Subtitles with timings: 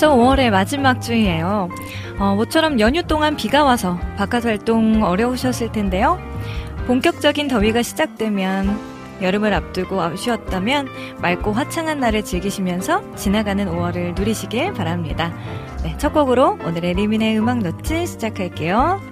[0.00, 1.68] 벌써 5월의 마지막 주이에요.
[2.18, 6.18] 어, 모처럼 연휴 동안 비가 와서 바깥 활동 어려우셨을 텐데요.
[6.86, 8.80] 본격적인 더위가 시작되면
[9.20, 10.88] 여름을 앞두고 아쉬웠다면
[11.20, 15.34] 맑고 화창한 날을 즐기시면서 지나가는 5월을 누리시길 바랍니다.
[15.82, 19.09] 네, 첫 곡으로 오늘의 리민의 음악 노트 시작할게요.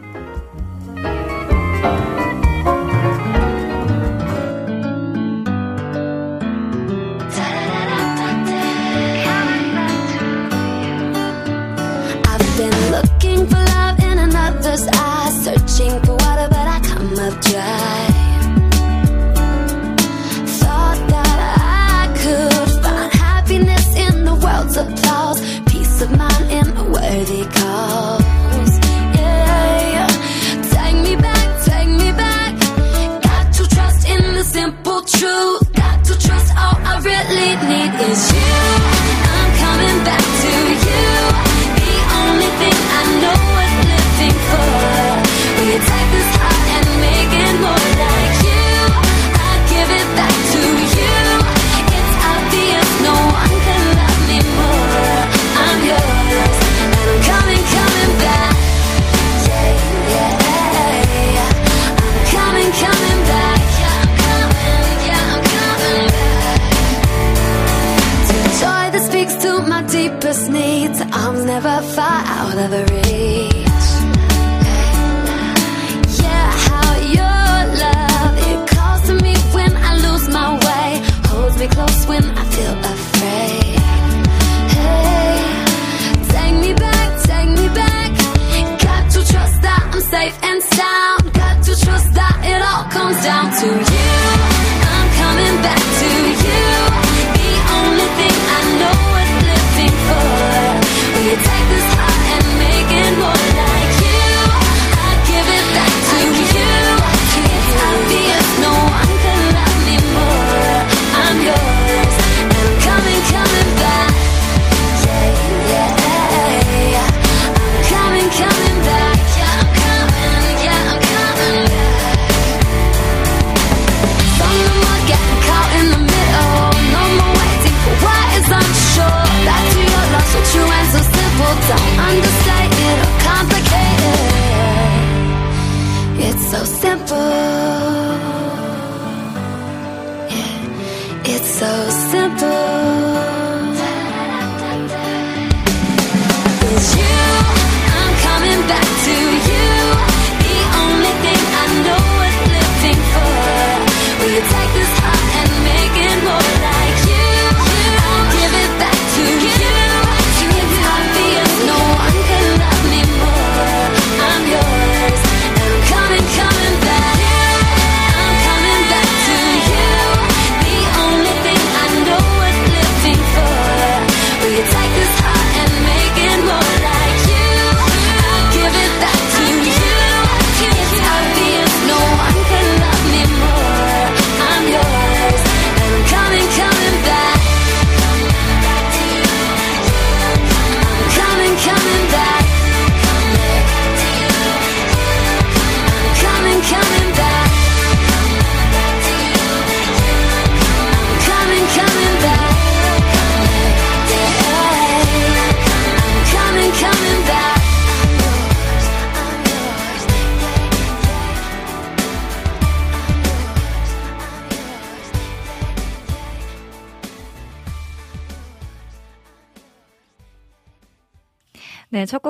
[72.58, 73.07] never really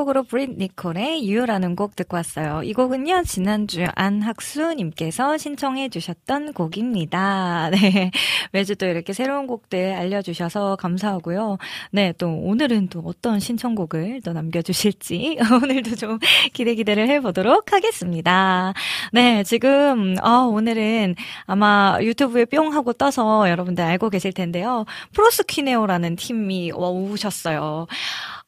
[0.09, 2.63] 네, 첫 곡으로 브릿 니콜의 유라는 곡 듣고 왔어요.
[2.63, 7.71] 이 곡은요, 지난주 안학수님께서 신청해 주셨던 곡입니다.
[7.73, 8.11] 네,
[8.53, 11.59] 매주 또 이렇게 새로운 곡들 알려주셔서 감사하고요.
[11.93, 16.19] 네, 또 오늘은 또 어떤 신청곡을 또 남겨주실지 오늘도 좀
[16.53, 18.73] 기대 기대를 해보도록 하겠습니다.
[19.13, 21.17] 네, 지금, 어, 오늘은
[21.47, 24.87] 아마 유튜브에 뿅 하고 떠서 여러분들 알고 계실 텐데요.
[25.13, 27.87] 프로스퀴네오라는 팀이 오셨어요.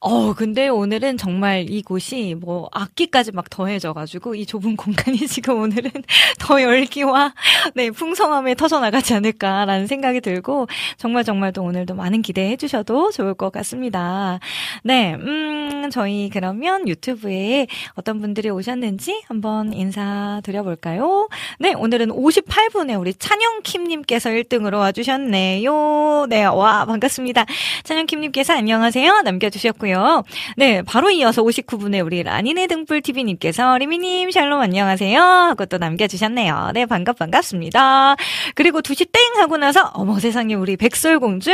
[0.02, 5.90] 어, 근데 오늘은 정말 이곳이 뭐 악기까지 막 더해져가지고 이 좁은 공간이 지금 오늘은
[6.40, 7.34] 더 열기와
[7.74, 13.52] 네, 풍성함에 터져나가지 않을까라는 생각이 들고 정말 정말 또 오늘도 많은 기대해 주셔도 좋을 것
[13.52, 14.40] 같습니다.
[14.84, 21.28] 네, 음, 저희 그러면 유튜브에 어떤 분들이 오셨는지 한번 인사드려볼까요?
[21.58, 26.26] 네, 오늘은 58분에 우리 찬영킴님께서 1등으로 와주셨네요.
[26.30, 27.44] 네, 와, 반갑습니다.
[27.84, 29.20] 찬영킴님께서 안녕하세요.
[29.22, 29.89] 남겨주셨고요.
[29.90, 30.22] 하고요.
[30.56, 36.70] 네, 바로 이어서 59분에 우리 라니네 등불 TV님께서 리미님 샬롬 안녕하세요 하고 또 남겨주셨네요.
[36.74, 38.16] 네, 반갑 반갑습니다.
[38.54, 41.50] 그리고 2시 땡 하고 나서 어머 세상에 우리 백설공주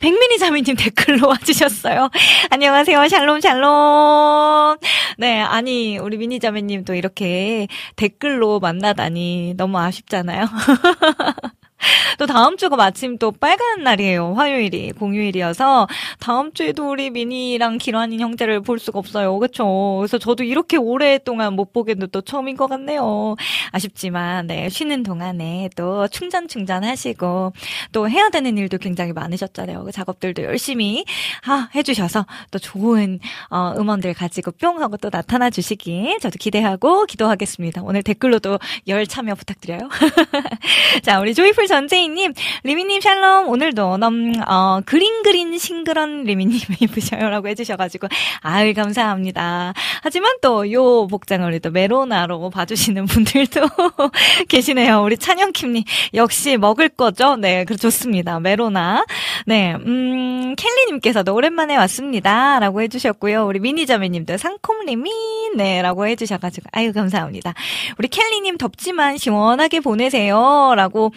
[0.00, 2.10] 백민희 자매님 댓글로 와주셨어요.
[2.50, 4.76] 안녕하세요 샬롬 샬롬.
[5.18, 10.46] 네, 아니 우리 미니 자매님 또 이렇게 댓글로 만나다니 너무 아쉽잖아요.
[12.18, 14.34] 또 다음 주가 마침 또 빨간 날이에요.
[14.34, 15.86] 화요일이 공휴일이어서
[16.18, 19.38] 다음 주에도 우리 미니랑 기란인 형제를 볼 수가 없어요.
[19.38, 19.96] 그렇죠?
[19.98, 23.36] 그래서 저도 이렇게 오랫동안 못 보겠는 또 처음인 것 같네요.
[23.72, 27.52] 아쉽지만 네 쉬는 동안에 또 충전 충전 하시고
[27.92, 29.84] 또 해야 되는 일도 굉장히 많으셨잖아요.
[29.84, 31.04] 그 작업들도 열심히
[31.46, 33.18] 아, 해주셔서 또 좋은
[33.50, 37.82] 어, 음원들 가지고 뿅 하고 또 나타나 주시길 저도 기대하고 기도하겠습니다.
[37.82, 39.88] 오늘 댓글로도 열 참여 부탁드려요.
[41.02, 42.34] 자 우리 조이풀 전재희님,
[42.64, 48.08] 리미님 샬롬, 오늘도 넘, 어, 그린 그린 싱그런 리미님 입으셔요라고 해주셔가지고,
[48.40, 49.72] 아유, 감사합니다.
[50.02, 53.60] 하지만 또 요 복장을 또 메로나로 봐주시는 분들도
[54.48, 55.02] 계시네요.
[55.02, 55.84] 우리 찬영킴님,
[56.14, 57.36] 역시 먹을 거죠?
[57.36, 58.40] 네, 그 좋습니다.
[58.40, 59.04] 메로나.
[59.46, 62.58] 네, 음, 켈리님께서도 오랜만에 왔습니다.
[62.58, 63.46] 라고 해주셨고요.
[63.46, 65.10] 우리 미니자매님도 상콤리미,
[65.56, 67.54] 네, 라고 해주셔가지고, 아유, 감사합니다.
[67.98, 70.74] 우리 켈리님 덥지만 시원하게 보내세요.
[70.76, 71.12] 라고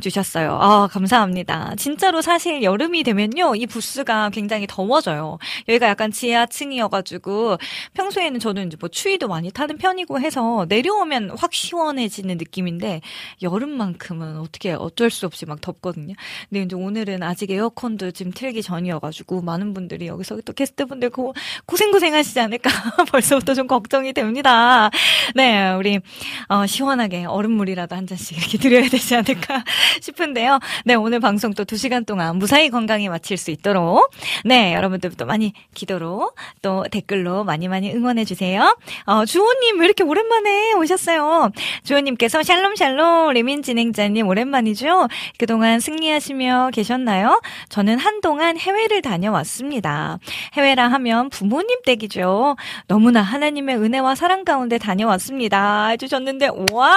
[0.00, 0.58] 주셨어요.
[0.60, 1.74] 아, 감사합니다.
[1.76, 5.38] 진짜로 사실 여름이 되면요, 이 부스가 굉장히 더워져요.
[5.68, 7.56] 여기가 약간 지하층이어가지고,
[7.94, 13.00] 평소에는 저는 이제 뭐 추위도 많이 타는 편이고 해서, 내려오면 확 시원해지는 느낌인데,
[13.42, 16.14] 여름만큼은 어떻게 어쩔 수 없이 막 덥거든요.
[16.50, 21.34] 근데 이제 오늘은 아직 에어컨도 지금 틀기 전이어가지고, 많은 분들이 여기서 또 게스트분들 고,
[21.66, 22.68] 고생고생 하시지 않을까,
[23.10, 24.90] 벌써부터 좀 걱정이 됩니다.
[25.34, 26.00] 네, 우리,
[26.48, 29.64] 어, 시원하게 얼음물이라도 한 잔씩 이렇게 드려야 되지 않을까
[30.00, 30.58] 싶은데요.
[30.84, 34.10] 네, 오늘 방송 또 2시간 동안 무사히 건강히 마칠 수 있도록
[34.44, 36.32] 네, 여러분들도 많이 기도로
[36.62, 38.76] 또 댓글로 많이 많이 응원해 주세요.
[39.04, 41.50] 어, 주호님 왜 이렇게 오랜만에 오셨어요?
[41.84, 45.08] 주호님께서 샬롬 샬롬 레민 진행자님 오랜만이죠?
[45.38, 47.40] 그동안 승리하시며 계셨나요?
[47.68, 50.18] 저는 한동안 해외를 다녀왔습니다.
[50.54, 52.56] 해외라 하면 부모님 댁이죠.
[52.86, 55.88] 너무나 하나님의 은혜와 사랑 가운데 다녀왔습니다.
[55.88, 56.96] 해주셨는데 와,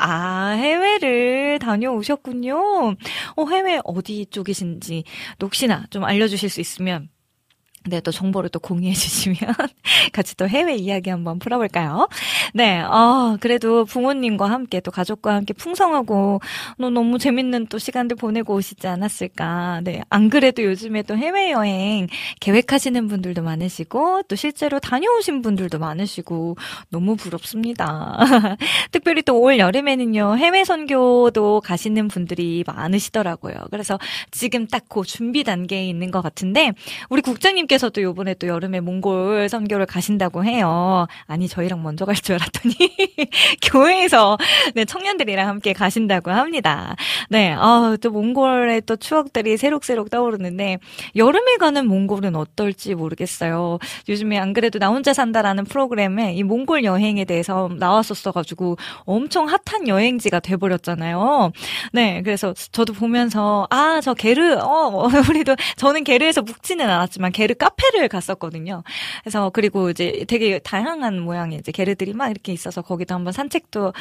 [0.00, 2.96] 아 해외를 다 다녀오셨군요.
[3.36, 5.04] 어, 해외 어디 쪽이신지
[5.40, 7.08] 혹시나 좀 알려주실 수 있으면
[7.88, 9.36] 네, 또 정보를 또 공유해 주시면
[10.12, 12.08] 같이 또 해외 이야기 한번 풀어볼까요?
[12.54, 16.40] 네, 어, 그래도 부모님과 함께 또 가족과 함께 풍성하고
[16.78, 19.82] 너무 재밌는 또 시간들 보내고 오시지 않았을까.
[19.84, 22.08] 네, 안 그래도 요즘에 또 해외여행
[22.40, 26.56] 계획하시는 분들도 많으시고 또 실제로 다녀오신 분들도 많으시고
[26.90, 28.18] 너무 부럽습니다.
[28.90, 33.54] 특별히 또 올 여름에는요, 해외 선교도 가시는 분들이 많으시더라고요.
[33.70, 33.98] 그래서
[34.30, 36.72] 지금 딱 그 준비 단계에 있는 것 같은데
[37.10, 41.06] 우리 국장님께 께서도 요번에 또 여름에 몽골 선교를 가신다고 해요.
[41.26, 42.74] 아니, 저희랑 먼저 갈 줄 알았더니,
[43.62, 44.38] 교회에서,
[44.74, 46.96] 네, 청년들이랑 함께 가신다고 합니다.
[47.28, 50.78] 네, 아, 또 몽골의 또 추억들이 새록새록 떠오르는데,
[51.14, 53.78] 여름에 가는 몽골은 어떨지 모르겠어요.
[54.08, 60.40] 요즘에 안 그래도 나 혼자 산다라는 프로그램에 이 몽골 여행에 대해서 나왔었어가지고, 엄청 핫한 여행지가
[60.40, 61.52] 돼버렸잖아요.
[61.92, 67.65] 네, 그래서 저도 보면서, 아, 저 게르, 어, 우리도, 저는 게르에서 묵지는 않았지만, 게르 카
[67.70, 68.82] 페를 갔었거든요.
[69.22, 73.92] 그래서 그리고 이제 되게 다양한 모양의 이제 게르들이 막 이렇게 있어서 거기도 한번 산책도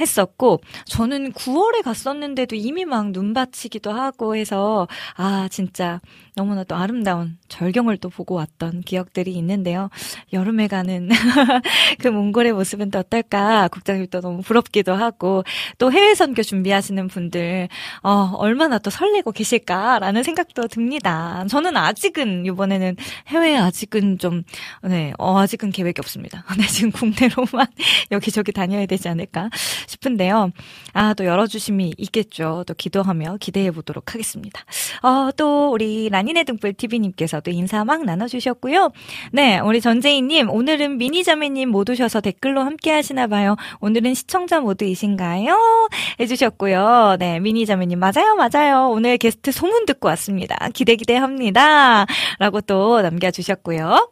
[0.00, 6.00] 했었고 저는 9월에 갔었는데도 이미 막 눈밭이기도 하고 해서 아 진짜
[6.34, 9.90] 너무나 또 아름다운 절경을 또 보고 왔던 기억들이 있는데요.
[10.32, 11.08] 여름에 가는
[11.98, 13.68] 그 몽골의 모습은 또 어떨까?
[13.68, 15.44] 국장님 또 너무 부럽기도 하고
[15.78, 17.68] 또 해외 선교 준비하시는 분들
[18.02, 21.44] 어, 얼마나 또 설레고 계실까라는 생각도 듭니다.
[21.48, 22.96] 저는 아직은 이번에는
[23.28, 24.42] 해외 아직은 좀
[24.82, 26.44] 네, 어, 아직은 계획이 없습니다.
[26.58, 27.66] 네, 지금 국내로만
[28.10, 29.50] 여기저기 다녀야 되지 않을까
[29.86, 30.50] 싶은데요.
[30.92, 32.64] 아, 또 열어주심이 있겠죠.
[32.66, 34.64] 또 기도하며 기대해 보도록 하겠습니다.
[35.02, 38.90] 어, 또 우리 라니네 등불 TV님께 서도 인사 막 나눠주셨고요.
[39.32, 43.56] 네, 우리 전재희님, 오늘은 미니자매님 못 오셔서 댓글로 함께 하시나 봐요.
[43.80, 45.88] 오늘은 시청자 모드이신가요?
[46.20, 47.16] 해주셨고요.
[47.18, 48.90] 네, 미니자매님, 맞아요, 맞아요.
[48.90, 50.56] 오늘 게스트 소문 듣고 왔습니다.
[50.74, 52.06] 기대 기대합니다.
[52.38, 54.10] 라고 또 남겨주셨고요.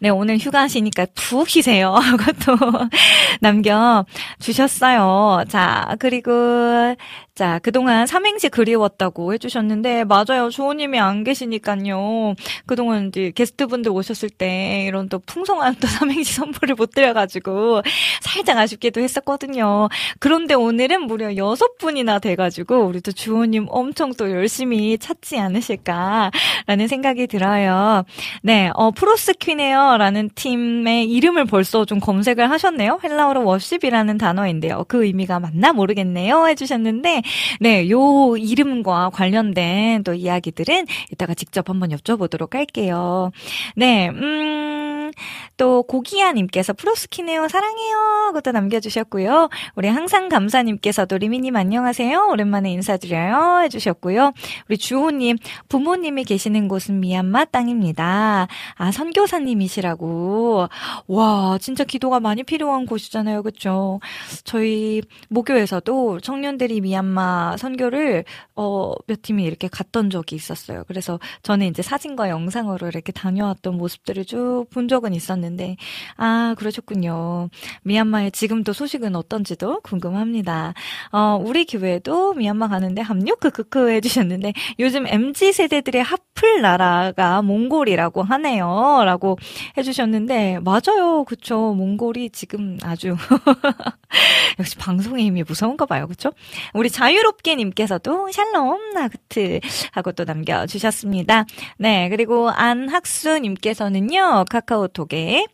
[0.00, 1.96] 네, 오늘 휴가하시니까 푹 쉬세요.
[2.46, 2.56] 또
[3.40, 5.44] 남겨주셨어요.
[5.48, 6.30] 자, 그리고
[7.34, 10.50] 자, 그동안 삼행시 그리웠다고 해주셨는데, 맞아요.
[10.50, 12.34] 조호님이 안 계시니까요.
[12.64, 15.88] 그동안 이제 게스트분들 오셨을 때, 이런 또 풍성한 또
[16.22, 17.82] 삼행시 선물을 못 드려가지고,
[18.20, 19.88] 살짝 아쉽기도 했었거든요.
[20.20, 27.26] 그런데 오늘은 무려 여섯 분이나 돼가지고, 우리 또 주호님 엄청 또 열심히 찾지 않으실까라는 생각이
[27.26, 28.04] 들어요.
[28.44, 29.96] 네, 어, 프로스퀴네요.
[29.98, 33.00] 라는 팀의 이름을 벌써 좀 검색을 하셨네요.
[33.02, 34.84] 헬라어로 워십이라는 단어인데요.
[34.86, 36.46] 그 의미가 맞나 모르겠네요.
[36.46, 37.23] 해주셨는데,
[37.60, 43.30] 네, 요 이름과 관련된 또 이야기들은 이따가 직접 한번 여쭤보도록 할게요.
[43.76, 45.12] 네, 음,
[45.56, 49.48] 또 고기야님께서 프로스키네요 사랑해요 그것도 남겨주셨고요.
[49.76, 54.32] 우리 항상 감사님께서도 리미님 안녕하세요 오랜만에 인사드려요 해주셨고요.
[54.68, 55.36] 우리 주호님
[55.68, 58.48] 부모님이 계시는 곳은 미얀마 땅입니다.
[58.76, 60.68] 아 선교사님이시라고
[61.06, 64.00] 와 진짜 기도가 많이 필요한 곳이잖아요, 그렇죠?
[64.44, 67.13] 저희 모교에서도 청년들이 미얀마
[67.58, 68.24] 선교를
[68.56, 70.84] 어, 몇 팀이 이렇게 갔던 적이 있었어요.
[70.88, 75.76] 그래서 저는 이제 사진과 영상으로 이렇게 다녀왔던 모습들을 쭉 본 적은 있었는데,
[76.16, 77.48] 아, 그러셨군요.
[77.82, 80.74] 미얀마의 지금도 소식은 어떤지도 궁금합니다.
[81.12, 83.36] 어, 우리 교회도 미얀마 가는데 합류?
[83.36, 89.02] 크크크 해주셨는데, 요즘 MZ 세대들의 하플 나라가 몽골이라고 하네요.
[89.04, 89.38] 라고
[89.76, 91.24] 해주셨는데, 맞아요.
[91.24, 91.74] 그쵸.
[91.74, 93.16] 몽골이 지금 아주,
[94.58, 96.06] 역시 방송의 힘이 무서운가 봐요.
[96.08, 96.32] 그쵸?
[96.72, 99.60] 우리 자 유롭게님께서도 샬롬 나그트
[99.92, 101.44] 하고 또 남겨주셨습니다.
[101.78, 105.46] 네, 그리고 안학수님께서는요, 카카오톡에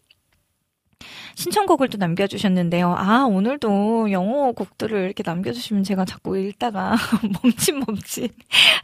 [1.40, 2.94] 신청곡을 또 남겨주셨는데요.
[2.98, 6.96] 아, 오늘도 영어 곡들을 이렇게 남겨주시면 제가 자꾸 읽다가
[7.42, 8.30] 멈칫멈칫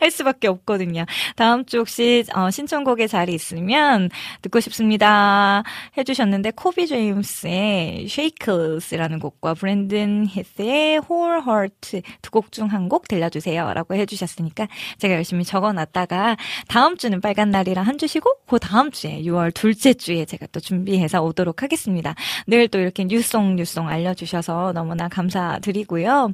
[0.00, 1.04] 할 수밖에 없거든요.
[1.36, 4.08] 다음 주 혹시 어, 신청곡의 자리 있으면
[4.40, 5.64] 듣고 싶습니다.
[5.98, 13.72] 해주셨는데, 코비 제임스의 Shakers라는 곡과 브랜든 히스의 Whole Heart 두 곡 중 한 곡 들려주세요.
[13.74, 16.36] 라고 해주셨으니까 제가 열심히 적어놨다가
[16.68, 21.22] 다음 주는 빨간 날이라 한 주시고, 그 다음 주에 6월 둘째 주에 제가 또 준비해서
[21.22, 22.14] 오도록 하겠습니다.
[22.46, 26.32] 늘 또 이렇게 new song new song 알려주셔서 너무나 감사드리고요.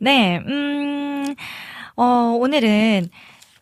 [0.00, 1.34] 네, 음,
[1.96, 2.04] 어,
[2.38, 3.08] 오늘은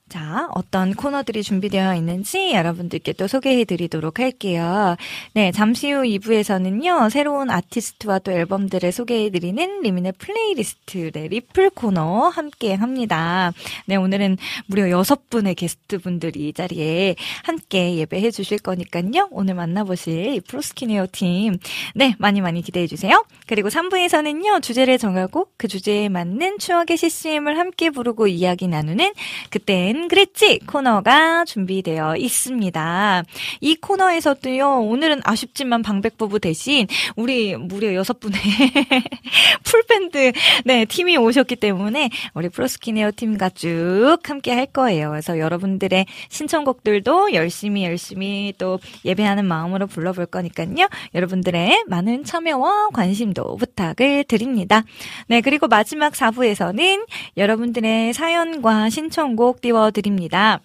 [0.08, 4.96] 자, 어떤 코너들이 준비되어 있는지 여러분들께 또 소개해 드리도록 할게요.
[5.34, 12.28] 네, 잠시 후 2부에서는요, 새로운 아티스트와 또 앨범들을 소개해 드리는 리민의 플레이리스트, 네, 리플 코너
[12.28, 13.52] 함께 합니다.
[13.84, 19.28] 네, 오늘은 무려 6분의 게스트 분들이 이 자리에 함께 예배해 주실 거니까요.
[19.30, 21.58] 오늘 만나보실 이 프로스키네어 팀.
[21.94, 23.24] 네, 많이 많이 기대해 주세요.
[23.46, 29.12] 그리고 3부에서는요, 주제를 정하고 그 주제에 맞는 추억의 CCM을 함께 부르고 이야기 나누는
[29.50, 33.24] 그땐 그랬지 코너가 준비되어 있습니다.
[33.60, 36.86] 이 코너에서도요, 오늘은 아쉽지만 방백부부 대신
[37.16, 38.38] 우리 무려 여섯 분의
[39.64, 40.32] 풀밴드,
[40.64, 45.10] 네, 팀이 오셨기 때문에 우리 프로스키네어 팀과 쭉 함께 할 거예요.
[45.10, 50.88] 그래서 여러분들의 신청곡들도 열심히 열심히 또 예배하는 마음으로 불러볼 거니까요.
[51.14, 54.84] 여러분들의 많은 참여와 관심도 부탁을 드립니다.
[55.26, 60.60] 네, 그리고 마지막 4부에서는 여러분들의 사연과 신청곡 띄워 드립니다.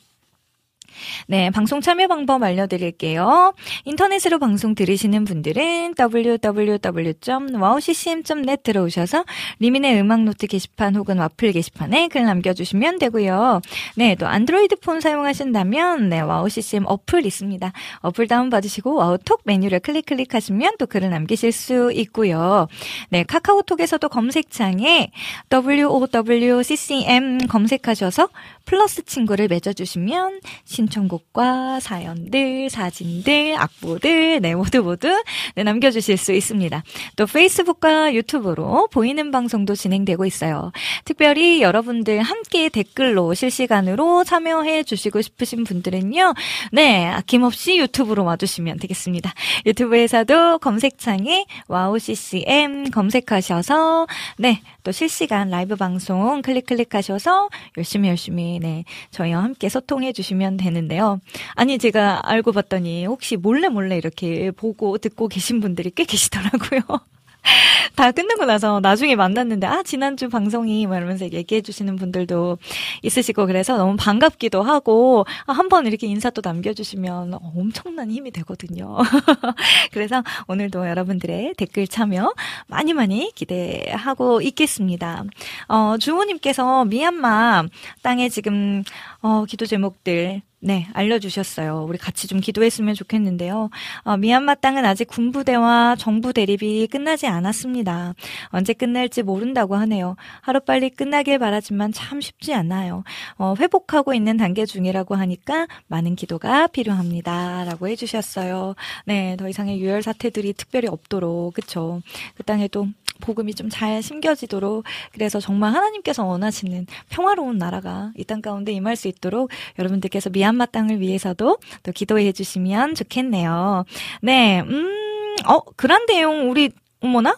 [1.27, 3.53] 네, 방송 참여 방법 알려드릴게요.
[3.85, 9.25] 인터넷으로 방송 들으시는 분들은 www.wowccm.net 들어오셔서
[9.59, 13.59] 리민의 음악노트 게시판 혹은 와플 게시판에 글 남겨주시면 되고요.
[13.95, 17.71] 네, 또 안드로이드 폰 사용하신다면 네, 와우CCM 어플 있습니다.
[17.99, 22.67] 어플 다운받으시고 와우톡 메뉴를 클릭 클릭하시면 또 글을 남기실 수 있고요.
[23.09, 25.11] 네, 카카오톡에서도 검색창에
[25.51, 28.29] WOWCCM 검색하셔서
[28.65, 35.23] 플러스 친구를 맺어주시면 신청곡과 사연들, 사진들, 악보들, 네, 모두 모두
[35.55, 36.83] 네, 남겨주실 수 있습니다.
[37.15, 40.71] 또 페이스북과 유튜브로 보이는 방송도 진행되고 있어요.
[41.05, 46.33] 특별히 여러분들 함께 댓글로 실시간으로 참여해 주시고 싶으신 분들은요,
[46.71, 49.33] 네, 아낌없이 유튜브로 와주시면 되겠습니다.
[49.65, 59.43] 유튜브에서도 검색창에 와우CCM 검색하셔서, 네, 또 실시간 라이브 방송 클릭 클릭하셔서 열심히 열심히, 네, 저희와
[59.43, 61.19] 함께 소통해 주시면 되는데요.
[61.55, 66.81] 아니, 제가 알고 봤더니 혹시 몰래 몰래 이렇게 보고 듣고 계신 분들이 꽤 계시더라고요.
[67.95, 72.57] 다 끝나고 나서 나중에 만났는데 아 지난주 방송이 뭐 이러면서 얘기해 주시는 분들도
[73.01, 78.97] 있으시고 그래서 너무 반갑기도 하고 아, 한번 이렇게 인사 또 남겨주시면 엄청난 힘이 되거든요.
[79.91, 82.33] 그래서 오늘도 여러분들의 댓글 참여
[82.67, 85.23] 많이 많이 기대하고 있겠습니다.
[85.67, 87.65] 어, 주호님께서 미얀마
[88.01, 88.83] 땅에 지금
[89.21, 91.85] 어, 기도 제목들 네, 알려주셨어요.
[91.89, 93.69] 우리 같이 좀 기도했으면 좋겠는데요.
[94.03, 98.13] 어, 미얀마 땅은 아직 군부대와 정부 대립이 끝나지 않았습니다.
[98.47, 100.15] 언제 끝날지 모른다고 하네요.
[100.39, 103.03] 하루빨리 끝나길 바라지만 참 쉽지 않아요.
[103.35, 107.65] 어, 회복하고 있는 단계 중이라고 하니까 많은 기도가 필요합니다.
[107.65, 108.75] 라고 해주셨어요.
[109.05, 112.01] 네, 더 이상의 유혈 사태들이 특별히 없도록, 그쵸.
[112.35, 112.87] 그 땅에도
[113.21, 119.07] 복음이 좀 잘 심겨지도록 그래서 정말 하나님께서 원하시는 평화로운 나라가 이 땅 가운데 임할 수
[119.07, 123.85] 있도록 여러분들께서 미얀마 땅을 위해서도 또 기도해 주시면 좋겠네요.
[124.21, 127.35] 네, 음, 어, 그란데용 우리 어머나?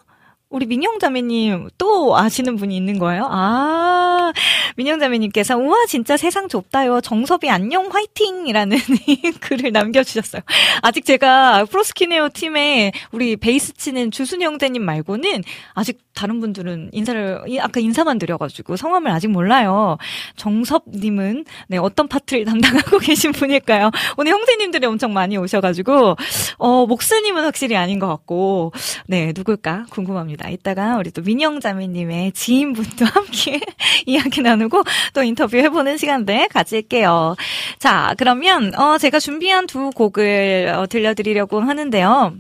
[0.56, 3.28] 우리 민영 자매님 또 아시는 분이 있는 거예요?
[3.30, 4.32] 아,
[4.78, 7.02] 민영 자매님께서 우와 진짜 세상 좁다요.
[7.02, 8.78] 정섭이 안녕 화이팅이라는
[9.42, 10.42] 글을 남겨주셨어요.
[10.82, 15.44] 아직 제가 프로스키네어 팀에 우리 베이스 치는 주순영자님 말고는
[15.74, 19.98] 아직 다른 분들은 인사를 아까 인사만 드려가지고 성함을 아직 몰라요.
[20.38, 23.92] 정섭님은 네 어떤 파트를 담당하고 계신 분일까요?
[24.16, 26.16] 오늘 형제님들이 엄청 많이 오셔가지고
[26.60, 28.72] 어 목사님은 확실히 아닌 것 같고
[29.08, 30.45] 네 누굴까 궁금합니다.
[30.50, 33.60] 이따가 우리 또 민영 자매님의 지인분도 함께
[34.06, 34.84] 이야기 나누고
[35.14, 37.36] 또 인터뷰 해보는 시간들 가질게요.
[37.80, 42.34] 자 그러면 어 제가 준비한 두 곡을 어, 들려드리려고 하는데요.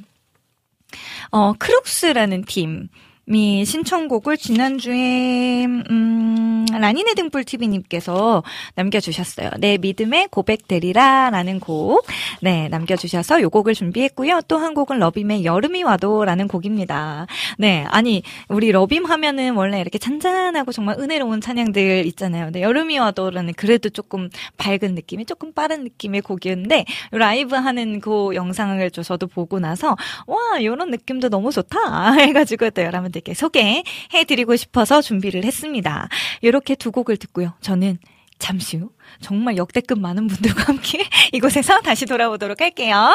[1.31, 2.89] 어 크룩스라는 팀.
[3.27, 8.43] 미 신청곡을 지난주에 음 라니네 등불 TV님께서
[8.75, 9.49] 남겨주셨어요.
[9.59, 12.05] 내 믿음의 고백되리라라는 곡,
[12.41, 14.41] 네 남겨주셔서 요 곡을 준비했고요.
[14.47, 17.27] 또 한 곡은 러빔의 여름이 와도라는 곡입니다.
[17.57, 22.45] 네, 아니 우리 러빔 하면은 원래 이렇게 잔잔하고 정말 은혜로운 찬양들 있잖아요.
[22.45, 28.89] 근데 여름이 와도라는 그래도 조금 밝은 느낌이 조금 빠른 느낌의 곡이었는데 라이브 하는 그 영상을
[28.91, 29.95] 저도 보고 나서
[30.27, 33.14] 와 이런 느낌도 너무 좋다 해가지고 또 여러분.
[33.15, 36.09] 여러분들께 소개해드리고 싶어서 준비를 했습니다.
[36.41, 37.53] 이렇게 두 곡을 듣고요.
[37.61, 37.97] 저는
[38.37, 38.89] 잠시 후
[39.21, 43.13] 정말 역대급 많은 분들과 함께 이곳에서 다시 돌아오도록 할게요.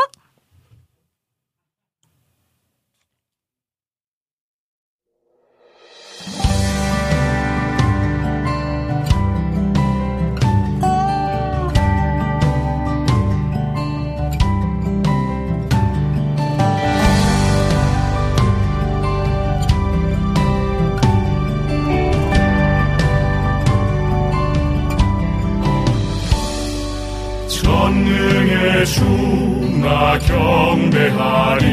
[28.84, 31.66] 주나 경배하리.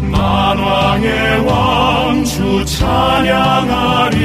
[0.00, 4.22] 만왕의 왕주 찬양하리.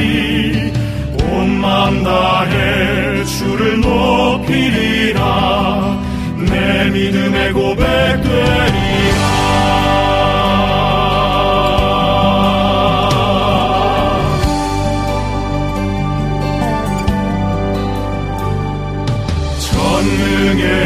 [1.23, 5.19] 온 맘 다해 주를 높이리라.
[6.49, 9.27] 내 믿음의 고백되리라.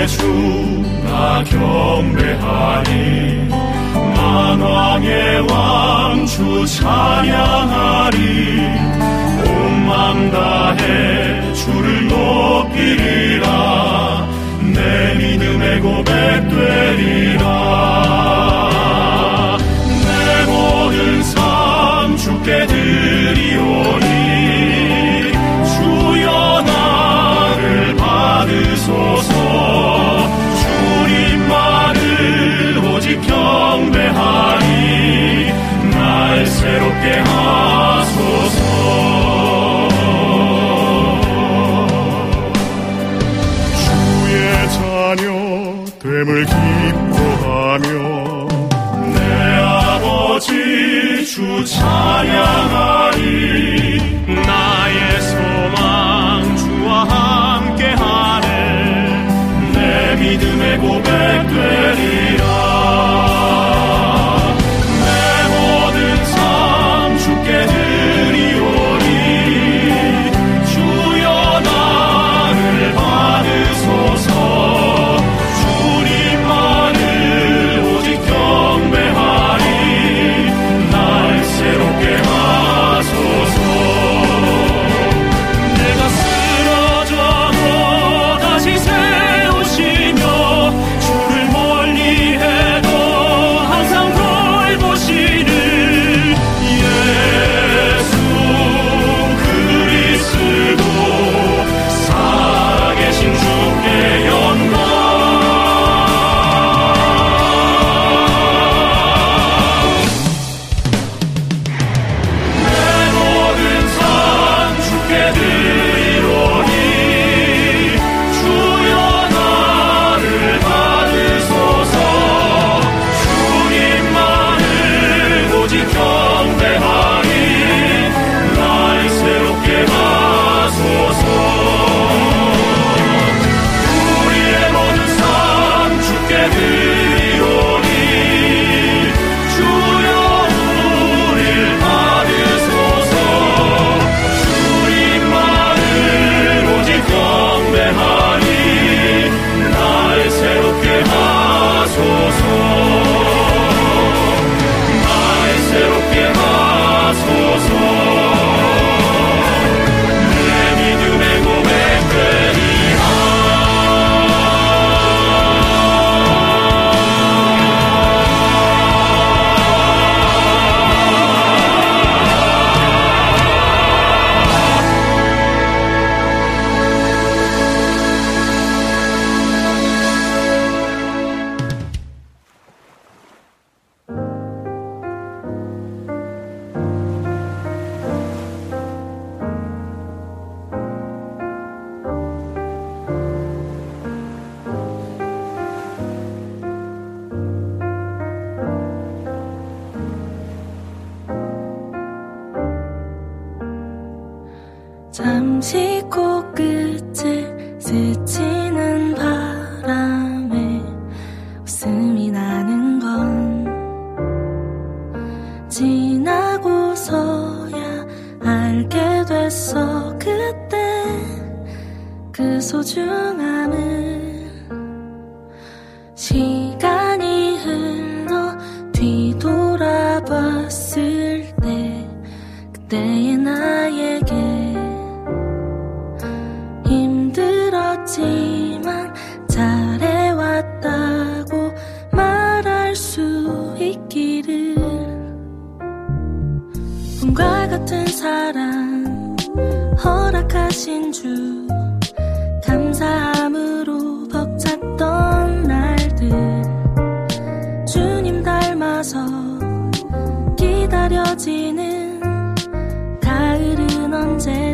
[0.07, 0.60] 주
[1.31, 2.91] 나 경배하리
[4.17, 8.17] 만왕의 왕주 찬양하리.
[9.47, 13.47] 온맘 다해 주를 높이리라.
[14.73, 17.47] 내 믿음의 고백되리라.
[20.03, 24.05] 내 모든 삶 주께 드리오리
[25.63, 29.40] 주여 나를 받으소서
[37.01, 37.40] 새롭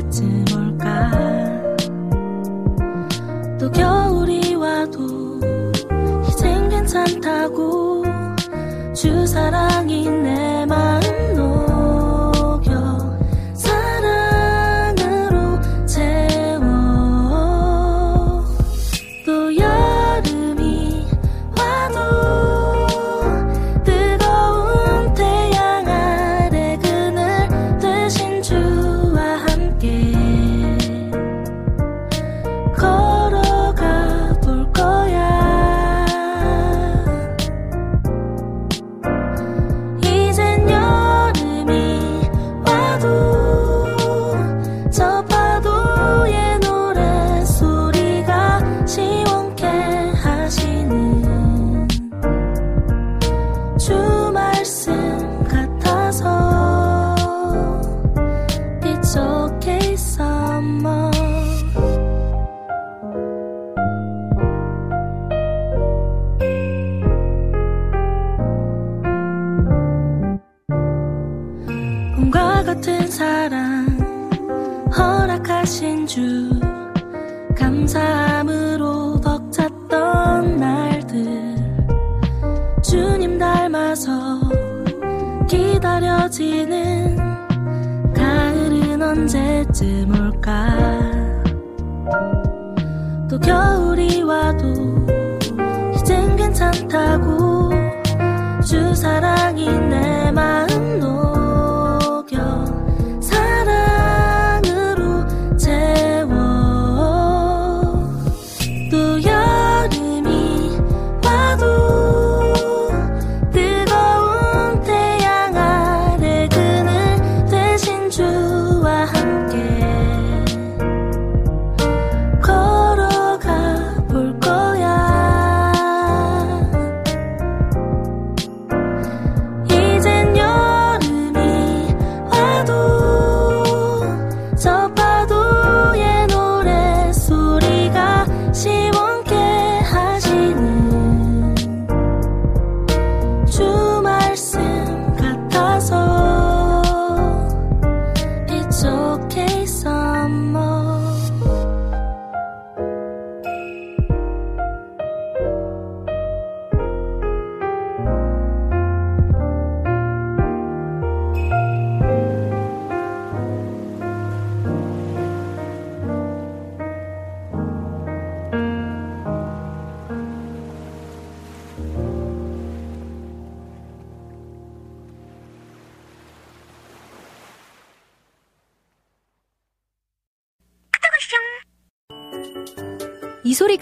[0.07, 1.11] 언제쯤 올까?
[3.59, 5.39] 또 겨울이 와도
[6.29, 8.03] 이젠 괜찮다고
[8.93, 10.36] 주 사랑이 내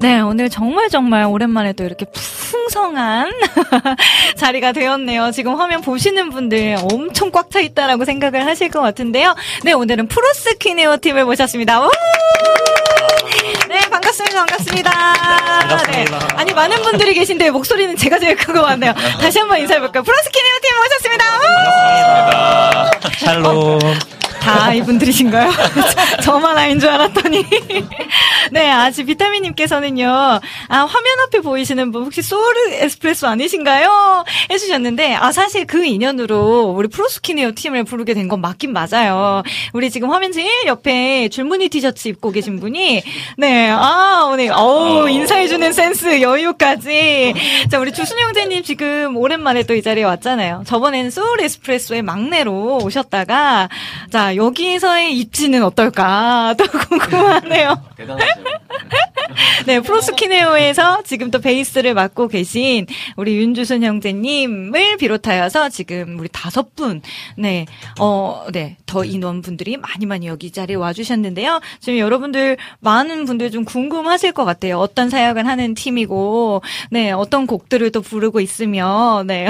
[0.00, 3.30] 네, 오늘 정말 정말 오랜만에 또 이렇게 풍성한
[4.36, 5.30] 자리가 되었네요.
[5.30, 9.34] 지금 화면 보시는 분들 엄청 꽉 차 있다라고 생각을 하실 것 같은데요.
[9.64, 11.82] 네, 오늘은 프로스 퀴네어 팀을 모셨습니다.
[11.84, 11.90] 우!
[13.68, 14.36] 네, 반갑습니다.
[14.46, 14.90] 반갑습니다.
[14.90, 16.18] 반갑습니다.
[16.18, 16.26] 네.
[16.36, 18.94] 아니, 많은 분들이 계신데 목소리는 제가 제일 큰 것 같네요.
[19.20, 20.02] 다시 한번 인사해볼까요?
[20.04, 21.24] 프로스 퀴네어 팀 모셨습니다.
[22.86, 23.24] 우!
[23.24, 24.19] 샬롬.
[24.40, 25.50] 다 이분들이신가요?
[26.22, 27.44] 저만 아닌 줄 알았더니.
[28.52, 34.24] 네, 아직 비타민님께서는요, 아, 화면 앞에 보이시는 분 혹시 소울 에스프레소 아니신가요?
[34.50, 39.42] 해주셨는데, 아, 사실 그 인연으로 우리 프로스키네오 팀을 부르게 된 건 맞긴 맞아요.
[39.72, 43.02] 우리 지금 화면 제일 옆에 줄무늬 티셔츠 입고 계신 분이,
[43.38, 47.34] 네, 아, 오늘, 어우, 인사해주는 센스, 여유까지.
[47.70, 50.62] 자, 우리 주순 형제님 지금 오랜만에 또 이 자리에 왔잖아요.
[50.66, 53.68] 저번에는 소울 에스프레소의 막내로 오셨다가,
[54.12, 56.54] 자, 여기서의 입지는 어떨까?
[56.58, 57.82] 또 궁금하네요.
[57.96, 58.26] 대단하죠.
[59.66, 67.00] 네, 프로스키네오에서 지금 또 베이스를 맡고 계신 우리 윤주순 형제님을 비롯하여서 지금 우리 다섯 분,
[67.36, 67.66] 네,
[68.00, 71.60] 어, 네, 더 인원분들이 많이 많이 여기 이 자리에 와주셨는데요.
[71.80, 74.78] 지금 여러분들, 많은 분들 좀 궁금하실 것 같아요.
[74.78, 79.48] 어떤 사역을 하는 팀이고, 네, 어떤 곡들을 또 부르고 있으며, 네,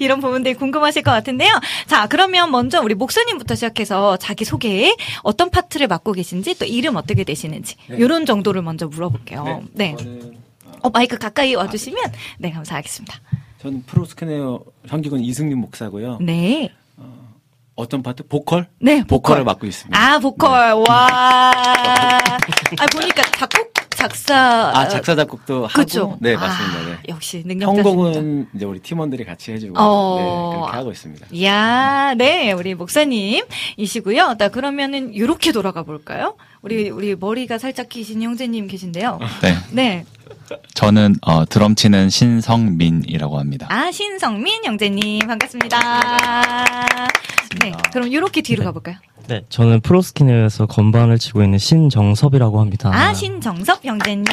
[0.00, 1.52] 이런 부분들이 궁금하실 것 같은데요.
[1.86, 7.24] 자, 그러면 먼저 우리 목사님부터 시작해서 자기 소개, 어떤 파트를 맡고 계신지, 또 이름 어떻게
[7.24, 9.62] 되시는지, 이런 정도를 먼저 물어볼게요.
[9.72, 9.94] 네.
[9.98, 10.38] 저는,
[10.82, 12.02] 어, 마이크 가까이 와주시면,
[12.38, 13.20] 네, 감사하겠습니다.
[13.60, 16.18] 저는 프로스캐네어 현기군 이승민 목사고요.
[16.20, 16.72] 네.
[17.74, 18.26] 어떤 파트?
[18.26, 18.68] 보컬?
[18.78, 19.08] 네, 보컬.
[19.08, 19.98] 보컬 을 맡고 있습니다.
[19.98, 20.74] 아, 보컬.
[20.86, 21.50] 와.
[21.50, 23.71] 아, 보니까 작곡,
[24.02, 24.72] 작사.
[24.74, 26.18] 아, 작사 작곡도 하고 그쵸?
[26.20, 26.78] 네, 맞습니다.
[26.78, 26.98] 아, 네.
[27.08, 27.82] 역시 능력자십니다.
[27.82, 30.16] 편곡은 이제 우리 팀원들이 같이 해주고 어.
[30.18, 31.26] 네, 그렇게 하고 있습니다.
[31.30, 34.36] 이야, 네, 우리 목사님이시고요.
[34.38, 36.36] 나 그러면은 이렇게 돌아가 볼까요?
[36.62, 39.18] 우리 우리 머리가 살짝 기신 형제님 계신데요.
[39.42, 39.54] 네.
[39.72, 40.04] 네,
[40.74, 43.66] 저는 어, 드럼 치는 신성민이라고 합니다.
[43.68, 45.78] 아 신성민 형제님 반갑습니다.
[47.60, 48.96] 네, 그럼 이렇게 뒤로 가볼까요?
[49.26, 52.90] 네, 저는 프로스키네에서 건반을 치고 있는 신정섭이라고 합니다.
[52.94, 54.24] 아 신정섭 형제님.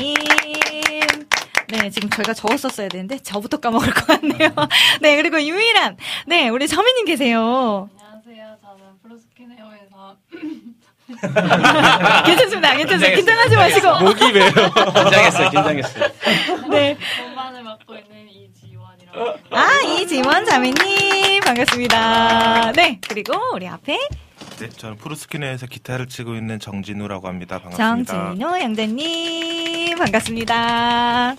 [1.71, 4.49] 네, 지금 저희가 적었었어야 되는데 저부터 까먹을 것 같네요.
[5.01, 7.89] 네, 그리고 유일한 네 우리 서민님 계세요.
[7.99, 8.57] 안녕하세요.
[8.61, 10.15] 저는 프로스키네오에서
[12.25, 13.15] 괜찮습니다, 괜찮습니다.
[13.15, 13.99] 긴장하지 마시고.
[13.99, 14.51] 목이 왜요?
[14.51, 16.05] 긴장했어요, 긴장했어요.
[16.69, 16.97] 네.
[17.17, 19.39] 건반을 맡고 있는 이지원이라고.
[19.51, 22.71] 아, 이지원 자매님, 반갑습니다.
[22.73, 23.97] 네, 그리고 우리 앞에
[24.59, 27.59] 네, 저는 프로스키네에서 기타를 치고 있는 정진우라고 합니다.
[27.59, 28.13] 반갑습니다.
[28.13, 31.35] 정진호 형제님, 반갑습니다.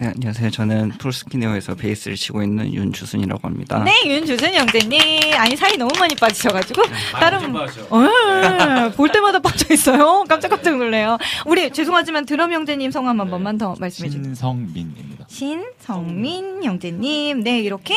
[0.00, 0.48] 네, 안녕하세요.
[0.48, 3.84] 저는 프로스키네어에서 베이스를 치고 있는 윤주순이라고 합니다.
[3.84, 4.98] 네, 윤주순 형제님.
[5.36, 6.82] 아니, 살이 너무 많이 빠지셔가지고.
[6.86, 10.24] 네, 다른, 어, 볼 때마다 빠져 있어요.
[10.26, 11.18] 깜짝깜짝 놀래요.
[11.44, 14.24] 우리, 죄송하지만 드럼 형제님 성함 한 번만 더 말씀해 주세요.
[14.24, 15.26] 신성민입니다.
[15.28, 17.42] 신성민 형제님.
[17.44, 17.94] 네, 이렇게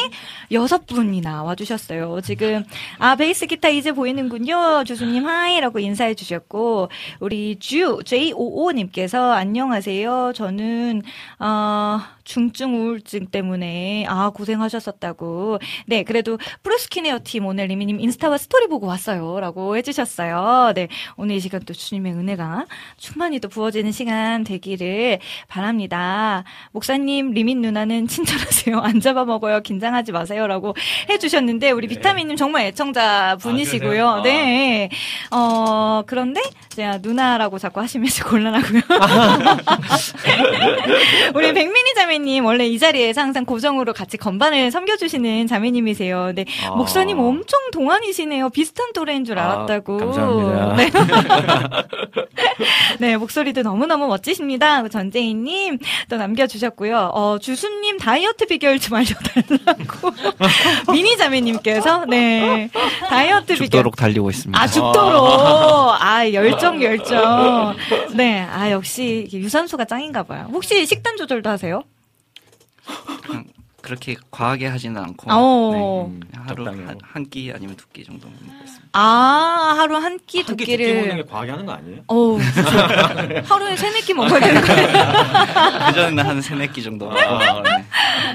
[0.51, 2.19] 여섯 분이 나 와주셨어요.
[2.21, 2.65] 지금,
[2.97, 4.83] 아, 베이스 기타 이제 보이는군요.
[4.83, 6.89] 주수님, hi라고 인사해 주셨고,
[7.21, 10.33] 우리 주, JOO님께서 안녕하세요.
[10.35, 11.01] 저는,
[11.39, 11.92] 어,
[12.23, 15.59] 중증 우울증 때문에, 아, 고생하셨었다고.
[15.87, 19.39] 네, 그래도 프로스퀴네오 팀 오늘 리민 님 인스타와 스토리 보고 왔어요.
[19.39, 20.71] 라고 해 주셨어요.
[20.75, 22.65] 네, 오늘 이 시간 또 주님의 은혜가
[22.97, 26.43] 충만히 또 부어지는 시간 되기를 바랍니다.
[26.71, 28.79] 목사님, 리민 누나는 친절하세요.
[28.83, 29.61] 안 잡아 먹어요.
[29.61, 30.47] 긴장하지 마세요.
[30.47, 30.75] 라고
[31.09, 34.21] 해 주셨는데, 우리 비타민 님 정말 애청자 분이시고요.
[34.23, 34.89] 네.
[35.31, 38.81] 어, 그런데, 제가 누나라고 자꾸 하시면 곤란하고요.
[41.35, 46.31] 우리 백민 희 자매님, 원래 이 자리에서 항상 고정으로 같이 건반을 섬겨주시는 자매님이세요.
[46.35, 46.45] 네.
[46.65, 46.75] 아.
[46.75, 48.49] 목사님 엄청 동안이시네요.
[48.49, 49.97] 비슷한 또래인 줄 아, 알았다고.
[49.97, 50.75] 감사합니다.
[50.77, 50.91] 네.
[52.99, 54.87] 네, 목소리도 너무너무 멋지십니다.
[54.87, 57.11] 전재희님 또 남겨주셨고요.
[57.13, 60.11] 어, 주수님 다이어트 비결 좀 알려달라고.
[60.93, 62.69] 미니 자매님께서, 네.
[63.09, 63.65] 다이어트 비결.
[63.67, 64.59] 죽도록 달리고 있습니다.
[64.61, 65.23] 아, 죽도록.
[65.99, 67.75] 아, 열정, 열정.
[68.13, 68.41] 네.
[68.41, 70.47] 아, 역시 유산소가 짱인가 봐요.
[70.51, 71.62] 혹시 식단 조절도 하세요?
[73.23, 73.45] 그냥
[73.81, 76.09] 그렇게 과하게 하지는 않고 어.
[76.21, 76.63] 네, 하루
[77.01, 78.82] 한 끼 아니면 두 끼 정도 먹고 있습니다.
[78.95, 81.25] 아, 하루 한 끼, 두 한끼 두끼 먹는 게 끼를.
[81.25, 82.01] 과하게 하는 거 아니에요?
[82.07, 83.53] 어우, 그쵸.
[83.53, 84.87] 하루에 세네 끼 먹어야 되는 거예요.
[85.87, 87.19] 그전에는 한 세네 끼 정도 먹고
[87.63, 87.85] 네.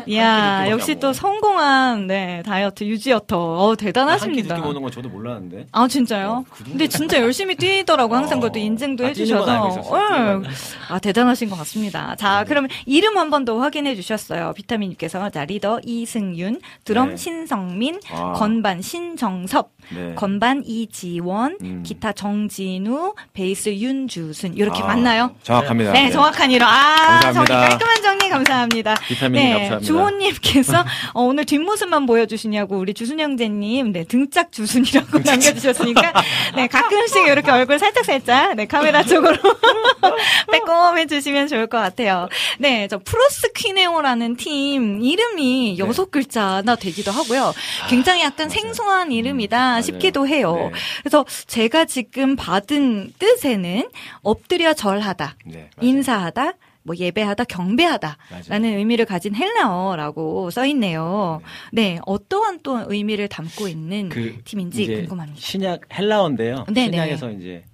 [0.06, 1.00] 이야, 끼 역시 먹어.
[1.00, 3.38] 또 성공한, 네, 다이어트 유지어터.
[3.38, 4.56] 어 한끼 대단하십니다.
[4.56, 5.66] 두끼 먹는 건 저도 몰랐는데.
[5.70, 6.28] 아, 진짜요?
[6.30, 6.64] 어, 그?
[6.64, 8.16] 근데 진짜 열심히 뛰더라고.
[8.16, 8.40] 항상 어.
[8.40, 9.44] 그것도 인증도 아, 해주셔서.
[9.82, 10.48] 뛰는 예.
[10.88, 12.16] 아, 대단하신 것 같습니다.
[12.16, 14.52] 자, 그러면 이름 한 번 더 확인해 주셨어요.
[14.56, 15.30] 비타민님께서.
[15.30, 17.16] 자, 리더 이승윤, 드럼 네.
[17.16, 18.32] 신성민, 아.
[18.32, 20.14] 건반 신정섭, 네.
[20.48, 21.82] 건반 이지원, 음.
[21.84, 25.34] 기타 정진우, 베이스 윤주순 이렇게 아, 맞나요?
[25.42, 25.92] 정확합니다.
[25.92, 26.66] 네, 정확한 이름.
[26.66, 27.68] 아, 정리 감사합니다.
[27.68, 28.94] 깔끔한 정리 감사합니다.
[29.08, 29.86] 비타민이 네, 감사합니다.
[29.86, 36.12] 주호님께서 어, 오늘 뒷모습만 보여주시냐고 우리 주순영재님, 네 등짝 주순이라고 남겨주셨으니까
[36.56, 39.36] 네 가끔씩 이렇게 얼굴 살짝 살짝 네 카메라 쪽으로
[40.50, 42.28] 빼꼼해 주시면 좋을 것 같아요.
[42.58, 45.84] 네, 저 프로스 퀴네오라는 팀 이름이 네.
[45.86, 47.52] 여섯 글자나 되기도 하고요.
[47.90, 50.37] 굉장히 약간 생소한 이름이다 싶기도 해요.
[50.42, 50.70] 네.
[51.02, 53.88] 그래서 제가 지금 받은 뜻에는
[54.22, 61.40] 엎드려 절하다, 네, 인사하다, 뭐 예배하다, 경배하다라는 의미를 가진 헬라어라고 써 있네요.
[61.70, 65.40] 네, 어떠한 또 의미를 담고 있는 그 팀인지 궁금합니다.
[65.40, 66.64] 신약 헬라어인데요.
[66.72, 66.92] 네네.
[66.92, 67.64] 신약에서 이제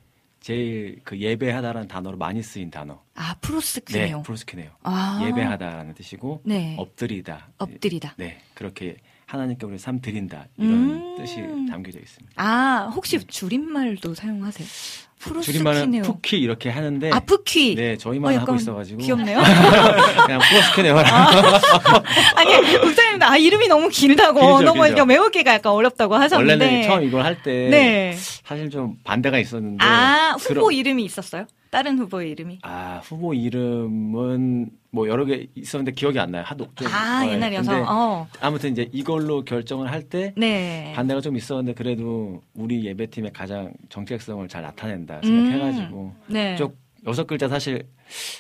[0.41, 3.01] 제일 그 예배하다라는 단어로 많이 쓰인 단어.
[3.15, 4.17] 아, 프로스퀴네오.
[4.19, 4.71] 네, 프로스키네요.
[4.83, 5.23] 아.
[5.27, 6.75] 예배하다라는 뜻이고 네.
[6.79, 7.49] 엎드리다.
[7.57, 8.15] 엎드리다.
[8.19, 8.97] 네, 그렇게
[9.35, 11.17] 하나님께 우리 삶 드린다 이런 음.
[11.19, 11.37] 뜻이
[11.69, 12.35] 담겨져 있습니다.
[12.37, 14.67] 아, 혹시 줄임말도 사용하세요?
[15.43, 16.03] 줄임말은.
[16.03, 17.75] 푸키 이렇게 하는데 아, 푸키.
[17.75, 19.39] 네, 저희만 어, 하고 있어가지고 귀엽네요.
[20.27, 20.99] 그냥 프로스키네요.
[22.37, 24.41] 아니, 국장님, 아, 이름이 너무 길다고.
[24.41, 24.93] 길죠, 너무 길죠.
[25.03, 26.65] 이거 외우기가 약간 어렵다고 하셨는데.
[26.65, 28.15] 원래는 처음 이걸 할때 네.
[28.45, 31.47] 사실 좀 반대가 있었는데 아, 후보 그런- 이름이 있었어요?
[31.75, 32.61] 다른 후보의 이름이?
[32.63, 36.45] 아 후보 이름은 뭐 여러 개 있었는데 기억이 안 나요.
[36.47, 37.85] 하도 좀 아, 어, 옛날이어서?
[37.89, 38.29] 어.
[38.41, 40.93] 아무튼 이제 이걸로 결정을 할때 네.
[40.95, 45.51] 반대가 좀 있었는데 그래도 우리 예배팀의 가장 정체성을 잘 나타낸다 음.
[45.51, 46.55] 생각해가지고 네.
[46.55, 46.77] 쪽
[47.09, 47.83] 여섯 글자 사실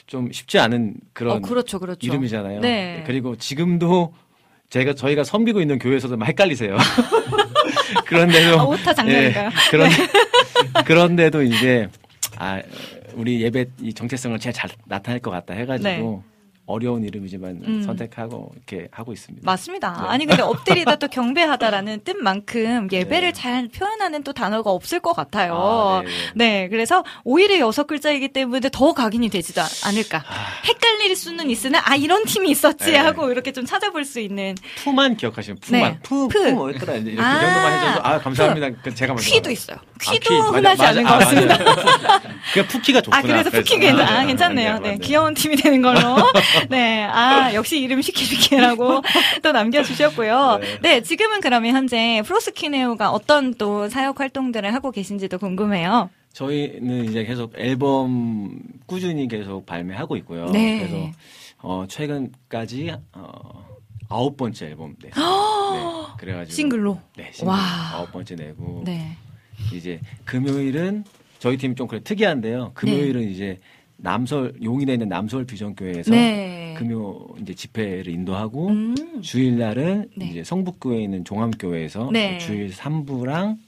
[0.06, 2.06] 좀 쉽지 않은 그런 어, 그렇죠, 그렇죠.
[2.06, 2.60] 이름이잖아요.
[2.60, 3.02] 네.
[3.04, 4.14] 그리고 지금도
[4.70, 6.76] 제가 저희가 섬기고 있는 교회에서도 막 헷갈리세요.
[8.06, 9.46] 그런데도 아, 오타 장난인가요?
[9.46, 9.90] 예, 그런
[10.86, 11.88] 그런데도 이제
[12.36, 12.62] 아
[13.16, 15.88] 우리 예배 이 정체성을 제일 잘 나타낼 것 같다 해가지고
[16.66, 17.66] 어려운 이름이지만 네.
[17.68, 17.83] 음.
[17.83, 19.44] 선택하고 이렇게 하고 있습니다.
[19.44, 19.98] 맞습니다.
[20.03, 20.09] 네.
[20.09, 23.33] 아니 근데 엎드리다 또 경배하다라는 뜻만큼 예배를 네.
[23.33, 25.55] 잘 표현하는 또 단어가 없을 것 같아요.
[25.55, 26.03] 아,
[26.35, 30.24] 네, 네, 그래서 오히려 여섯 글자이기 때문에 더 각인이 되지도 않을까.
[30.66, 32.98] 헷갈릴 수는 있으나 아 이런 팀이 있었지 네.
[32.98, 35.98] 하고 이렇게 좀 찾아볼 수 있는 푸만 기억하시면 푸만 네.
[36.03, 36.42] 푸, 푸.
[36.42, 38.71] 푸 뭐였더라 이제 아, 그 정도만 해줘도 아 감사합니다.
[38.83, 39.50] 그 제가 먼저 퀴도.
[39.50, 39.77] 있어요.
[39.79, 40.38] 아, 퀴도 퀴.
[40.38, 40.88] 맞아, 흔하지 맞아.
[40.90, 41.58] 않은 아, 것 같습니다.
[42.54, 43.19] 그 푸키가 좋구나.
[43.19, 44.79] 아, 그래서 푸키 괜찮, 아, 괜찮네요.
[44.79, 46.00] 네, 귀여운 팀이 되는 걸로.
[46.71, 49.02] 네, 아, 역시 이름 시키시키라고
[49.42, 50.59] 또 남겨주셨고요.
[50.61, 50.79] 네.
[50.83, 56.11] 네, 지금은 그러면 현재 프로스키네오가 어떤 또 사역 활동들을 하고 계신지도 궁금해요.
[56.33, 60.46] 저희는 이제 계속 앨범 꾸준히 계속 발매하고 있고요.
[60.46, 60.79] 네.
[60.79, 61.11] 그래서
[61.59, 63.67] 어, 최근까지 어,
[64.09, 65.11] 아홉 번째 앨범 네.
[65.15, 66.15] 네.
[66.19, 67.00] 그래가지고 싱글로?
[67.17, 67.59] 네, 싱글 와.
[67.94, 69.17] 아홉 번째 내고 네.
[69.73, 71.05] 이제 금요일은
[71.38, 72.73] 저희 팀이 좀 그래 특이한데요.
[72.75, 73.61] 금요일은 이제
[73.96, 76.74] 남설 용인에 있는 남서울 비전교회에서 네.
[76.76, 79.22] 금요 이제 집회를 인도하고 음.
[79.22, 80.26] 주일날은 네.
[80.26, 82.38] 이제 성북교회에 있는 종암교회에서 네.
[82.38, 83.58] 주일 3부랑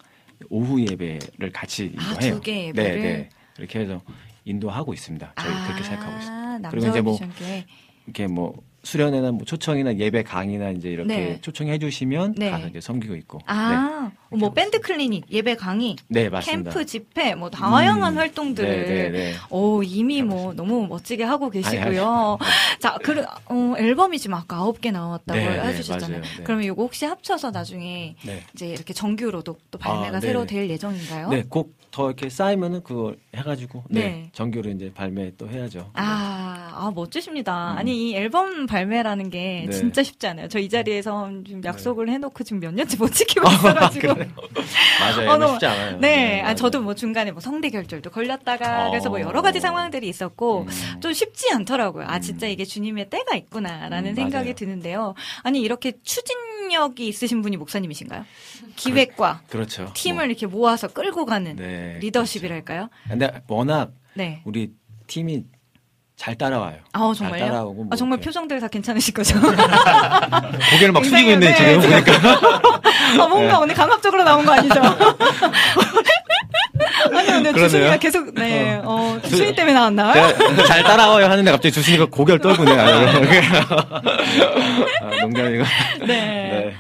[0.51, 2.35] 오후 예배를 같이 아, 인도해요.
[2.35, 3.03] 두개 예배를?
[3.03, 3.29] 네, 네.
[3.55, 4.01] 그렇게 해서
[4.45, 5.35] 인도하고 있습니다.
[5.41, 6.69] 저희 그렇게 생각하고 있습니다.
[6.69, 7.65] 아, 그리고 이제 남서울 뭐 비전교회.
[8.07, 11.41] 이렇게 뭐 수련회나 뭐 초청이나 예배 강의나 이제 이렇게 네.
[11.41, 12.51] 초청해 주시면 네.
[12.51, 13.41] 가서 이제 섬기고 있고.
[13.47, 16.29] 아, 뭐 밴드 클리닉, 예배 강의, 네.
[16.43, 18.19] 캠프 집회, 뭐 다양한 음.
[18.19, 19.35] 활동들을 네, 네, 네.
[19.51, 22.39] 오, 이미 뭐 너무 멋지게 하고 계시고요.
[22.81, 26.23] 자, 그 어, 앨범이 지금 아까 아홉 개 나왔다고 해주셨잖아요.
[26.45, 28.43] 그러면 이거 혹시 합쳐서 나중에 네.
[28.55, 30.55] 이제 이렇게 정규로도 또 발매가 아, 새로 네.
[30.55, 31.29] 될 예정인가요?
[31.29, 34.31] 네, 곡 더 이렇게 쌓이면은 그걸 해가지고 네, 네.
[34.35, 35.93] 정규로 이제 발매 또 해야죠.
[35.95, 37.75] 아, 아, 멋지십니다.
[37.79, 39.71] 아니, 이 앨범 발매라는 게 음.
[39.71, 39.73] 네.
[39.73, 40.49] 진짜 쉽지 않아요.
[40.49, 44.15] 저 이 자리에서 좀 약속을 해놓고 지금 몇 년째 못 지키고 있어가지고.
[45.01, 45.19] 맞아요.
[45.21, 45.99] 어, 이거 너무- 쉽지 않아요.
[45.99, 46.55] 네, 아, 맞아요.
[46.57, 48.91] 저도 뭐 중간에 뭐 성대 결절도 걸렸다가 어.
[48.91, 51.01] 그래서 뭐 여러 가지 상황들이 있었고 음.
[51.01, 52.07] 좀 쉽지 않더라고요.
[52.09, 54.55] 아 진짜 이게 주님의 때가 있구나라는 음, 생각이 맞아요.
[54.55, 55.15] 드는데요.
[55.43, 58.25] 아니 이렇게 추진력이 있으신 분이 목사님이신가요?
[58.77, 59.91] 기획과 그 렇죠.
[59.95, 62.89] 팀을 이렇게 모아서 끌고 가는 네, 리더십이랄까요?
[63.09, 64.43] 근데 워낙 네.
[64.45, 64.73] 우리
[65.07, 65.45] 팀이
[66.17, 66.77] 잘 따라와요.
[66.93, 67.47] 아잘 정말요?
[67.47, 69.39] 따라오고 뭐 아, 정말 이렇게 표정들 다 괜찮으실 거죠?
[70.73, 72.31] 고개를 막 숙이고 있네 네, 지금 보니까.
[73.23, 73.59] 아, 뭔가 네.
[73.63, 74.81] 오늘 강압적으로 나온 거 아니죠?
[77.15, 77.69] 아니 근데 그러네요.
[77.69, 80.37] 주순이가 계속 네, 어, 주순이 때문에 나왔나요?
[80.37, 82.73] 제가 잘 따라와요 하는데 갑자기 주순이가 고개를 떨구네.
[82.73, 82.91] 아,
[85.21, 85.65] 농담이고.
[86.07, 86.75] 네.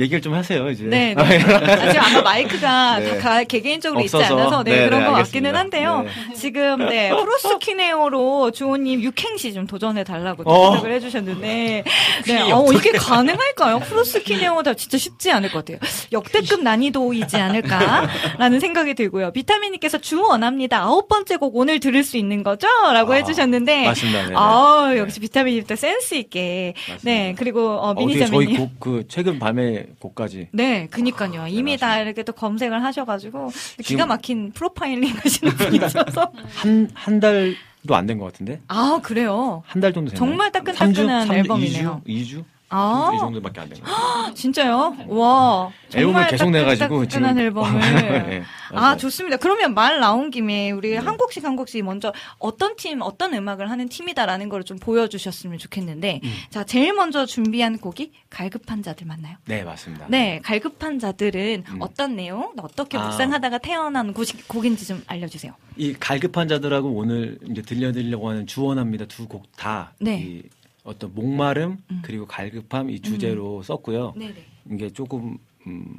[0.00, 0.84] 얘기를 좀 하세요 이제.
[0.84, 1.22] 네, 네.
[1.22, 3.18] 아, 지금 아마 마이크가 네.
[3.18, 4.36] 다 가- 개개인적으로 있지 없어서.
[4.38, 5.22] 않아서 네, 네, 그런 네, 것 알겠습니다.
[5.22, 6.02] 같기는 한데요.
[6.28, 6.34] 네.
[6.34, 10.70] 지금 네 프로스키네오로 주호님 육행시 좀 도전해 달라고 어.
[10.70, 11.84] 부탁을 해주셨는데,
[12.26, 13.80] 네, 어 이게 가능할까요?
[13.80, 15.78] 프로스키네오 다 진짜 쉽지 않을 것 같아요.
[16.12, 19.32] 역대급 난이도이지 않을까라는 생각이 들고요.
[19.32, 20.78] 비타민님께서 주 원합니다.
[20.82, 24.22] 아홉 번째 곡 오늘 들을 수 있는 거죠?라고 해주셨는데, 맞습니다.
[24.22, 24.34] 네, 네.
[24.36, 28.30] 아 역시 비타민님 또 센스 있게, 네 그리고 어, 미니자매님.
[28.48, 31.46] 저희 곡 그 최근 밤의 곡까지 네, 그니까요.
[31.48, 33.50] 이미 다 이렇게 또 검색을 하셔가지고
[33.84, 39.62] 기가 막힌 프로파일링 하시는 분이셔서 한 한 달도 안 된 것 같은데 아 그래요.
[39.66, 40.18] 한 달 정도 됐나요?
[40.30, 40.92] 정말 따끈따끈한
[41.26, 41.28] 3주?
[41.28, 41.34] 3주?
[41.34, 42.02] 앨범이네요.
[42.06, 42.22] 2주?
[42.24, 42.44] 2주?
[42.72, 44.32] 아 이 정도밖에 안된것 같아요.
[44.34, 44.96] 진짜요?
[45.08, 48.42] 와 앨범을 계속 내가지고 지금- 앨범을 네,
[48.72, 48.96] 아.
[48.96, 49.36] 좋습니다.
[49.38, 53.88] 그러면 말 나온 김에 우리 한 곡씩 한 곡씩 먼저 어떤 팀 어떤 음악을 하는
[53.88, 56.32] 팀이다라는 걸 좀 보여주셨으면 좋겠는데 음.
[56.50, 59.36] 자 제일 먼저 준비한 곡이 갈급한 자들 맞나요?
[59.46, 60.06] 네 맞습니다.
[60.08, 61.76] 네, 갈급한 자들은 음.
[61.80, 63.06] 어떤 내용, 어떻게 아.
[63.06, 65.52] 묵상하다가 태어난 곡이, 곡인지 좀 알려주세요.
[65.76, 70.20] 이 갈급한 자들하고 오늘 이제 들려드리려고 하는 주원합니다 두 곡다 네.
[70.20, 70.42] 이
[70.84, 74.14] 어떤 목마름 그리고 갈급함 이 주제로 썼고요.
[74.16, 74.34] 네네.
[74.72, 75.96] 이게 조금 음,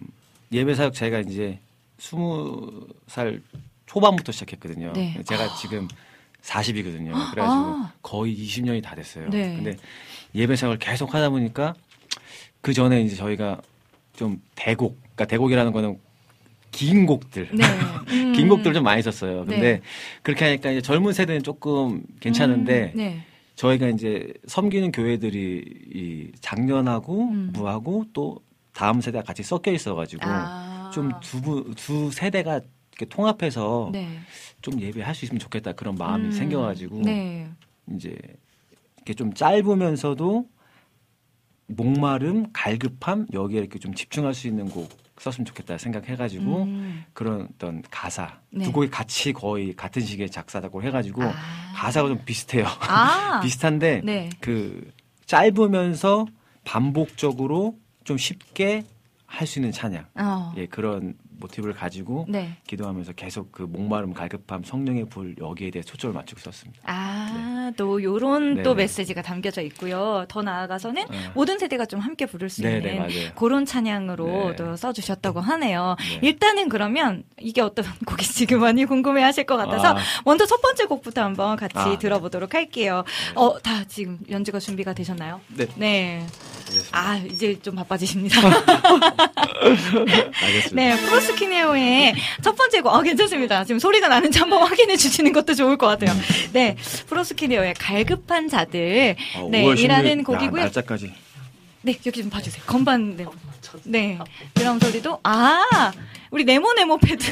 [0.51, 1.59] 예배 사역 제가 이제
[1.97, 3.41] 스무 살
[3.85, 4.93] 초반부터 시작했거든요.
[4.93, 5.21] 네.
[5.25, 5.87] 제가 지금
[6.41, 7.11] 40이거든요.
[7.31, 7.93] 그래가지고 아.
[8.01, 9.29] 거의 20년이 다 됐어요.
[9.29, 9.55] 네.
[9.55, 9.77] 근데
[10.33, 11.75] 예배 사역을 계속 하다 보니까
[12.61, 13.61] 그 전에 이제 저희가
[14.15, 15.99] 좀 대곡, 그러니까 대곡이라는 거는
[16.71, 17.65] 긴 곡들, 네.
[18.13, 18.33] 음.
[18.33, 19.45] 긴 곡들 좀 많이 썼어요.
[19.45, 19.81] 근데 네.
[20.23, 23.25] 그렇게 하니까 이제 젊은 세대는 조금 괜찮은데 음, 네.
[23.61, 27.51] 저희가 이제 섬기는 교회들이 이 작년하고 음.
[27.53, 28.39] 무하고 또
[28.73, 30.89] 다음 세대가 같이 섞여 있어가지고 아.
[30.91, 34.17] 좀두두 세대가 이렇게 통합해서 네.
[34.63, 36.31] 좀 예배할 수 있으면 좋겠다 그런 마음이 음.
[36.31, 37.51] 생겨가지고 네.
[37.93, 38.17] 이제
[38.97, 40.49] 이렇게 좀 짧으면서도
[41.67, 44.89] 목마름, 갈급함 여기에 이렇게 좀 집중할 수 있는 곡
[45.21, 47.03] 썼으면 좋겠다 생각해가지고 음.
[47.13, 48.65] 그런 어떤 가사 네.
[48.65, 51.21] 두 곡이 같이 거의 같은 시기에 작사작곡 해가지고
[51.75, 52.65] 가사가 좀 비슷해요.
[52.87, 53.39] 아.
[53.43, 54.29] 비슷한데 네.
[54.39, 54.91] 그
[55.25, 56.25] 짧으면서
[56.63, 58.83] 반복적으로 좀 쉽게
[59.31, 60.53] 할 수 있는 찬양 어.
[60.57, 62.55] 예 그런 모티브를 가지고 네.
[62.67, 66.81] 기도하면서 계속 그 목마름 갈급함 성령의 불 여기에 대해 초점을 맞추고 썼습니다.
[66.85, 68.63] 아, 또 요런 네.
[68.63, 70.25] 또 메시지가 담겨져 있고요.
[70.29, 71.17] 더 나아가서는 네.
[71.33, 73.33] 모든 세대가 좀 함께 부를 수 네, 있는 네, 맞아요.
[73.35, 74.55] 그런 찬양으로 네.
[74.55, 75.95] 또 써주셨다고 하네요.
[75.99, 76.27] 네.
[76.27, 79.97] 일단은 그러면 이게 어떤 곡인지 그 많이 궁금해 하실 것 같아서 아.
[80.23, 81.97] 먼저 첫 번째 곡부터 한번 같이 아, 네.
[81.97, 83.03] 들어보도록 할게요.
[83.35, 85.41] 어, 다 지금 연주가 준비가 되셨나요?
[85.49, 85.67] 네.
[85.75, 86.25] 네.
[86.91, 88.39] 아, 이제 좀 바빠지십니다.
[89.61, 90.73] 알겠습니다.
[90.73, 93.63] 네, 프로스 키네오의 첫 번째 곡, 아, 괜찮습니다.
[93.63, 96.11] 지금 소리가 나는지 한번 확인해 주시는 것도 좋을 것 같아요.
[96.53, 96.75] 네,
[97.07, 100.61] 프로스키네오의 갈급한 자들, 어, 네, 5월 16일 이라는 야, 곡이고요.
[100.63, 101.13] 날짜까지
[101.83, 102.63] 네, 여기 좀 봐주세요.
[102.67, 103.25] 건반, 네.
[103.83, 104.19] 네,
[104.53, 105.91] 드럼 소리도, 아,
[106.29, 107.25] 우리 네모 네모 패드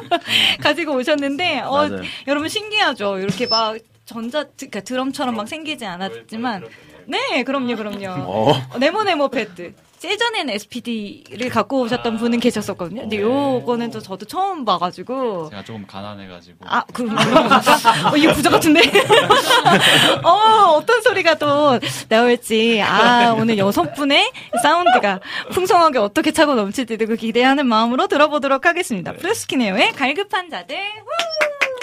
[0.60, 2.02] 가지고 오셨는데, 어, 맞아요.
[2.26, 3.18] 여러분 신기하죠?
[3.18, 6.64] 이렇게 막 전자, 그러니까 드럼처럼 막 생기지 않았지만,
[7.06, 8.06] 네, 그럼요, 그럼요.
[8.08, 8.50] 어.
[8.70, 9.74] 어, 네모 네모 패드.
[10.06, 13.02] 예전에는 SPD를 갖고 오셨던 분은 계셨었거든요.
[13.02, 15.50] 근데 요거는 또 저도 처음 봐가지고.
[15.50, 16.58] 제가 조금 가난해가지고.
[16.64, 17.04] 아, 그?
[18.12, 18.80] 어, 이거 부자 같은데?
[20.24, 20.30] 어,
[20.76, 21.78] 어떤 소리가 또
[22.08, 22.80] 나올지.
[22.82, 24.30] 아, 오늘 여섯 분의
[24.62, 25.20] 사운드가
[25.52, 29.12] 풍성하게 어떻게 차고 넘칠지도 그 기대하는 마음으로 들어보도록 하겠습니다.
[29.12, 30.76] 플루스키네오의 갈급한 자들.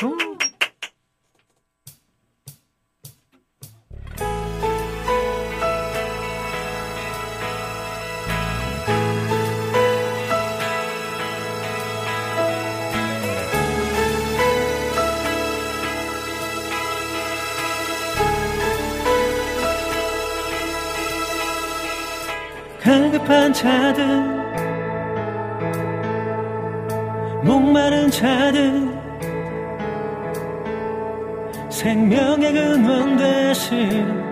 [0.01, 0.32] 후!
[22.93, 24.05] 갈급한 자들
[27.43, 28.87] 목마른 자들
[31.71, 34.23] 생명의 근원 되신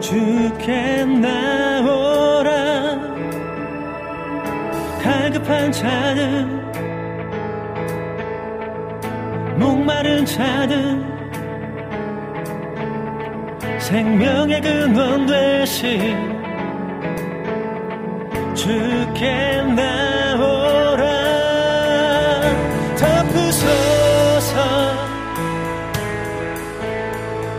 [0.00, 2.50] 주께 나오라.
[5.02, 6.46] 갈급한 자들
[9.58, 11.04] 목마른 자들
[13.78, 16.37] 생명의 근원 되신
[18.58, 21.04] 주께 나오라.
[22.96, 24.56] 덮으소서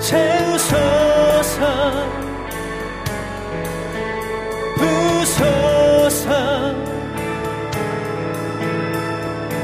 [0.01, 1.59] 채우소서.
[4.75, 6.27] 부소서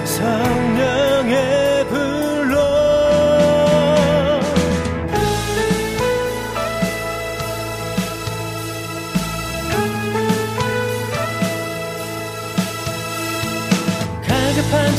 [0.05, 1.54] 성령의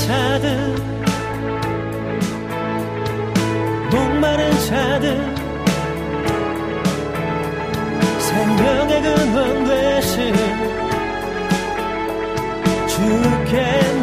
[0.06, 0.76] 자들
[3.90, 5.34] 목마른 자들
[8.20, 10.34] 생명의 근원 되신
[12.86, 13.95] 주께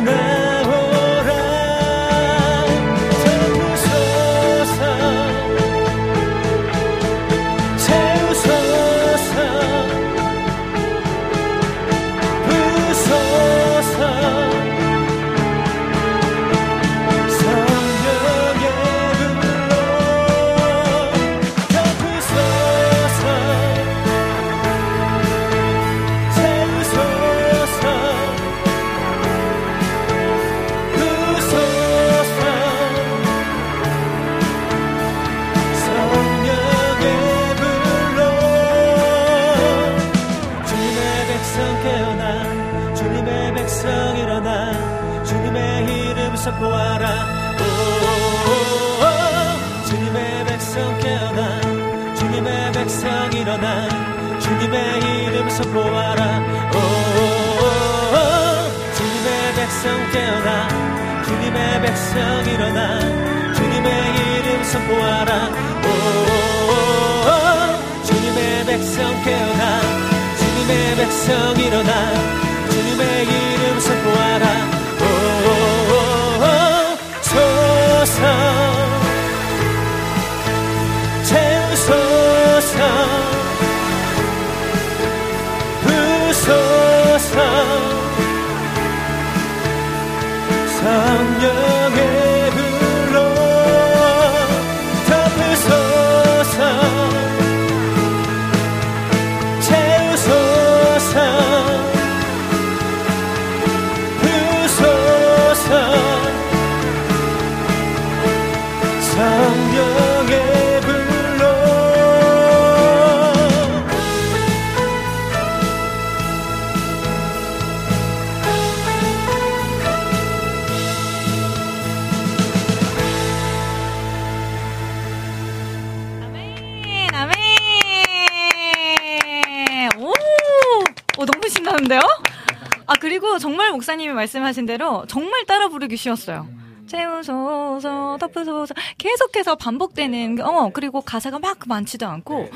[134.33, 136.47] 말씀하신 대로 정말 따라 부르기 쉬웠어요.
[136.87, 142.49] 채우소서, 덮으소서, 계속해서 반복되는, 어, 그리고 가사가 막 많지도 않고,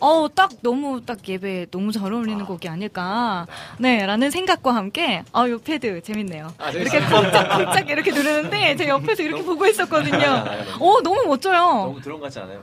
[0.00, 3.46] 어, 딱 너무 딱 예배에 너무 잘 어울리는 곡이 아닐까,
[3.78, 6.52] 네, 라는 생각과 함께, 아, 요 패드 재밌네요.
[6.58, 7.00] 아, 이렇게.
[7.00, 10.44] 쿵짝쿵짝 이렇게 누르는데, 제 옆에서 이렇게 보고 있었거든요.
[10.80, 11.60] 어, 너무 멋져요.
[11.60, 12.62] 너무 드럼 같지 않아요?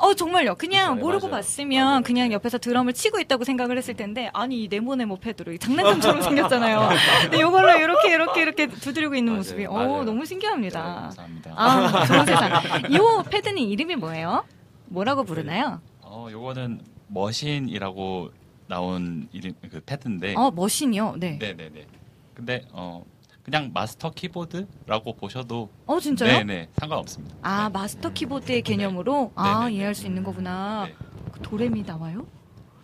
[0.00, 0.56] 어 정말요.
[0.56, 1.38] 그냥 네, 모르고 맞아요.
[1.42, 6.22] 봤으면 그냥 옆에서 드럼을 치고 있다고 생각을 했을 텐데 아니 이 네모네모 패드로 이 장난감처럼
[6.22, 6.88] 생겼잖아요.
[7.22, 10.04] 근데 이걸로 이렇게 이렇게 이렇게 두드리고 있는 모습이 어 맞아요.
[10.04, 10.82] 너무 신기합니다.
[10.82, 11.54] 감사합니다.
[11.56, 12.50] 아 좋은 세상.
[12.90, 12.98] 이
[13.30, 14.44] 패드는 이름이 뭐예요?
[14.86, 15.80] 뭐라고 부르나요?
[16.02, 18.30] 어, 요거는 머신이라고
[18.66, 20.34] 나온 이름 그 패드인데.
[20.36, 21.16] 어 머신이요.
[21.18, 21.38] 네.
[21.40, 21.86] 네네네.
[22.34, 23.04] 근데 어
[23.44, 26.38] 그냥 마스터 키보드라고 보셔도 어 진짜요?
[26.38, 27.36] 네네 상관없습니다.
[27.42, 29.74] 아 마스터 키보드의 개념으로 아 네네네.
[29.74, 30.88] 이해할 수 있는 거구나.
[31.30, 32.26] 그 도레미 나와요?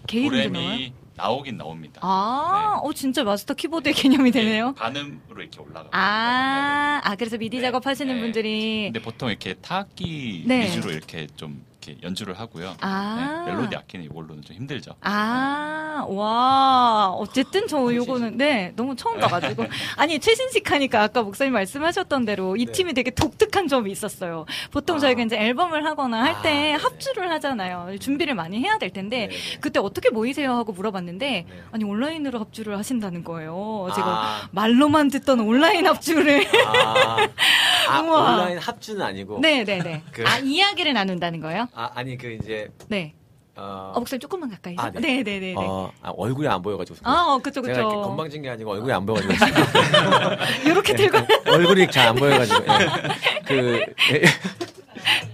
[0.06, 0.68] 개 이름도 나와요?
[0.68, 2.00] 도레미 나오긴 나옵니다.
[2.02, 4.74] 아, 어 진짜 마스터 키보드의 개념이 되네요.
[4.74, 5.88] 반음으로 이렇게 올라가.
[5.92, 10.64] 아, 아 그래서 미디 작업하시는 분들이 근데 보통 이렇게 타악기 네.
[10.66, 12.76] 위주로 이렇게 좀 이렇게 연주를 하고요.
[12.80, 13.44] 아.
[13.46, 14.92] 네, 멜로디 악기는 이걸로는 좀 힘들죠.
[15.00, 19.64] 아, 와, 어쨌든 저 요거는, 네, 너무 처음 봐가지고.
[19.96, 24.44] 아니, 최신식 하니까 아까 목사님 말씀하셨던 대로 이 팀이 되게 독특한 점이 있었어요.
[24.70, 27.96] 보통 저희가 이제 앨범을 하거나 할때 합주를 하잖아요.
[27.98, 30.52] 준비를 많이 해야 될 텐데, 그때 어떻게 모이세요?
[30.52, 33.88] 하고 물어봤는데, 아니, 온라인으로 합주를 하신다는 거예요.
[33.94, 34.48] 제가 아.
[34.50, 36.46] 말로만 듣던 온라인 합주를.
[36.66, 37.16] 아,
[37.88, 38.00] 아.
[38.00, 39.38] 온라인 합주는 아니고.
[39.40, 40.02] 네네네.
[40.12, 41.68] 그- 아, 이야기를 나눈다는 거예요?
[41.74, 43.14] 아, 아니 그 이제 네.
[43.56, 44.74] 어, 어, 목사님 조금만 가까이.
[44.78, 45.00] 아, 아, 네.
[45.00, 45.22] 네.
[45.22, 45.54] 네네 네.
[45.56, 46.98] 어, 아, 얼굴이 안 보여가지고.
[47.02, 48.02] 아, 어, 그쵸, 제가 이렇게 그쵸.
[48.08, 49.34] 건방진 게 아니고 얼굴이 안 보여가지고.
[50.64, 51.18] 이렇게 들고.
[51.46, 52.64] 얼굴이 잘 안 보여가지고.
[52.64, 52.88] 예.
[53.46, 53.80] 그,
[54.14, 54.22] 예.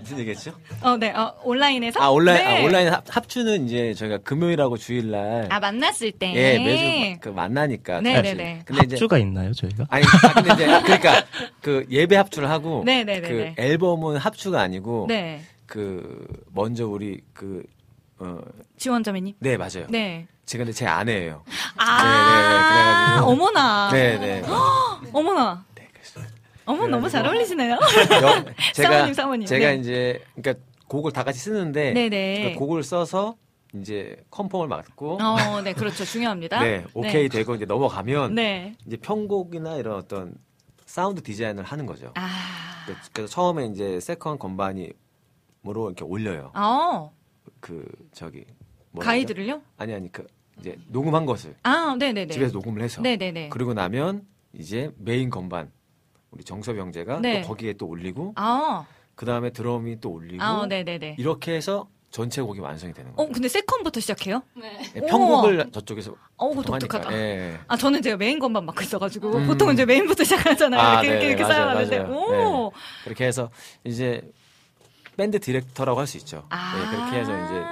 [0.00, 0.52] 무슨 얘기했죠?
[0.80, 1.10] 어, 네.
[1.12, 2.00] 어, 온라인에서?
[2.00, 2.62] 아, 온라인, 네.
[2.62, 5.46] 아, 온라인 합, 합주는 이제 저희가 금요일하고 주일날.
[5.50, 6.32] 아, 만났을 때.
[6.34, 8.00] 예, 매주 그 만나니까.
[8.00, 8.62] 네네네.
[8.64, 9.86] 근데 이제 합주가 있나요, 저희가?
[9.90, 11.24] 아니, 아, 근데 이제 그러니까
[11.60, 13.54] 그 예배 합주를 하고 네네네네.
[13.54, 15.42] 그 앨범은 합주가 아니고 네.
[15.66, 17.62] 그 먼저 우리 그
[18.18, 18.38] 어,
[18.78, 19.34] 지원자매님.
[19.40, 19.86] 네 맞아요.
[19.88, 20.26] 네.
[20.46, 21.42] 제가 근데 제 아내예요.
[21.76, 23.90] 아, 네, 그래가지고 어머나.
[23.90, 24.42] 네네.
[25.12, 25.64] 어머나.
[26.68, 27.74] 어머, 너무 잘 어울리시네요.
[27.78, 28.44] 여-
[28.74, 29.46] 제가 사모님, 사모님.
[29.46, 29.74] 제가 네.
[29.76, 32.38] 이제 그러니까 곡을 다 같이 쓰는데 네네.
[32.38, 33.36] 그러니까 곡을 써서
[33.74, 36.04] 이제 confirm을 받고 어, 네, 그렇죠.
[36.04, 36.60] 중요합니다.
[36.60, 38.74] 네 오케이 되고 이제 넘어가면 네.
[38.84, 40.34] 이제 편곡이나 이런 어떤
[40.86, 42.10] 사운드 디자인을 하는 거죠.
[42.16, 42.84] 아.
[42.86, 44.90] 그- 그래서 처음에 이제 second 건반이
[45.72, 46.52] 로 이렇게 올려요.
[46.54, 47.12] 어.
[47.60, 48.44] 그 저기
[48.92, 49.62] 뭐라 가이드를요?
[49.76, 50.26] 아니 아니 그
[50.58, 52.32] 이제 녹음한 것을 아, 네네네.
[52.32, 53.50] 집에서 녹음을 해서 네네네.
[53.50, 55.70] 그리고 나면 이제 메인 건반
[56.30, 57.42] 우리 정섭 형제가 네.
[57.42, 58.86] 또 거기에 또 올리고 아.
[59.14, 61.16] 그 다음에 드럼이 또 올리고 아, 네네네.
[61.18, 63.28] 이렇게 해서 전체 곡이 완성이 되는 거예요.
[63.28, 64.42] 어, 근데 second부터 시작해요?
[64.54, 64.80] 네.
[64.94, 66.78] 예, 편곡을 저쪽에서 어우, 보통.
[66.78, 67.12] 독특하다.
[67.12, 67.58] 예.
[67.66, 69.46] 아, 저는 제가 메인 것만 맡고 있어 가지고, 음.
[69.46, 70.80] 보통은 이제 메인부터 시작하잖아요.
[70.80, 72.16] 아, 이렇게, 네, 이렇게, 이렇게 맞아요, 쌓아가는데, 맞아요.
[72.16, 72.70] 오!
[72.70, 72.76] 네.
[73.04, 73.50] 그렇게 해서
[73.84, 74.22] 이제
[75.16, 76.44] 밴드 디렉터라고 할 수 있죠.
[76.50, 76.74] 아.
[76.76, 77.62] 네, 그렇게 해서 이제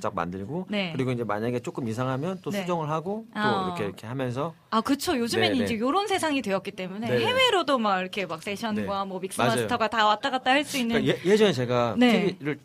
[0.00, 0.92] 쫙 만들고 네.
[0.94, 2.60] 그리고 이제 만약에 조금 이상하면 또 네.
[2.62, 3.66] 수정을 하고 또 어.
[3.66, 5.16] 이렇게 이렇게 하면서 아, 그쵸.
[5.16, 5.80] 요즘에는 네, 이제 네.
[5.80, 7.24] 요런 세상이 되었기 때문에 네.
[7.24, 9.08] 해외로도 막 이렇게 막 세션과 네.
[9.08, 9.50] 뭐 믹스 맞아요.
[9.56, 11.00] 마스터가 다 왔다 갔다 할 수 있는.
[11.02, 12.26] 그러니까 예, 전에 제가 네.
[12.34, 12.58] TV를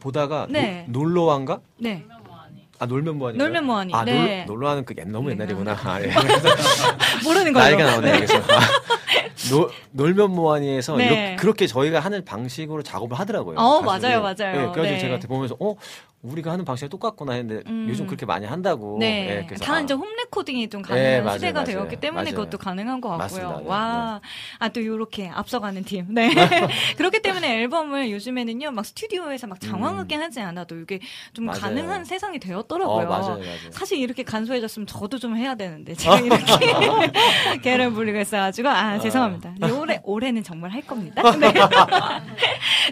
[0.00, 0.84] 보다가 네.
[0.88, 2.04] 노, 놀러와인가 네.
[2.80, 3.92] 아 놀면 뭐하니 놀면 뭐하니.
[3.94, 4.44] 아 네.
[4.44, 6.12] 놀, 놀러와는 그 옛- 너무 옛날이구나 아, 예.
[7.24, 7.64] 모르는 거죠.
[7.64, 8.60] 나이가 나오네 그래서 아,
[9.50, 11.36] 노, 놀면 뭐하니에서 네.
[11.36, 13.58] 그렇게 저희가 하는 방식으로 작업을 하더라고요.
[13.58, 14.12] 어, 가수들이.
[14.12, 14.34] 맞아요, 맞아요.
[14.52, 14.98] 네, 그래가지고 네.
[14.98, 15.74] 제가 보면서 어
[16.22, 17.86] 우리가 하는 방식이 똑같구나 했는데 음.
[17.88, 18.96] 요즘 그렇게 많이 한다고.
[18.98, 19.38] 네.
[19.38, 21.66] 예, 그래서 다 아, 이제 홈 레코딩이 좀 네, 가능한 맞아요, 시대가 맞아요.
[21.66, 22.34] 되었기 때문에 맞아요.
[22.34, 23.24] 그것도 가능한 것 같고요.
[23.24, 23.60] 맞습니다.
[23.60, 24.20] 네, 와.
[24.58, 26.06] 아, 또 요렇게 앞서가는 팀.
[26.08, 26.28] 네.
[26.96, 30.98] 그렇기 때문에 앨범을 요즘에는요, 막 스튜디오에서 막 장황하게 하지 않아도 이게
[31.34, 31.52] 좀 음.
[31.52, 33.06] 가능한 세상이 되었더라고요.
[33.06, 33.70] 어, 맞아요, 맞아요.
[33.70, 36.42] 사실 이렇게 간소해졌으면 저도 좀 해야 되는데, 제가 이렇게
[37.62, 39.54] 개를 불리고 있어가지고, 아, 죄송합니다.
[39.58, 41.22] 네, 올해, 올해는 정말 할 겁니다.
[41.36, 41.52] 네.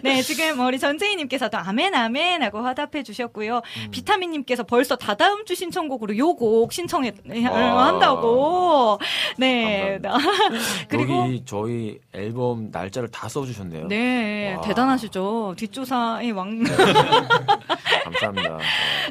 [0.03, 3.57] 네, 지금 우리 전재희님께서도 아멘, 아멘 하고 화답해 주 셨고요.
[3.57, 3.91] 음.
[3.91, 7.13] 비타민님께서 벌써 다다음 주 신청곡으로 요 곡 신청해
[7.49, 7.87] 와.
[7.87, 8.99] 한다고.
[9.37, 9.99] 네.
[10.87, 13.87] 그리고 여기 저희 앨범 날짜를 다 써주셨네요.
[13.87, 14.61] 네, 와.
[14.61, 15.55] 대단하시죠.
[15.57, 16.63] 뒷조사의 왕.
[18.03, 18.59] 감사합니다.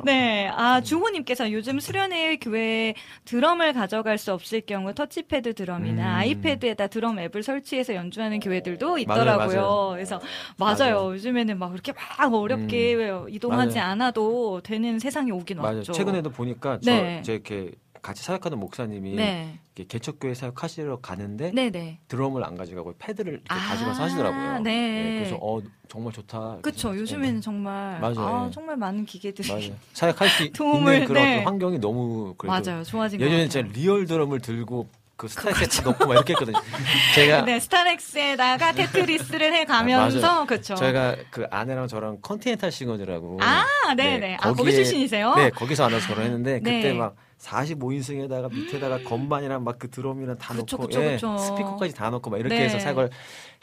[0.05, 2.95] 네, 아 주호님께서 요즘 수련회 교회에
[3.25, 6.15] 드럼을 가져갈 수 없을 경우 터치패드 드럼이나 음.
[6.19, 9.61] 아이패드에다 드럼 앱을 설치해서 연주하는 교회들도 맞아요, 있더라고요.
[9.61, 9.89] 맞아요.
[9.93, 10.21] 그래서
[10.59, 10.77] 맞아요.
[10.77, 11.13] 맞아요.
[11.15, 12.97] 요즘에는 막 그렇게 막 어렵게
[13.31, 13.91] 이동하지 맞아요.
[13.97, 15.79] 않아도 되는 세상이 오긴 맞아요.
[15.79, 15.93] 왔죠.
[15.93, 17.23] 최근에도 보니까 저, 네.
[17.23, 17.73] 제 이렇게
[18.03, 19.59] 같이 사역하는 목사님이 네.
[19.75, 21.99] 개척교회 사역하시러 가는데 네네.
[22.09, 24.61] 드럼을 안 가져가고 패드를 이렇게 아, 가져가서 하시더라고요.
[24.61, 25.15] 네.
[25.19, 26.59] 그래서 어 정말 좋다.
[26.63, 26.97] 그렇죠.
[26.97, 28.21] 요즘에는 정말 맞아요.
[28.21, 28.51] 아, 네.
[28.53, 29.75] 정말 많은 기계들이 맞아요.
[29.93, 31.43] 사역할 수 도움을, 있는 그런 네.
[31.43, 32.85] 환경이 너무 그래도 맞아요.
[32.85, 33.49] 좋아진 것 예전에.
[33.49, 36.59] 제가 real 드럼을 들고 그 스타렉스에 넣고 막 이렇게 했거든요.
[37.15, 40.47] 제가 네, 스타렉스에다가 테트리스를 해 가면서 맞아요.
[40.47, 40.75] 그렇죠.
[40.75, 43.65] 저희가 그 아내랑 저랑 Continental Singers라고 아,
[43.97, 44.37] 네 네.
[44.41, 45.35] 아, 거기 출신이세요?
[45.37, 46.83] 네, 거기서 만나서 결혼했는데 네.
[46.83, 51.37] 그때 막 45인승에다가 밑에다가 건반이랑 막 그 드럼이랑 다 그쵸, 넣고 그쵸, 예, 그쵸.
[51.37, 52.65] 스피커까지 다 넣고 막 이렇게 네.
[52.65, 53.11] 해서 사역을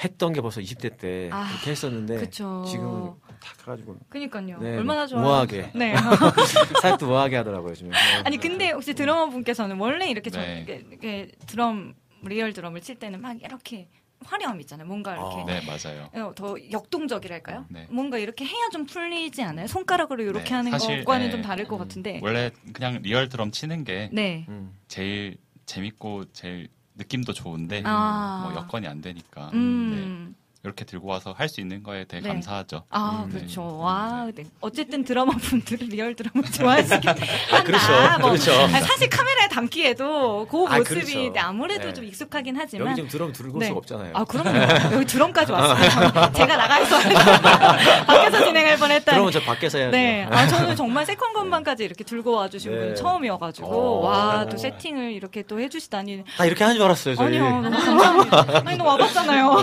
[0.04, 2.62] 했던 게 벌써 20대 때 아, 그렇게 했었는데 그쵸.
[2.68, 4.60] 지금은 다 가가지고 그니까요.
[4.60, 5.26] 네, 얼마나 좋아요.
[5.26, 5.96] 우아하게 네.
[6.84, 7.74] 사역도 우아하게 하더라고요.
[7.74, 7.90] 네.
[8.26, 10.58] 아니 근데 혹시 드러머 분께서는 원래 이렇게 저 네.
[10.68, 13.90] 이렇게, 이렇게 드럼 real 드럼을 칠 때는 막 이렇게
[14.26, 14.88] 화려함 있잖아요.
[14.88, 16.10] 뭔가 이렇게 네, 맞아요.
[16.14, 17.66] 어, 더 역동적이랄까요?
[17.70, 17.88] 네.
[17.90, 19.68] 뭔가 이렇게 해야 좀 풀리지 않아요?
[19.68, 21.32] 손가락으로 이렇게 네, 하는 사실, 것과는 네.
[21.32, 22.20] 좀 다를 것 같은데.
[22.24, 24.46] 원래 그냥 real 드럼 치는 게 네.
[24.50, 24.78] 음.
[24.88, 28.42] 제일 재밌고 제일 느낌도 좋은데 아.
[28.44, 30.36] 뭐 여건이 안 되니까 음.
[30.64, 30.70] 네.
[30.70, 32.30] 이렇게 들고 와서 할 수 있는 거에 되게 네.
[32.30, 32.84] 감사하죠.
[32.90, 33.40] 아, 음, 네.
[33.40, 33.78] 그렇죠.
[33.78, 34.46] 와, 네.
[34.62, 37.64] 어쨌든 드러머 분들은 real 드럼을 좋아하시긴 한다.
[37.64, 37.88] 그렇죠.
[38.22, 38.52] 뭐, 그렇죠.
[38.54, 41.34] 아니, 사실 카메라에 담기에도 그 아, 모습이 그렇죠.
[41.34, 41.94] 네, 아무래도 네.
[41.94, 43.66] 좀 익숙하긴 하지만 여기 지금 드럼 들고 올 네.
[43.68, 44.12] 수가 없잖아요.
[44.16, 44.96] 아, 그럼요.
[44.96, 46.32] 여기 드럼까지 왔어요.
[46.32, 46.98] 제가 나가서
[48.08, 49.16] 밖에서 진행할 뻔했다니.
[49.16, 49.92] 드럼은 저 밖에서 해야죠.
[49.92, 50.26] 네.
[50.32, 52.80] 아, 저는 정말 second 건반까지 이렇게 들고 와주신 네.
[52.80, 54.06] 분 처음이어가지고, 어.
[54.06, 56.24] 와, 또 세팅을 이렇게 또 해주시다니.
[56.38, 57.28] 다 이렇게 하는 줄 알았어요 저희.
[57.38, 58.62] 아니요, 너무 감사합니다.
[58.66, 59.58] 아니, 너 와봤잖아요.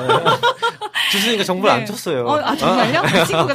[1.11, 1.85] 주선이가 정보를 안 네.
[1.87, 2.27] 줬어요.
[2.27, 3.03] 어, 아, 정말요?
[3.03, 3.55] 그 친구가.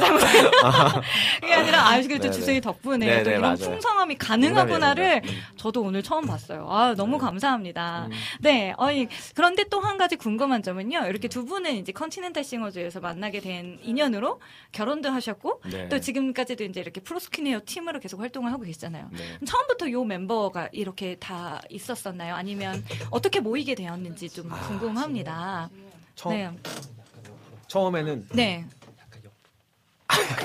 [0.64, 1.00] 아.
[1.40, 2.30] 그게 아니라, 아, 네네.
[2.30, 3.56] 주선이 덕분에 네네, 또 이런 맞아요.
[3.56, 6.66] 풍성함이 가능하구나를 농담이에요, 저도 오늘 처음 봤어요.
[6.70, 7.18] 아, 너무 음.
[7.20, 8.08] 감사합니다.
[8.40, 11.06] 네, 어이, 그런데 또 한 가지 궁금한 점은요.
[11.06, 14.40] 이렇게 두 분은 이제 Continental Singers에서 만나게 된 인연으로
[14.72, 15.88] 결혼도 하셨고, 네.
[15.88, 19.08] 또 지금까지도 이제 이렇게 프로스키네오 팀으로 계속 활동을 하고 계시잖아요.
[19.12, 19.38] 네.
[19.46, 22.34] 처음부터 요 멤버가 이렇게 다 있었었나요?
[22.34, 25.70] 아니면 어떻게 모이게 되었는지 좀 궁금합니다.
[26.16, 26.50] 처음 네.
[27.68, 28.64] 처음에는 네.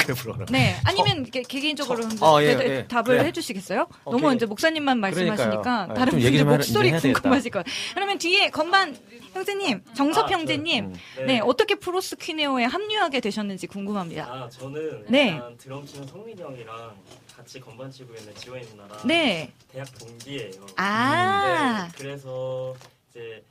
[0.03, 0.45] 그래 불어라.
[0.51, 0.75] 네.
[0.83, 2.87] 아니면 개, 개인적으로 한번 어, 예, 대- 예.
[2.87, 3.23] 답을 그래.
[3.25, 3.87] 해주시겠어요?
[4.05, 4.19] 오케이.
[4.21, 5.93] 너무 이제 목사님만 말씀하시니까 그러니까요.
[5.93, 7.13] 다른 좀 얘기 분들 좀 목소리.
[7.13, 7.63] 궁금하실 거예요.
[7.93, 8.97] 그러면 뒤에 건반
[9.33, 11.23] 형제님, 정섭 형제님, 네.
[11.25, 11.39] 네.
[11.39, 14.25] 어떻게 프로스 퀴네오에 합류하게 되셨는지 궁금합니다.
[14.25, 15.39] 아 저는 네.
[15.59, 16.95] 드럼 치는 성민이 형이랑
[17.37, 19.53] 같이 건반 치고 있는 지원이 누나랑 네.
[19.71, 20.51] 대학 동기예요.
[20.75, 21.87] 아.
[21.87, 22.75] 네, 그래서
[23.11, 23.41] 이제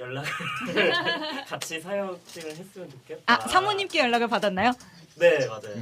[0.00, 0.30] 연락을
[1.48, 3.22] 같이 사역을 했으면 좋겠다.
[3.26, 4.72] 아, 사모님께 연락을 받았나요?
[5.16, 5.76] 네 맞아요.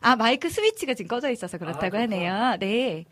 [0.00, 2.56] 아, 마이크 스위치가 지금 꺼져 있어서 그렇다고 아, 하네요.
[2.58, 3.04] 네.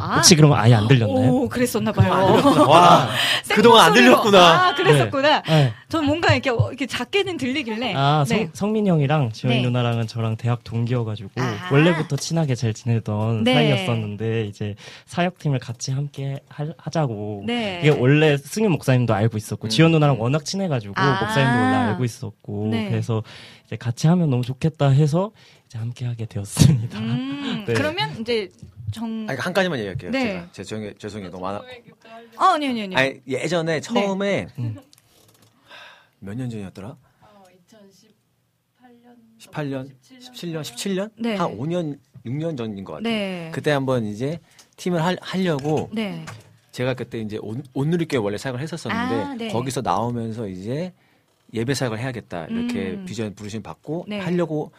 [0.00, 0.16] 아.
[0.16, 1.30] 혹시 그럼 아예 안 들렸나요?
[1.30, 2.12] 오, 그랬었나 봐요.
[2.68, 3.08] 와,
[3.50, 4.68] 그동안 안 들렸구나.
[4.68, 5.42] 아, 그랬었구나.
[5.42, 5.72] 네.
[5.88, 7.94] 전 뭔가 이렇게, 어, 이렇게 작게는 들리길래.
[7.96, 8.36] 아, 네.
[8.36, 9.62] 성, 성민이 형이랑 지원이 네.
[9.64, 11.68] 누나랑은 저랑 대학 동기여가지고 아.
[11.72, 13.54] 원래부터 친하게 잘 지내던 네.
[13.54, 14.74] 사이였었는데 이제
[15.06, 17.80] 사역팀을 같이 함께 할- 하자고 네.
[17.82, 19.68] 이게 원래 승윤 목사님도 알고 있었고 음.
[19.68, 21.20] 지원 누나랑 워낙 친해가지고 아.
[21.20, 22.88] 목사님도 원래 알고 있었고 네.
[22.90, 23.22] 그래서
[23.66, 25.30] 이제 같이 하면 너무 좋겠다 해서
[25.66, 26.98] 이제 함께 하게 되었습니다.
[26.98, 27.74] 음, 네.
[27.74, 28.48] 그러면 이제
[28.92, 29.26] 정.
[29.28, 30.10] 아니, 한 가지만 얘기할게요.
[30.10, 30.28] 네.
[30.34, 31.58] 제가 죄송해 죄송해요 너무 많아.
[32.36, 32.96] 아, 아니, 아니, 아니.
[32.96, 34.76] 아니 예전에 처음에 음.
[36.20, 36.88] 몇년 전이었더라?
[36.88, 37.42] 어,
[38.80, 41.10] 2018년 18년, 17년, 17년?
[41.18, 41.36] 네.
[41.36, 43.12] 한 5년, 6년 전인 것 같아요.
[43.12, 43.50] 네.
[43.54, 44.40] 그때 한번 이제
[44.76, 46.24] 팀을 할, 하려고 네.
[46.72, 49.48] 제가 그때 이제 온- 온누리교회 원래 사역을 했었었는데 아, 네.
[49.48, 50.92] 거기서 나오면서 이제
[51.54, 53.04] 예배 사역을 해야겠다 이렇게 음.
[53.06, 54.18] 비전 부르심 받고 네.
[54.20, 54.70] 하려고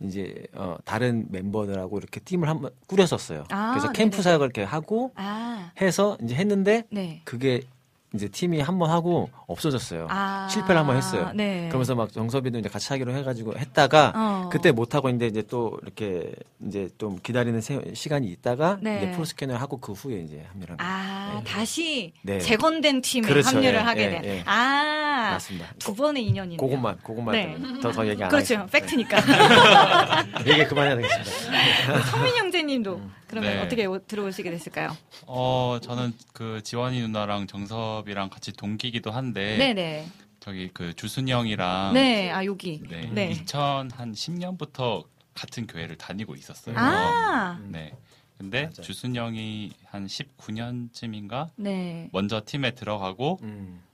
[0.00, 3.44] 이제 어, 다른 멤버들하고 이렇게 팀을 한번 꾸렸었어요.
[3.50, 4.22] 아, 그래서 캠프 네네.
[4.22, 7.22] 사역을 이렇게 하고 아, 해서 이제 했는데 네.
[7.24, 7.62] 그게
[8.16, 10.06] 이제 팀이 한 번 하고 없어졌어요.
[10.10, 10.48] 아.
[10.50, 11.30] 실패를 한 번 했어요.
[11.34, 11.68] 네.
[11.68, 14.48] 그러면서 막 정섭이도 이제 같이 하기로 해가지고 했다가 어.
[14.50, 16.32] 그때 못 하고 있는데 이제 또 이렇게
[16.66, 18.98] 이제 좀 기다리는 세- 시간이 있다가 네.
[18.98, 20.78] 이제 프로스캐너를 하고 그 후에 이제 합류한 거예요.
[20.78, 22.38] 아, 다시 네.
[22.40, 23.48] 재건된 팀에 그렇죠.
[23.48, 24.24] 합류를 예, 하게 예, 된.
[24.24, 24.42] 예.
[24.46, 25.66] 아, 맞습니다.
[25.78, 26.58] 두 번의 인연이네요.
[26.58, 27.56] 그것만 그것만 네.
[27.82, 28.66] 더더 얘기 안 그렇죠.
[28.72, 29.20] 팩트니까.
[30.44, 30.50] 네.
[30.52, 32.02] 얘기 그만해야 되겠습니다.
[32.10, 33.62] 성민 형제님도 그러면 네.
[33.62, 34.96] 어떻게 오- 들어오시게 됐을까요?
[35.26, 40.06] 어, 저는 그 지원이 누나랑 정섭이랑 같이 동기기도 한데 네네.
[40.40, 42.80] 저기 그 주순이 형이랑 네, 아 여기.
[42.88, 43.30] 네, 네.
[43.32, 45.04] 2010년부터
[45.34, 46.76] 같은 교회를 다니고 있었어요.
[46.78, 47.58] 아.
[47.64, 47.92] 네.
[48.38, 52.08] 근데 주순이 형이 한 19년쯤인가 네.
[52.12, 53.40] 먼저 팀에 들어가고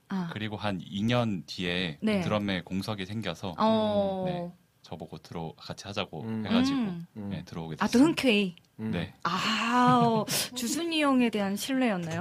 [0.09, 0.29] 아.
[0.33, 2.21] 그리고 한 2년 뒤에 네.
[2.21, 4.25] 드럼에 공석이 생겨서 어.
[4.27, 4.51] 네,
[4.83, 7.07] 저보고 들어 같이 하자고 해가지고 음.
[7.31, 8.03] 네, 들어오게 아, 됐어요.
[8.03, 8.57] 또 흔쾌히.
[8.77, 10.25] 네, 아, 어,
[10.57, 12.21] 주순이 형에 대한 신뢰였나요?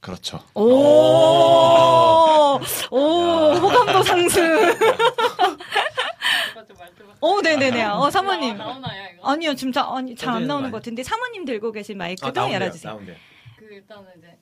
[0.00, 0.38] 그렇죠.
[0.54, 0.62] 오,
[2.92, 3.00] 오,
[3.54, 4.74] 호감도 상승.
[7.20, 7.82] 오, 네네네.
[7.84, 8.56] 어, 사모님.
[8.56, 9.28] 나오나요, 이거?
[9.32, 12.92] 아니요, 지금 자, 아니, 잘 안 나오는 것 같은데, 사모님 들고 계신 마이크도 아, 열어주세요.
[12.92, 13.16] 나온대요.
[13.58, 14.38] 그 일단은 이제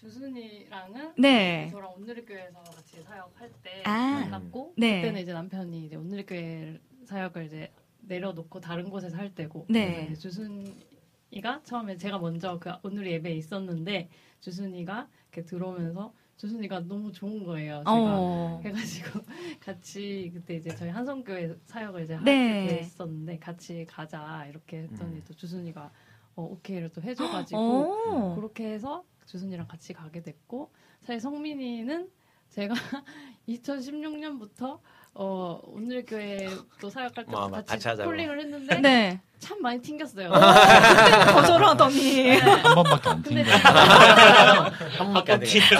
[0.00, 1.68] 주순이랑은 네.
[1.72, 4.20] 저랑 온누리 교회에서 같이 사역할 때 아.
[4.20, 5.00] 만났고 네.
[5.00, 7.72] 그때는 이제 남편이 이제 온누리 교회 사역을 이제
[8.02, 9.86] 내려놓고 다른 곳에서 할 때고 네.
[9.86, 14.08] 그래서 이제 주순이가 처음에 제가 먼저 그 온누리 예배에 있었는데
[14.40, 17.78] 주순이가 이렇게 들어오면서 주순이가 너무 좋은 거예요.
[17.78, 18.60] 제가 어.
[18.64, 19.20] 해가지고
[19.58, 22.60] 같이 그때 이제 저희 한성교회 사역을 이제 네.
[22.60, 25.22] 하게 했었는데 같이 가자 이렇게 했더니 음.
[25.26, 25.90] 또 주순이가
[26.36, 28.34] 어, 오케이를 또 해줘가지고 오.
[28.36, 30.72] 그렇게 해서 주순이랑 같이 가게 됐고
[31.02, 32.08] 사실 성민이는
[32.50, 32.74] 제가
[33.48, 34.80] 2016년부터
[35.14, 36.48] 어, 오늘 교회
[36.80, 38.02] 또 사역할 때 뭐, 뭐, 같이, 같이.
[38.02, 39.20] 콜링을 했는데 네.
[39.38, 40.30] 참 많이 튕겼어요.
[40.30, 42.38] 그때는 거절하더니.
[42.38, 43.58] 한 번밖에 안 근데 튕겨요.
[44.96, 45.78] 한 번밖에 안 되겠다.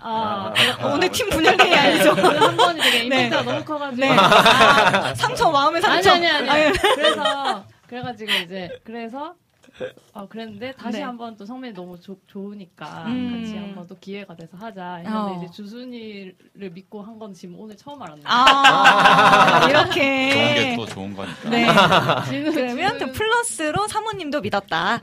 [0.00, 2.10] 아, 어, 오늘 팀 분열되게 알죠?
[2.14, 3.24] 한 번이 되게 네.
[3.26, 4.00] 임팩트가 너무 커가지고.
[4.06, 4.16] 네.
[4.16, 6.12] 아, 상처, 마음의 상처.
[6.12, 6.50] 아니, 아니, 아니.
[6.50, 6.72] 아유.
[6.94, 9.34] 그래서, 그래가지고 이제, 그래서,
[10.12, 11.02] 어, 그랬는데 다시 네.
[11.04, 13.40] 한번 또 성민이 너무 좋- 좋으니까 음.
[13.42, 14.94] 같이 한번 또 기회가 돼서 하자.
[14.96, 15.42] 했는데 어.
[15.42, 18.24] 이제 주순이를 믿고 한 건 지금 오늘 처음 알았네요.
[18.26, 20.30] 아, 이렇게.
[20.30, 21.48] 좋은 게 또 좋은 거니까.
[21.50, 21.66] 네.
[22.30, 25.00] 지금- 그러면 또 플러스로 사모님도 믿었다.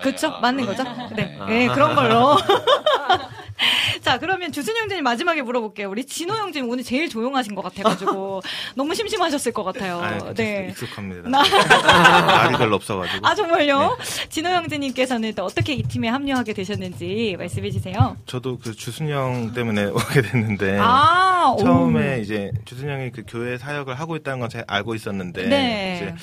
[0.00, 0.28] 그렇죠?
[0.28, 0.82] 아, 맞는 거죠?
[1.14, 1.36] 네.
[1.38, 1.46] 네.
[1.46, 2.36] 네, 그런 걸로.
[4.02, 5.88] 자, 그러면 주순 형제님 마지막에 물어볼게요.
[5.90, 8.42] 우리 진호 형제님 오늘 제일 조용하신 것 같아가지고
[8.76, 9.96] 너무 심심하셨을 것 같아요.
[9.98, 10.42] 아, 괜찮습니다.
[10.42, 10.68] 네.
[10.70, 11.28] 익숙합니다.
[11.28, 11.42] 나-
[12.44, 13.26] 말이 별로 없어가지고.
[13.26, 13.96] 아, 정말요?
[14.28, 18.16] 진호 형제님께서는 또 어떻게 이 팀에 합류하게 되셨는지 말씀해 주세요.
[18.26, 21.62] 저도 그 주순영 때문에 오게 됐는데 아, 오.
[21.62, 25.96] 처음에 이제 주순영이 그 교회 사역을 하고 있다는 건잘 알고 있었는데 네.
[25.96, 26.14] 이제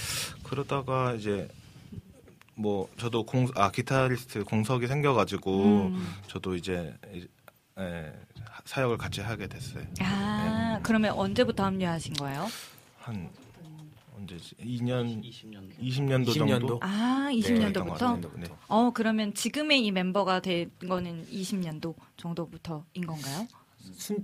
[0.44, 1.48] 그러다가 이제
[2.56, 6.14] 뭐 저도 공 아 기타리스트 공석이 생겨가지고 음.
[6.28, 7.28] 저도 이제 이-
[7.80, 8.14] 예,
[8.66, 9.84] 사역을 같이 하게 됐어요.
[10.00, 12.48] 아, 그러면 언제부터 합류하신 거예요?
[13.00, 13.30] 한
[14.16, 14.56] 언제지?
[14.58, 16.34] 2년 20년도 20년도 20년도?
[16.60, 16.80] 정도?
[16.84, 18.40] 아, 네, 20년도부터?
[18.40, 18.48] 네.
[18.68, 23.48] 어, 그러면 지금의 이 멤버가 된 거는 20년도 정도부터인 건가요?
[23.96, 24.24] 순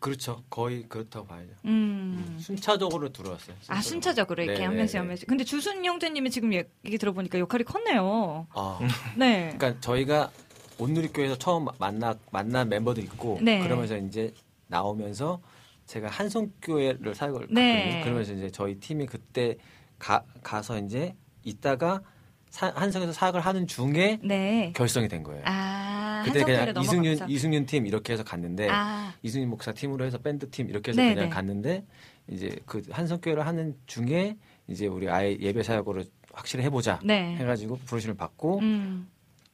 [0.00, 0.42] 그렇죠.
[0.50, 1.50] 거의 그렇다고 봐야죠.
[1.66, 2.36] 음.
[2.40, 3.54] 순차적으로 들어왔어요.
[3.68, 5.28] 아, 순차적으로 이렇게 네, 한 명씩 네, 한 명씩.
[5.28, 8.46] 근데 주순 형제님이 지금 얘기 들어보니까 역할이 컸네요.
[8.54, 8.78] 아,
[9.16, 9.54] 네.
[9.56, 10.30] 그러니까 저희가
[10.78, 13.60] 온누리교회에서 처음 만나 만난 멤버도 있고 네.
[13.62, 14.32] 그러면서 이제
[14.68, 15.40] 나오면서
[15.86, 18.00] 제가 한성교회를 사역을 네.
[18.02, 19.56] 그러면서 이제 저희 팀이 그때
[19.98, 22.00] 가, 가서 이제 있다가
[22.48, 24.72] 사- 한성에서 사역을 하는 중에 네.
[24.74, 25.42] 결성이 된 거예요.
[25.44, 27.26] 아, 그때 그냥 이승윤 넘어가서.
[27.32, 29.12] 이승윤 팀 이렇게 해서 갔는데 아.
[29.22, 31.34] 이승윤 목사 팀으로 해서 밴드 팀 이렇게 해서 네, 그냥 네.
[31.34, 31.84] 갔는데
[32.28, 34.36] 이제 그 한성교회를 하는 중에
[34.68, 37.36] 이제 우리 아예 예배 사역으로 확실히 해보자 네.
[37.36, 39.08] 해가지고 부르심을 받고 음.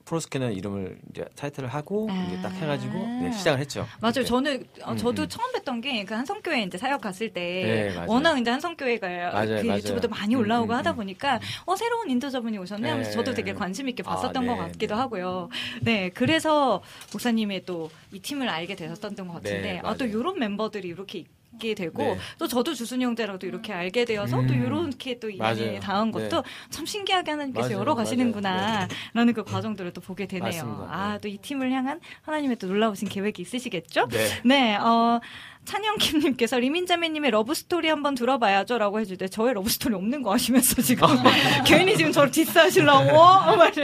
[0.06, 2.26] 프로스캐너 이름을 이제 타이틀을 하고 아.
[2.28, 3.86] 이제 딱 해가지고 네, 시작을 했죠.
[4.00, 4.14] 맞아요.
[4.14, 4.24] 그때.
[4.24, 5.28] 저는 어, 음, 저도 음.
[5.28, 8.04] 처음 뵀던 게 그 한성교회 이제 사역 갔을 때 네.
[8.06, 9.68] 워낙 이제 한성교회가 맞아요, 그.
[9.68, 10.96] 유튜브도 많이 음, 올라오고 음, 하다 음.
[10.96, 13.14] 보니까 어 새로운 인도자분이 오셨네 하면서 네.
[13.16, 15.48] 저도 되게 관심 있게 봤었던 아, 것 네, 같기도 하고요.
[15.82, 16.82] 네, 그래서
[17.12, 20.06] 목사님의 또 이 팀을 알게 되셨던 것 같은데 네, 아, 또.
[20.06, 21.24] 이런 멤버들이 이렇게
[21.56, 22.18] 있게 되고 네.
[22.38, 24.46] 또 저도 주순이 형제랑도 이렇게 알게 되어서 음.
[24.46, 25.80] 또 이렇게 또 인연이.
[25.80, 26.48] 닿은 것도 네.
[26.70, 30.44] 참 신기하게 하나님께서 맞아요, 열어 가시는구나라는 그 과정들을 또 보게 되네요.
[30.46, 30.86] 맞습니다.
[30.90, 34.06] 아, 또 이 팀을 향한 하나님의 또 놀라우신 계획이 있으시겠죠?
[34.08, 34.26] 네.
[34.44, 35.20] 네, 어,
[35.66, 41.08] 찬영킴님께서 리민자매님의 러브스토리 한번 들어봐야죠 라고 해주는데 저의 러브스토리 없는 거 아시면서 지금
[41.66, 43.06] 괜히 지금 저를 디스하시려고.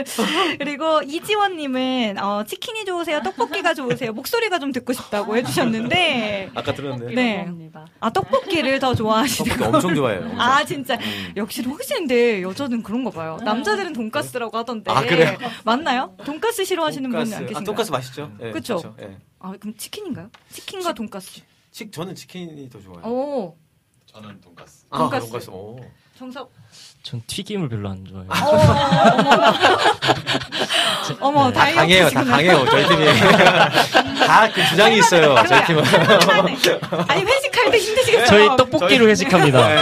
[0.57, 3.21] 그리고 이지원님은 어, 치킨이 좋으세요?
[3.21, 4.13] 떡볶이가 좋으세요?
[4.13, 7.13] 목소리가 좀 듣고 싶다고 해주셨는데 아까 들었는데.
[7.13, 7.47] 네.
[7.99, 10.21] 아, 떡볶이를 더 좋아하시는 떡볶이 엄청 좋아해요.
[10.21, 10.41] 엄청.
[10.41, 10.97] 아, 진짜.
[11.35, 13.37] 역시 확실인데 여자는 그런가 봐요.
[13.43, 14.91] 남자들은 돈가스라고 하던데.
[14.91, 15.37] 아, 그래요?
[15.63, 16.15] 맞나요?
[16.25, 17.45] 돈가스 싫어하시는 분이 안 돈가스.
[17.45, 17.61] 계신가요?
[17.61, 18.31] 아, 돈가스 맛있죠?
[18.39, 18.75] 네, 그쵸?
[18.77, 19.17] 그쵸, 예.
[19.39, 20.29] 아, 그럼 치킨인가요?
[20.49, 21.41] 치킨과 돈가스.
[21.73, 23.01] 치, 저는 치킨이 더 좋아요.
[23.03, 23.57] 오.
[24.05, 24.85] 저는 돈가스.
[24.91, 25.25] 아, 돈가스.
[25.27, 25.49] 돈가스.
[25.49, 25.79] 오.
[26.17, 26.51] 정석.
[27.01, 28.29] 전 튀김을 별로 안 좋아해요.
[31.19, 33.05] 어머, 다 강해요, 다 강해요, 저희 팀이.
[34.27, 35.83] 다 그 주장이 있어요, 저희 팀은.
[37.07, 38.25] 아니, 회식할 때 힘드시겠어요?
[38.27, 39.67] 저희 떡볶이로 회식합니다.
[39.67, 39.79] 네.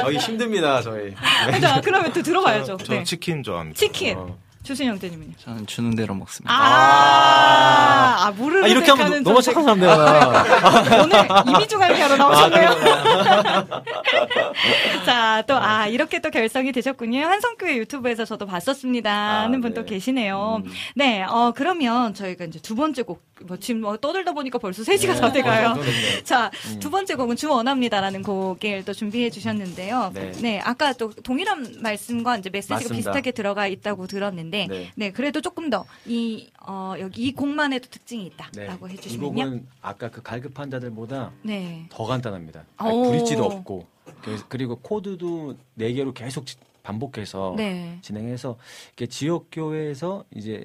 [0.00, 1.14] 저희 힘듭니다, 저희.
[1.50, 1.60] 네.
[1.60, 2.76] 자, 그러면 또 들어봐야죠.
[2.84, 3.02] 저 네.
[3.02, 3.78] 치킨 좋아합니다.
[3.78, 4.16] 치킨.
[4.18, 4.36] 어.
[4.66, 5.32] 주순이 형제님은요?
[5.38, 6.52] 저는 주는 대로 먹습니다.
[6.52, 9.40] 아, 아, 모르는 아, 이렇게 하면 너무.
[9.40, 9.94] 착한 사람들아.
[11.04, 12.70] 오늘 이미중알게 하러 아, 나오셨네요.
[15.06, 17.24] 자, 또, 아, 이렇게 또 결성이 되셨군요.
[17.26, 19.42] 한성교회 유튜브에서 저도 봤었습니다.
[19.42, 19.86] 하는 아, 분도 네.
[19.94, 20.62] 계시네요.
[20.96, 25.14] 네, 어, 그러면 저희가 이제 두 번째 곡, 뭐, 지금 뭐 떠들다 보니까 벌써 3시가
[25.14, 25.74] 네, 다 돼가요.
[26.24, 26.78] 자, 음.
[26.80, 30.12] 두 번째 곡은 주 원합니다라는 곡을 또 준비해 주셨는데요.
[30.40, 30.58] 네.
[30.60, 32.96] 아까 또 동일한 말씀과 이제 메시지가 맞습니다.
[32.96, 35.12] 비슷하게 들어가 있다고 들었는데, 네, 네.
[35.12, 38.94] 그래도 조금 더 이, 어, 여기 이 곡만에도 특징이 있다라고 네.
[38.94, 39.28] 이 해주시면요.
[39.34, 41.86] 곡은 아까 그 갈급한 자들보다 네.
[41.90, 42.64] 더 간단합니다.
[42.84, 43.10] 오.
[43.10, 43.86] 브릿지도 없고
[44.48, 47.98] 그리고 코드도 네 개로 계속 지- 반복해서 네.
[48.00, 48.56] 진행해서
[48.90, 50.64] 이렇게 지역 교회에서 이제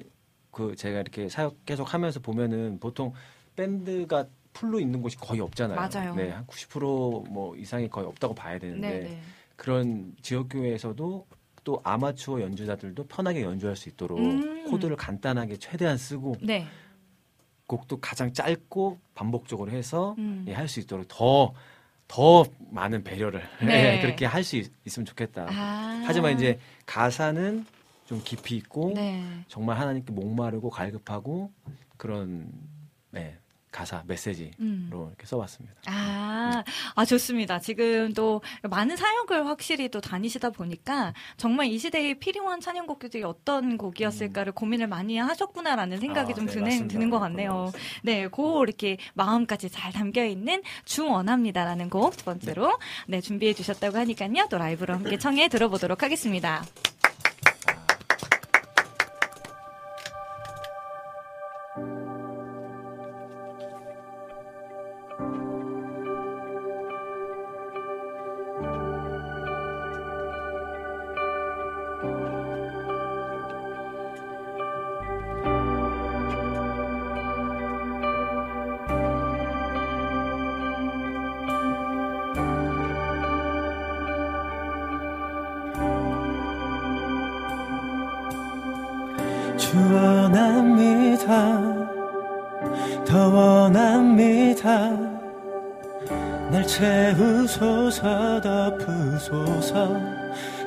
[0.52, 3.12] 그 제가 이렇게 사역 계속 하면서 보면은 보통
[3.56, 5.76] 밴드가 풀로 있는 곳이 거의 없잖아요.
[5.76, 6.14] 맞아요.
[6.14, 9.22] 네, 한 90%뭐 이상이 거의 없다고 봐야 되는데 네, 네.
[9.56, 11.26] 그런 지역 교회에서도
[11.64, 14.64] 또 아마추어 연주자들도 편하게 연주할 수 있도록 음.
[14.70, 16.66] 코드를 간단하게 최대한 쓰고 네.
[17.66, 20.44] 곡도 가장 짧고 반복적으로 해서 음.
[20.52, 21.54] 할수 있도록 더,
[22.08, 23.96] 더 많은 배려를 네.
[23.96, 25.46] 예, 그렇게 할 수 있으면 좋겠다.
[25.48, 26.02] 아.
[26.04, 27.64] 하지만 이제 가사는
[28.12, 29.24] 좀 깊이 있고 네.
[29.48, 31.50] 정말 하나님께 목마르고 갈급하고
[31.96, 32.52] 그런
[33.10, 33.38] 네,
[33.70, 34.90] 가사 메시지로 음.
[34.92, 35.74] 이렇게 써봤습니다.
[35.86, 36.62] 아,
[36.94, 37.58] 아, 좋습니다.
[37.58, 44.52] 지금 또 많은 사역을 확실히 또 다니시다 보니까 정말 이 시대에 필요한 찬양곡들이 어떤 곡이었을까를
[44.52, 46.92] 고민을 많이 하셨구나라는 생각이 아, 좀 네, 드는, 맞습니다.
[46.92, 47.72] 드는 것 같네요.
[48.02, 54.48] 네, 고 이렇게 마음까지 잘 담겨 있는 중원합니다라는 곡 두 번째로 네, 준비해 주셨다고 하니까요.
[54.50, 56.62] 또 라이브로 함께 청해 들어보도록 하겠습니다.
[99.72, 100.12] 덮으소서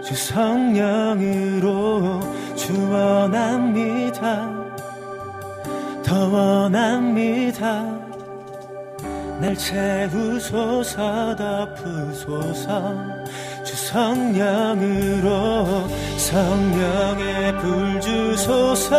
[0.03, 2.19] 주 성령으로
[2.55, 4.49] 주 원합니다.
[6.03, 7.85] 더 원합니다.
[9.39, 12.95] 날 채우소서 덮으소서
[13.63, 15.67] 주 성령으로
[16.17, 18.95] 성령의 불 주소서.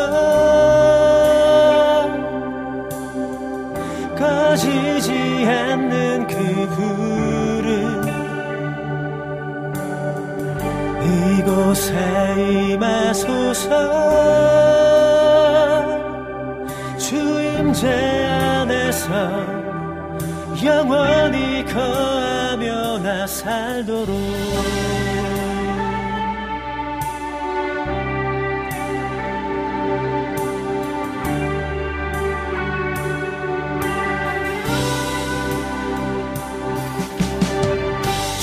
[4.16, 7.05] 꺼지지 않는 그불
[11.56, 11.94] 곳에
[12.74, 13.70] 임하소서.
[16.98, 19.08] 주임제 안에서
[20.62, 24.14] 영원히 거하며 나 살도록.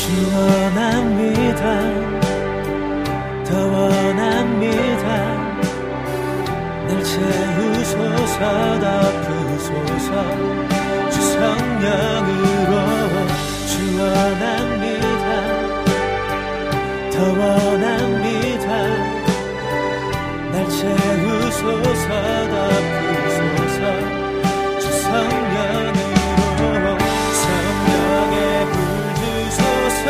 [0.04, 2.13] 주원합니다
[8.34, 10.10] 서답으소서.
[11.12, 12.72] 주 성령으로
[13.72, 15.26] 주원합니다.
[17.12, 18.68] 더 원합니다.
[20.52, 22.08] 날 채우소서
[22.54, 23.82] 덮으소서.
[24.80, 26.86] 주 성령으로
[27.42, 28.38] 성령의
[28.72, 28.76] 불
[29.20, 30.06] 주소서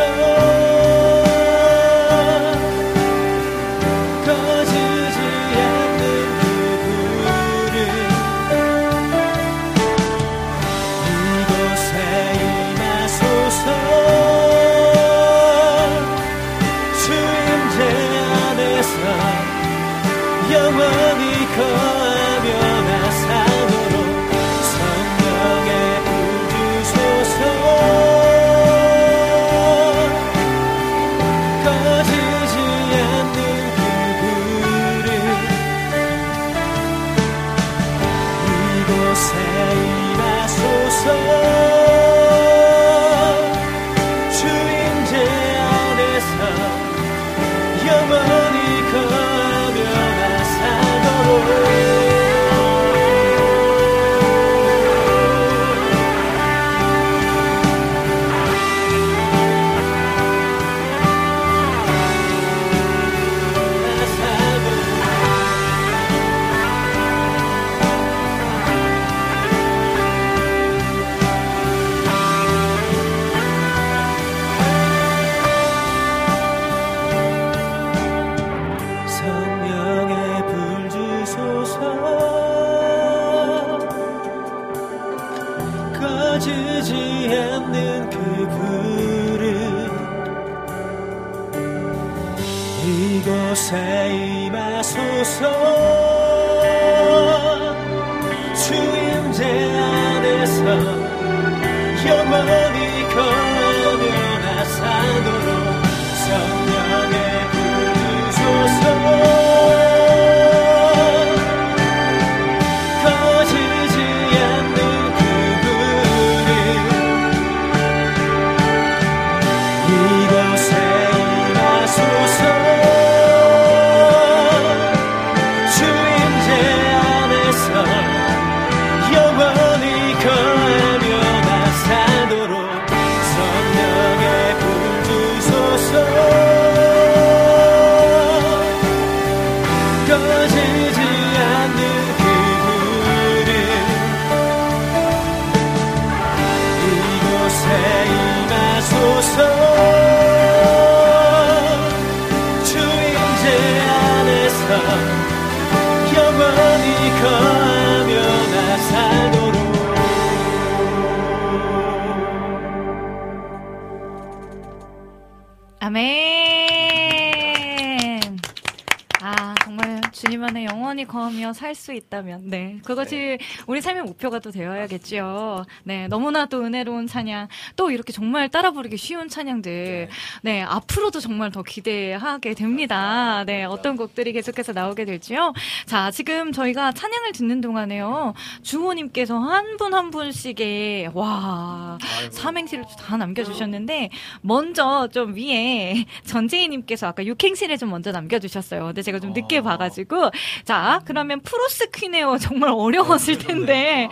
[171.96, 172.78] 있다면, 네.
[172.84, 173.23] 그것이
[173.66, 175.64] 우리 삶의 목표가 또 되어야겠지요.
[175.84, 176.08] 네.
[176.08, 180.08] 너무나도 은혜로운 찬양, 또 이렇게 정말 따라 부르기 쉬운 찬양들,
[180.42, 180.62] 네.
[180.62, 183.44] 앞으로도 정말 더 기대하게 됩니다.
[183.46, 183.64] 네.
[183.64, 185.52] 어떤 곡들이 계속해서 나오게 될지요.
[185.86, 188.34] 자, 지금 저희가 찬양을 듣는 동안에요.
[188.62, 191.98] 주호님께서 한 분 한 분씩의, 와,
[192.30, 194.10] 삼행시를 다 남겨주셨는데,
[194.40, 198.86] 먼저 좀 위에 전재희님께서 아까 육행시를 좀 먼저 남겨주셨어요.
[198.86, 200.30] 근데 제가 좀 늦게 봐가지고.
[200.64, 204.08] 자, 그러면 프로스퀴네오 정말 어려웠을 텐데.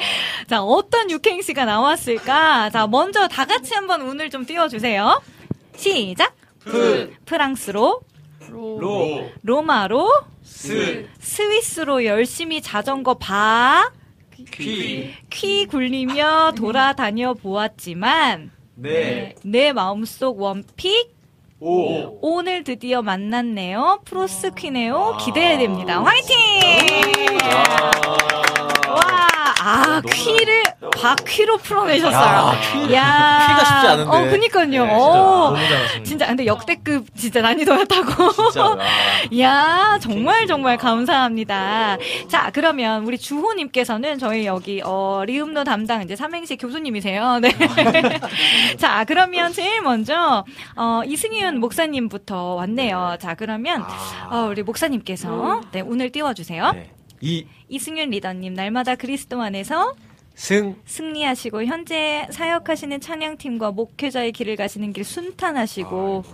[0.47, 2.71] 자, 어떤 육행시가 나왔을까?
[2.71, 5.21] 자, 먼저 다 같이 한번 운을 좀 띄워주세요.
[5.77, 6.35] 시작!
[6.61, 7.15] 풀.
[7.25, 8.01] 프랑스로.
[8.49, 9.31] 로.
[9.43, 10.11] 로마로.
[10.43, 11.09] 스.
[11.21, 13.91] 스위스로 열심히 자전거 바.
[14.51, 15.15] 퀴.
[15.31, 18.51] 퀴 굴리며 돌아다녀 보았지만.
[18.75, 19.35] 네.
[19.45, 21.13] 내 마음속 one pick.
[21.61, 22.19] 오.
[22.21, 24.01] 오늘 드디어 만났네요.
[24.05, 26.03] 프로스 퀴네오 기대해야 됩니다.
[26.03, 27.39] 화이팅!
[29.63, 30.63] 와, 아, 퀴를
[31.01, 32.53] 바퀴로 풀어내셨어요.
[32.53, 34.11] 야, 퀴- 퀴가 쉽지 않은데.
[34.11, 34.67] 어, 그니까요.
[34.67, 36.03] 네, 어, 너무 잘하시네.
[36.05, 38.33] 진짜, 근데 역대급 진짜 난이도였다고.
[38.33, 38.77] 진짜.
[39.41, 41.97] 야 정말 정말 감사합니다.
[42.29, 47.39] 자, 그러면 우리 주호님께서는 저희 여기, 어, 리음노 담당 이제 삼행시 교수님이세요.
[47.41, 47.51] 네.
[48.79, 50.45] 자, 그러면 제일 먼저,
[50.77, 53.17] 어, 이승윤 목사님부터 왔네요.
[53.21, 53.85] 자, 그러면,
[54.31, 56.73] 어, 우리 목사님께서, 네, 운을 띄워주세요.
[57.23, 59.95] 이 이승윤 리더님, 날마다 그리스도 안에서
[60.35, 66.25] 승 승리하시고, 현재 사역하시는 찬양팀과 목회자의 길을 가시는 길 순탄하시고,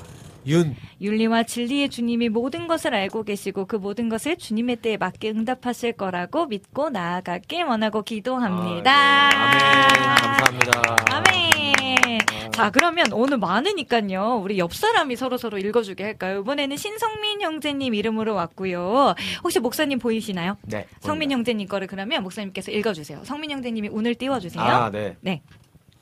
[0.48, 0.74] 윤.
[1.00, 6.46] 윤리와 진리의 주님이 모든 것을 알고 계시고 그 모든 것을 주님의 때에 맞게 응답하실 거라고
[6.46, 9.30] 믿고 나아가길 원하고 기도합니다.
[9.30, 10.96] 감사합니다.
[11.10, 12.18] 아멘.
[12.52, 14.40] 자, 그러면 오늘 많으니까요.
[14.42, 16.40] 우리 옆 사람이 서로 서로 읽어주게 할까요?
[16.40, 19.14] 이번에는 신성민 형제님 이름으로 왔고요.
[19.44, 20.56] 혹시 목사님 보이시나요?
[20.62, 20.86] 네.
[21.00, 23.20] 성민 형제님 거를 그러면 목사님께서 읽어주세요.
[23.24, 24.64] 성민 형제님이 운을 띄워주세요.
[24.64, 25.16] 아, 네.
[25.20, 25.42] 네.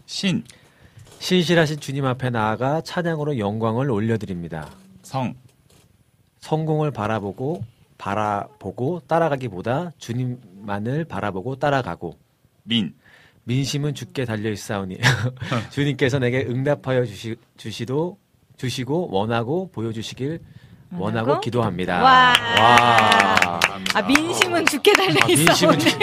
[0.07, 0.45] 신.
[1.19, 4.69] 신실하신 주님 앞에 나아가 찬양으로 영광을 올려드립니다.
[5.03, 5.35] 성.
[6.41, 7.65] 성공을 바라보고
[7.99, 12.17] 바라보고 따라가기보다 주님만을 바라보고 따라가고
[12.65, 12.95] 민.
[13.45, 14.99] 민심은 주께 달려 있사오니
[15.71, 18.19] 주님께서 내게 응답하여 주시, 주시도
[18.57, 20.41] 주시고 원하고 보여주시길
[20.93, 22.03] 원하고, 원하고 기도합니다.
[22.03, 22.33] 와.
[22.59, 23.61] 와.
[23.95, 25.89] 아, 민심은 죽게 달려 아, 민심은 있어.
[25.89, 26.01] 죽-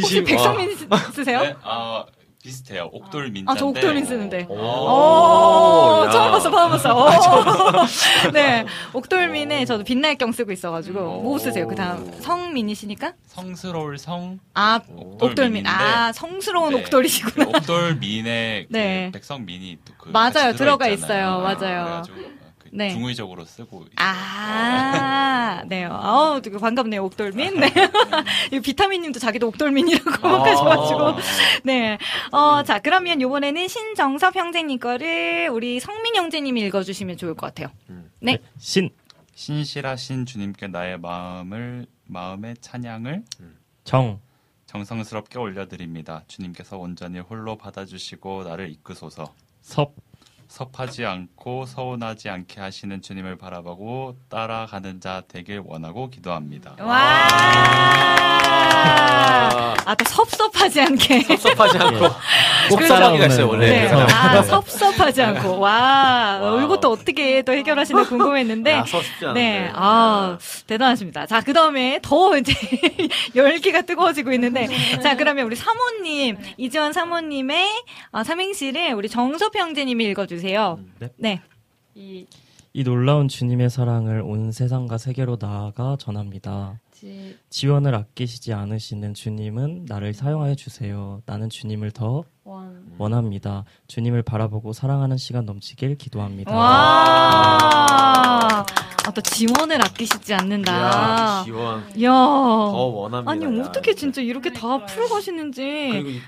[0.00, 0.98] 혹시 민심, 백성민 와.
[0.98, 1.42] 쓰- 쓰세요?
[1.42, 2.04] 네, 아,
[2.46, 2.88] 비슷해요.
[2.92, 3.52] 옥돌 민자인데.
[3.52, 4.46] 아, 저 옥돌 민 쓰는데.
[4.48, 6.10] 오, 오, 야.
[6.10, 6.96] 처음 봤어, 처음 봤어.
[6.96, 8.30] 오.
[8.32, 11.66] 네, 옥돌민에 저도 빛날경 쓰고 있어가지고 뭐 쓰세요?
[11.66, 13.12] 그 다음 성민이시니까?
[13.26, 14.38] 성스러울 성.
[14.54, 14.80] 아.
[15.20, 15.66] 옥돌민.
[15.66, 16.80] 아, 성스러운 네.
[16.82, 17.44] 옥돌이시구나.
[17.46, 19.10] 그 옥돌민의 그 네.
[19.12, 20.86] 백성민이 또 그 맞아요, 같이 들어가.
[20.88, 21.40] 있어요.
[21.40, 21.56] 맞아요.
[22.04, 22.45] 그래가지고 그
[22.76, 22.90] 네.
[22.90, 23.86] 중의적으로 쓰고.
[23.96, 25.84] 아, 네.
[25.84, 27.58] 아우, 되게 반갑네요, 옥돌민.
[27.58, 27.72] 네.
[28.52, 30.44] 이 비타민 님도 자기도 옥돌민이라고 아.
[30.44, 31.14] 하셔가지고.
[31.64, 31.96] 네.
[32.32, 37.68] 어, 자, 그러면 요번에는 신정섭 형제님 거를 우리 성민 형제님이 읽어주시면 좋을 것 같아요.
[38.20, 38.38] 네.
[38.58, 38.90] 신.
[39.34, 43.22] 신실하신 주님께 나의 마음을 마음의 찬양을
[43.84, 44.20] 정.
[44.66, 46.24] 정성스럽게 올려드립니다.
[46.26, 49.32] 주님께서 온전히 홀로 받아주시고 나를 이끄소서.
[49.62, 49.94] 섭.
[50.56, 56.76] 섭하지 않고 서운하지 않게 하시는 주님을 바라보고 따라가는 자 되길 원하고 기도합니다.
[56.80, 56.96] 와.
[59.84, 61.20] 아, 또 섭섭하지 않게.
[61.20, 62.08] 섭섭하지 않고.
[62.70, 62.94] 꼭 그렇죠.
[62.94, 63.86] 사랑이가 있어요, 원래.
[63.86, 63.88] 네.
[63.92, 65.60] 아, 섭섭하지 않고.
[65.60, 66.40] 와.
[66.42, 68.72] 어, 이것도 어떻게 또 해결하시나 궁금했는데.
[68.72, 68.84] 야,
[69.22, 69.32] 않은데.
[69.40, 69.70] 네.
[69.74, 71.26] 아, 대단하십니다.
[71.26, 72.52] 자, 그 다음에 더 이제
[73.36, 74.68] 열기가 뜨거워지고 있는데.
[75.02, 77.68] 자, 그러면 우리 사모님, 이지원 사모님의
[78.10, 80.45] 아, 삼행시를 우리 정섭 형제님이 읽어주세요.
[80.98, 81.08] 네.
[81.16, 81.40] 네.
[81.94, 82.26] 이
[82.78, 86.78] 이 놀라운 주님의 사랑을 온 세상과 세계로 나아가 전합니다.
[86.92, 91.22] 지- 지원을 아끼시지 않으시는 주님은 나를 사용하여 주세요.
[91.24, 92.84] 나는 주님을 더 원.
[92.98, 93.64] 원합니다.
[93.86, 96.54] 주님을 바라보고 사랑하는 시간 넘치길 기도합니다.
[96.54, 98.65] 와.
[99.06, 100.72] 아, 또 지원을 아끼시지 않는다.
[101.38, 101.84] 이야, 지원.
[101.96, 102.10] 이야.
[102.10, 103.30] 더 원합니다.
[103.30, 105.62] 아니, 야, 어떻게 진짜 이렇게 다 풀어가시는지.
[105.92, 106.20] 그리고 이,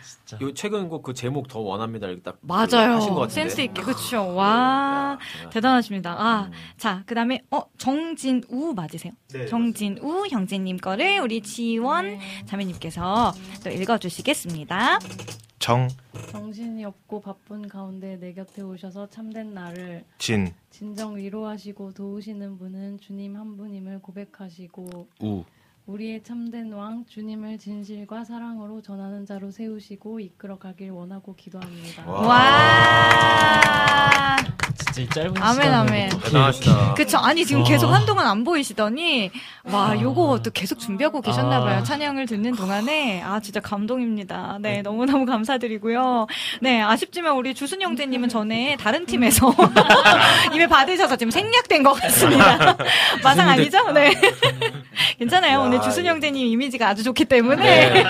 [0.42, 2.06] 요 최근 곡 그 제목 더 원합니다.
[2.06, 2.96] 이렇게 딱 맞아요.
[2.96, 3.34] 하신 것 같은데.
[3.34, 4.34] 센스 있게 그렇죠.
[4.34, 5.18] 와
[5.50, 6.14] 대단하십니다.
[6.18, 9.12] 아, 자 그 다음에 어 정진우 맞으세요?
[9.32, 13.32] 네, 정진우 형제님 거를 우리 지원 자매님께서
[13.64, 14.98] 또 읽어주시겠습니다.
[15.58, 15.88] 정,
[16.30, 23.36] 정신이 없고 바쁜 가운데 내 곁에 오셔서 참된 나를 진, 진정 위로하시고 도우시는 분은 주님
[23.36, 25.44] 한 분임을 고백하시고 우.
[25.88, 32.06] 우리의 참된 왕 주님을 진실과 사랑으로 전하는 자로 세우시고 이끌어 가길 원하고 기도합니다.
[32.06, 33.56] 와.
[34.76, 36.10] 진짜 이 짧은 아멘 시간에 아멘.
[36.10, 36.94] 대단하시다.
[36.94, 37.18] 그쵸.
[37.18, 37.68] 아니 지금 와.
[37.68, 39.30] 계속 한동안 안 보이시더니
[39.64, 41.78] 와 요거 또 계속 준비하고 계셨나봐요.
[41.78, 41.82] 아.
[41.82, 44.58] 찬양을 듣는 동안에 아 진짜 감동입니다.
[44.60, 46.26] 네 너무 너무 감사드리고요.
[46.60, 49.54] 네 아쉽지만 우리 주순 형제님은 전에 다른 팀에서
[50.52, 52.76] 이미 받으셔서 지금 생략된 것 같습니다.
[53.24, 53.90] 마상 아니죠?
[53.92, 54.12] 네.
[55.18, 55.60] 괜찮아요.
[55.62, 58.04] 오늘 주순 형제님 이미지가 아주 좋기 때문에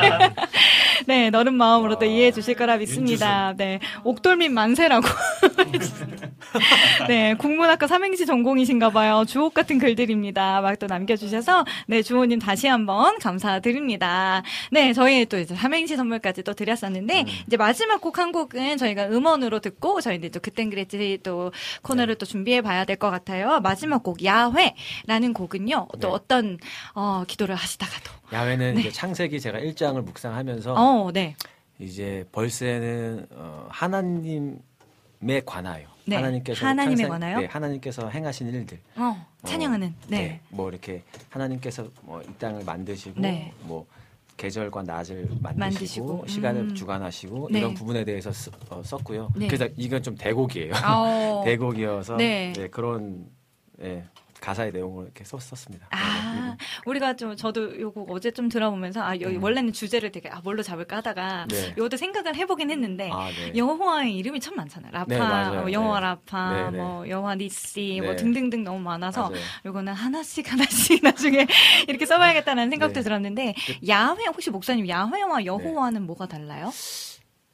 [1.07, 3.55] 네 너른 마음으로 또 이해해 주실 거라 믿습니다.
[3.57, 5.07] 네 옥돌민 만세라고.
[7.09, 9.25] 네, 국문학과 삼행시 전공이신가 봐요.
[9.27, 10.61] 주옥 같은 글들입니다.
[10.63, 14.45] 막 또 남겨주셔서, 네, 주호님 다시 한번 감사드립니다.
[14.71, 19.59] 네, 저희 또 이제 삼행시 선물까지 또 드렸었는데, 이제 마지막 곡 한 곡은 저희가 음원으로
[19.59, 21.51] 듣고, 저희는 또 그땐 그랬지 또
[21.83, 23.59] 코너를 또 준비해 봐야 될 것 같아요.
[23.61, 26.59] 마지막 곡, 야훼라는 곡은요, 또 어떤,
[26.95, 28.11] 어, 기도를 하시다가도.
[28.33, 31.35] 야외는 이제 창세기 제가 일장을 묵상하면서 어, 네.
[31.79, 35.87] 이제 벌새는 어, 하나님에 관하여.
[36.07, 37.41] 네, 하나님께서 하나님에 창세- 관하여?
[37.41, 38.81] 네, 하나님께서 행하신 일들.
[38.97, 40.41] 어, 찬양하는, 네.
[40.49, 43.53] 뭐 이렇게 하나님께서 뭐 이 땅을 만드시고 네.
[43.63, 43.87] 뭐
[44.39, 46.75] 계절과 낮을 만드시고, 만드시고, 시간을 음.
[46.75, 47.59] 주관하시고 네.
[47.59, 49.31] 이런 부분에 대해서 쓰, 어, 썼고요.
[49.37, 49.49] 네.
[49.49, 50.73] 그래서 이건 좀 대곡이에요.
[50.87, 51.43] 어.
[51.45, 52.53] 대곡이어서 네.
[52.57, 53.27] 네, 그런
[53.83, 54.05] 예,
[54.41, 55.89] 가사의 내용을 이렇게 썼, 썼습니다.
[55.91, 56.57] 아,
[56.87, 60.99] 우리가 좀 저도 요거 어제 좀 들어보면서 아 여기 원래는 주제를 되게 아 뭘로 잡을까
[60.99, 61.49] 하다가 음.
[61.49, 61.75] 네.
[61.77, 63.53] 요것도 생각을 해보긴 했는데 아, 네.
[63.57, 64.93] 여호와의 이름이 참 많잖아요.
[64.93, 65.57] 라파, 네.
[65.61, 66.07] 뭐 여호와 네.
[66.07, 66.79] 라파, 네, 네.
[66.79, 68.17] 뭐 여호와 니시, 뭐 네.
[68.17, 69.43] 등등등 너무 많아서 맞아요.
[69.67, 71.47] 요거는 하나씩 하나씩 나중에
[71.89, 73.01] 이렇게 써봐야겠다는 생각도 네.
[73.03, 73.55] 들었는데
[73.89, 76.71] 야훼 혹시 목사님 야훼와 여호와는 뭐가 달라요?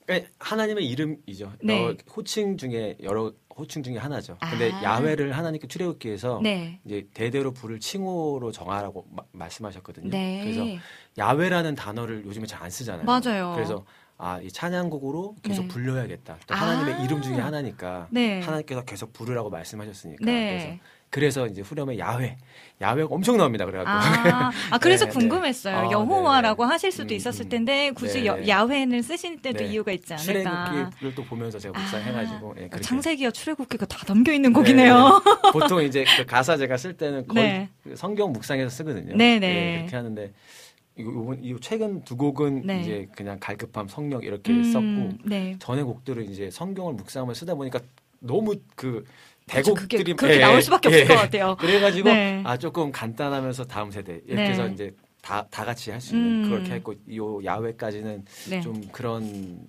[0.07, 1.53] 그러니까 하나님의 이름이죠.
[1.63, 1.83] 네.
[1.83, 4.37] 어, 호칭 중에 여러 호칭 중에 하나죠.
[4.51, 4.83] 근데 아.
[4.83, 6.81] 야훼를 하나님께 출애굽기 해서 네.
[6.85, 10.11] 이제 대대로 부를 칭호로 정하라고 마- 말씀하셨거든요.
[10.11, 10.41] 네.
[10.43, 10.65] 그래서
[11.19, 13.05] 야훼라는 단어를 요즘에 잘 안 쓰잖아요.
[13.05, 13.53] 맞아요.
[13.55, 13.85] 그래서
[14.17, 15.69] 아, 이 찬양곡으로 계속 네.
[15.69, 16.39] 불러야겠다.
[16.47, 16.59] 또 아.
[16.59, 18.41] 하나님의 이름 중에 하나니까 네.
[18.41, 20.25] 하나님께서 계속 부르라고 말씀하셨으니까.
[20.25, 20.51] 네.
[20.51, 22.37] 그래서 그래서 이제 후렴에 야훼,
[22.83, 23.65] 야훼가 엄청 나옵니다.
[23.65, 23.91] 그래갖고.
[23.91, 25.19] 아, 아, 그래서 네, 네.
[25.19, 25.77] 궁금했어요.
[25.77, 28.49] 아, 여호와라고 하실 수도 있었을 텐데 굳이 네, 여- 네.
[28.49, 29.71] 야훼는 쓰신 때도 네.
[29.71, 30.65] 이유가 있지 않을까.
[30.67, 32.81] 출애굽기를 또 보면서 제가 묵상해가지고 예, 그렇게.
[32.81, 35.23] 창세기와 출애굽기가 다 담겨 있는 곡이네요.
[35.25, 35.51] 네.
[35.53, 37.69] 보통 이제 그 가사 제가 쓸 때는 거의 네.
[37.85, 39.15] 그 성경 묵상에서 쓰거든요.
[39.17, 39.47] 네, 네.
[39.75, 40.33] 예, 그렇게 하는데
[40.97, 42.81] 이거 요번 이 최근 두 곡은 네.
[42.81, 45.57] 이제 그냥 갈급함 성령 이렇게 음, 썼고 네.
[45.61, 47.81] 전에 곡들은 이제 성경을 묵상하면 쓰다 보니까
[48.21, 49.05] 너무 그
[49.47, 51.57] 대곡들이 그게 그렇게 나올 수밖에 없을 것 같아요.
[51.61, 52.43] 그래가지고 네.
[52.45, 54.49] 아 조금 간단하면서 다음 세대 이렇게 네.
[54.51, 56.51] 해서 이제 다, 다 같이 할 수 있는 음.
[56.51, 58.61] 그렇게 했고 요 야외까지는 네.
[58.61, 59.61] 좀 그런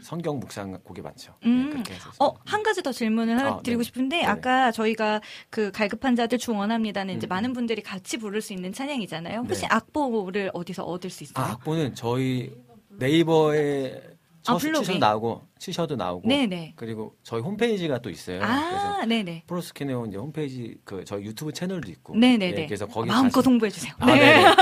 [0.00, 1.34] 성경 묵상 곡이 많죠.
[1.44, 1.70] 음.
[1.70, 3.82] 그렇게 해서 어, 한 가지 더 질문을 아, 드리고 네네.
[3.82, 4.28] 싶은데, 네네.
[4.28, 5.20] 아까 저희가
[5.50, 7.28] 그 갈급한 자들 중원합니다는 이제 음.
[7.28, 9.40] 많은 분들이 같이 부를 수 있는 찬양이잖아요.
[9.40, 9.68] 혹시 네.
[9.70, 11.44] 악보를 어디서 얻을 수 있어요?
[11.44, 12.52] 아, 악보는 저희
[12.90, 14.02] 네이버에
[14.46, 14.80] 아, 쳐, 블로그에?
[14.84, 16.72] 치셔도 나오고 치셔도 나오고 네네.
[16.76, 18.42] 그리고 저희 홈페이지가 또 있어요.
[18.42, 19.44] 아, 네네.
[19.46, 22.62] 프로스키네오 이제 홈페이지 그 저희 유튜브 채널도 있고 네네네.
[22.62, 23.92] 예, 그래서 거기 마음껏 가시- 홍보해 주세요.
[23.98, 24.42] 아, 네.
[24.42, 24.54] 네.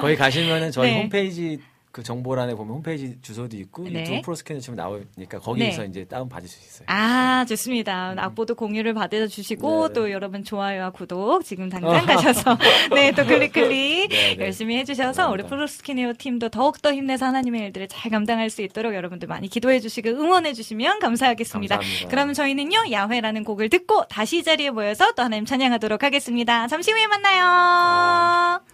[0.00, 1.02] 거기 가시면은 저희 네.
[1.02, 1.58] 홈페이지
[1.94, 4.00] 그 정보란에 보면 홈페이지 주소도 있고 네.
[4.00, 5.88] 유튜브 프로스키네오 치면 나오니까 거기서 네.
[5.88, 6.86] 이제 다운 받을 수 있어요.
[6.88, 8.16] 아, 좋습니다.
[8.16, 9.94] 악보도 공유를 받아 주시고, 네.
[9.94, 12.58] 또 여러분 좋아요와 구독 지금 당장 가셔서,
[12.92, 14.44] 네, 또 클릭 클릭 네, 네.
[14.44, 19.28] 열심히 해주셔서, 우리 프로스키네오 팀도 더욱 더 힘내서 하나님의 일들을 잘 감당할 수 있도록 여러분들
[19.28, 21.76] 많이 기도해 주시고 응원해 주시면 감사하겠습니다.
[21.76, 22.08] 감사합니다.
[22.08, 26.66] 그럼 저희는요, 야훼라는 곡을 듣고 다시 이 자리에 모여서 또 하나님 찬양하도록 하겠습니다.
[26.66, 28.60] 잠시 후에 만나요.
[28.66, 28.73] 빛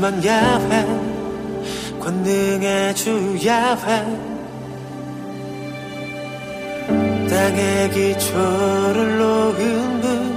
[0.00, 0.86] 왕 야훼
[1.98, 4.04] 권능의 주 야훼
[7.28, 10.34] 땅의 기초를 놓은 분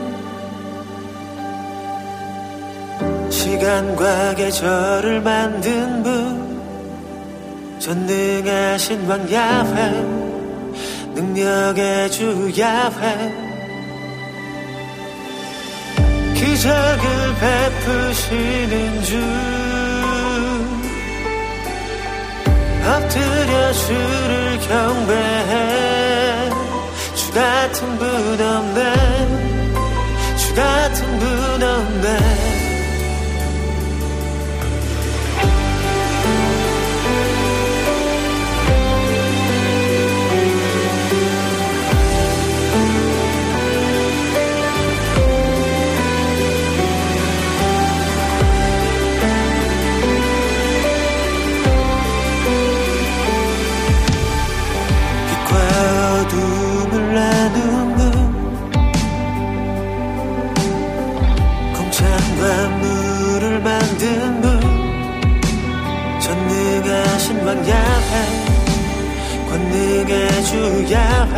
[3.29, 6.57] 시간과 계절을 만든 분.
[7.77, 9.91] 전능하신 왕 야훼
[11.13, 13.46] 능력의 주 야훼
[16.39, 19.17] 기적을 베푸시는 주.
[22.85, 26.49] 엎드려 주를 경배해.
[27.15, 28.07] 주 같은 분
[28.41, 29.57] 없네.
[30.37, 32.56] 주 같은 분 없네
[67.57, 68.11] 전능하신 왕 야훼
[69.49, 71.35] 권능의 주 야훼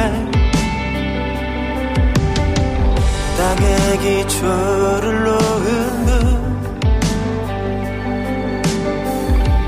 [3.37, 6.09] 땅의 기초를 놓은 분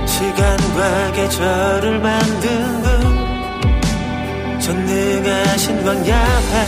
[0.06, 2.90] 시간과 계절을 만든 분
[4.60, 6.66] 전능하신 왕 야훼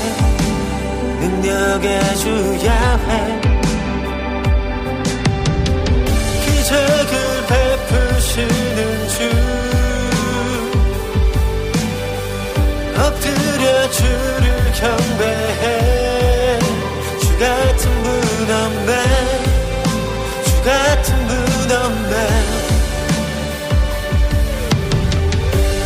[1.20, 2.26] 능력의 주
[2.66, 3.42] 야훼
[6.46, 7.14] 기적을
[7.48, 8.73] 베푸시
[12.98, 16.60] 엎드려 주를 경배해.
[17.20, 18.12] 주 같은 분
[18.52, 18.92] 없네.
[20.46, 22.16] 주 같은 분 없네.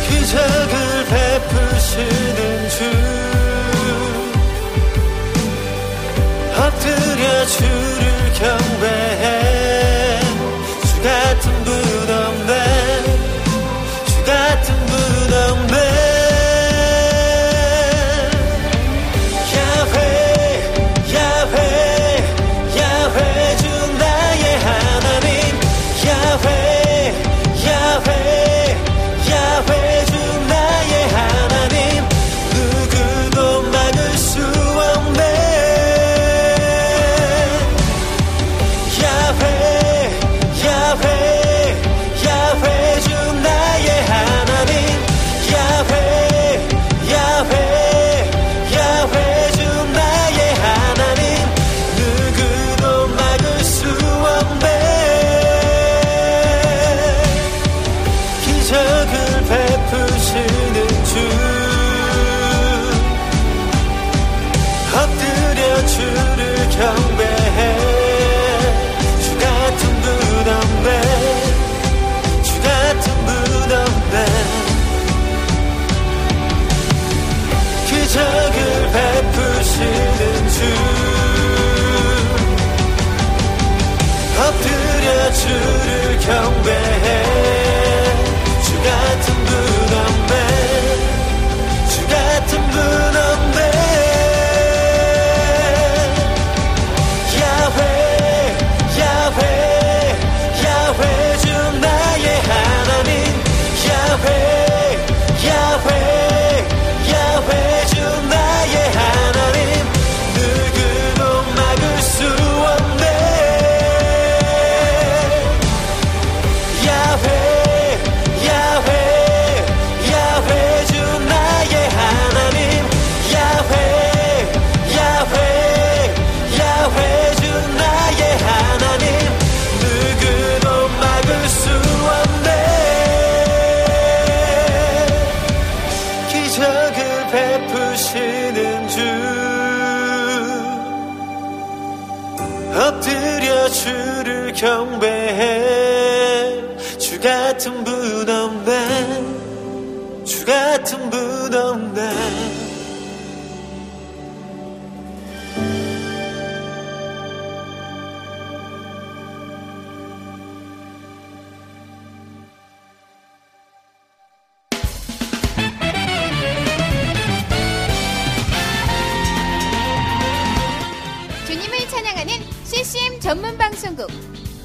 [0.08, 2.78] 기적을 베푸시는 주.
[6.60, 8.04] 엎드려 주를
[8.34, 9.24] 경배해.
[10.84, 11.47] 주 같은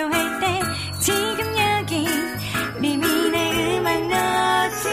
[0.00, 0.60] 필요할 때
[1.00, 2.06] 지금 여기
[2.80, 4.88] 리민의 음악 노트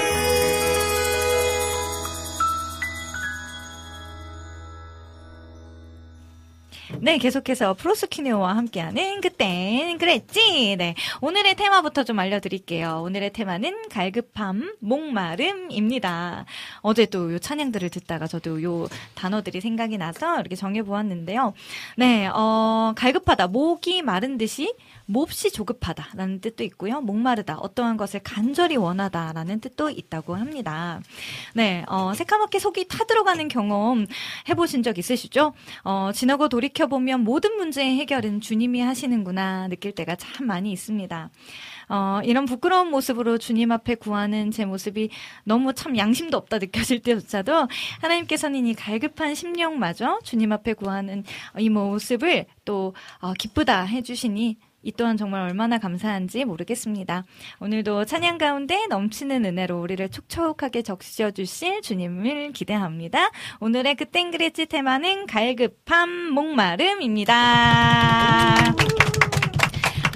[7.00, 10.76] 네, 계속해서 프로스퀴네오와 함께하는 그땐 그랬지.
[10.78, 13.02] 네, 오늘의 테마부터 좀 알려드릴게요.
[13.04, 16.46] 오늘의 테마는 갈급함, 목마름입니다.
[16.82, 21.54] 어제 또 요 찬양들을 듣다가 저도 요 단어들이 생각이 나서 이렇게 정해보았는데요.
[21.98, 24.74] 네, 어, 갈급하다, 목이 마른 듯이
[25.08, 27.02] 몹시 조급하다라는 뜻도 있고요.
[27.02, 31.02] 목마르다, 어떠한 것을 간절히 원하다라는 뜻도 있다고 합니다.
[31.56, 34.06] 네, 어, 새까맣게 속이 타들어가는 경험
[34.50, 35.54] 해보신 적 있으시죠?
[35.84, 41.30] 어, 지나고 돌이켜보면 모든 문제의 해결은 주님이 하시는구나 느낄 때가 참 많이 있습니다.
[41.90, 45.10] 어, 이런 부끄러운 모습으로 주님 앞에 구하는 제 모습이
[45.46, 47.68] 너무 참 양심도 없다 느껴질 때조차도
[48.02, 51.24] 하나님께서는 이 갈급한 심령마저 주님 앞에 구하는
[51.58, 54.58] 이 모습을 또 어, 기쁘다 해주시니
[54.88, 57.26] 이 또한 정말 얼마나 감사한지 모르겠습니다.
[57.60, 63.32] 오늘도 찬양 가운데 넘치는 은혜로 우리를 촉촉하게 적셔 주실 주님을 기대합니다.
[63.60, 67.36] 오늘의 그땐 그랬지 테마는 갈급함 목마름입니다.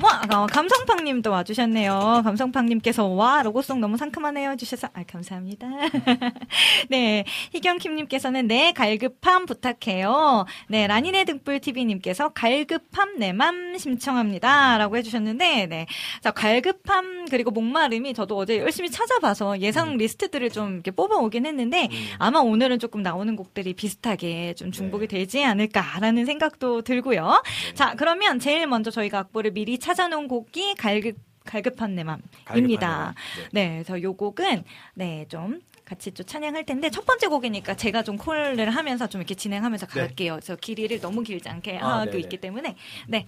[0.03, 2.22] 와, 어, 감성팡님도 와주셨네요.
[2.23, 5.68] 감성팡님께서 와 로고송 너무 상큼하네요 해주셔서 아 감사합니다.
[6.90, 7.23] 네,
[7.53, 10.45] 희경킴님께서는 네 갈급함 부탁해요.
[10.69, 15.86] 네, 라니네 등불 TV님께서 갈급함 내맘 신청합니다 라고 해주셨는데, 네,
[16.22, 22.40] 자 갈급함 그리고 목마름이 저도 어제 열심히 찾아봐서 예상 리스트들을 좀 이렇게 뽑아오긴 했는데 아마
[22.40, 27.44] 오늘은 조금 나오는 곡들이 비슷하게 좀 중복이 되지 않을까라는 생각도 들고요.
[27.76, 33.15] 자, 그러면 제일 먼저 저희가 악보를 미리 찾 아놓은 곡이 갈급 갈급한 내 맘입니다.
[33.51, 34.63] 네, 그래서 요 곡은
[34.93, 39.34] 네, 좀 같이 좀 찬양할 텐데 첫 번째 곡이니까 제가 좀 콜을 하면서 좀 이렇게
[39.35, 39.99] 진행하면서 네.
[40.01, 40.34] 갈게요.
[40.35, 42.19] 그래서 길이를 너무 길지 않게 아, 하고 네네.
[42.19, 42.76] 있기 때문에
[43.07, 43.26] 네.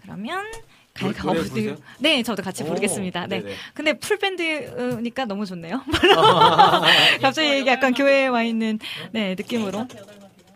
[0.00, 0.44] 그러면
[0.98, 1.48] 노래- 갈 노래 가오드.
[1.50, 1.76] 부르세요?
[1.98, 3.26] 네, 저도 같이 오, 부르겠습니다.
[3.26, 3.40] 네.
[3.42, 3.54] 네네.
[3.74, 5.82] 근데 풀밴드니까 너무 좋네요.
[6.16, 6.82] 아,
[7.20, 8.78] 갑자기 이게 약간 교회에 와 있는
[9.12, 9.86] 네, 느낌으로.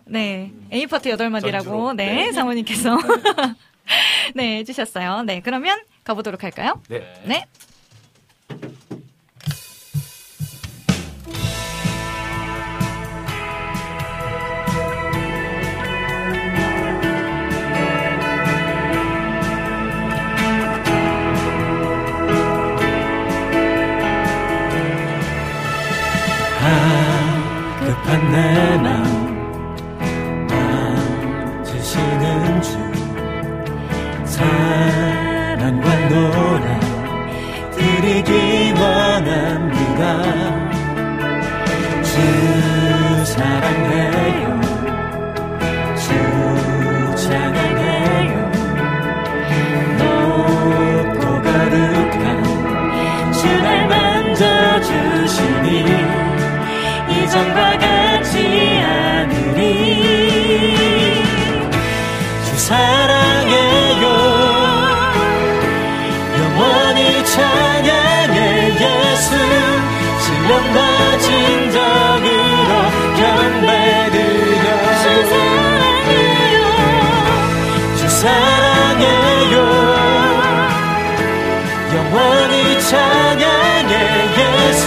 [0.07, 0.53] 네.
[0.73, 1.93] A파트 여덟 마디라고 전주로.
[1.93, 2.33] 네, 네.
[2.33, 2.97] 사모님께서
[4.35, 5.23] 네, 해주셨어요.
[5.23, 6.81] 네, 그러면 가보도록 할까요?
[6.89, 7.03] 네.
[7.25, 7.47] 네.
[27.81, 28.90] 급한 내
[34.41, 36.81] 사랑과 노래
[37.73, 40.03] 드리기 원합니다.
[42.03, 43.90] 주 사랑
[82.91, 83.93] 찬양해
[84.37, 84.85] 예수.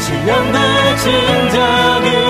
[0.00, 2.25] 신령과 진정으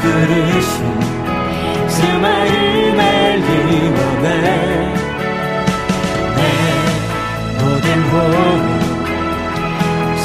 [0.00, 0.06] 그
[2.20, 3.38] 마음을
[3.72, 4.36] 이원해
[6.36, 6.38] 내
[7.58, 8.80] 모든 호흡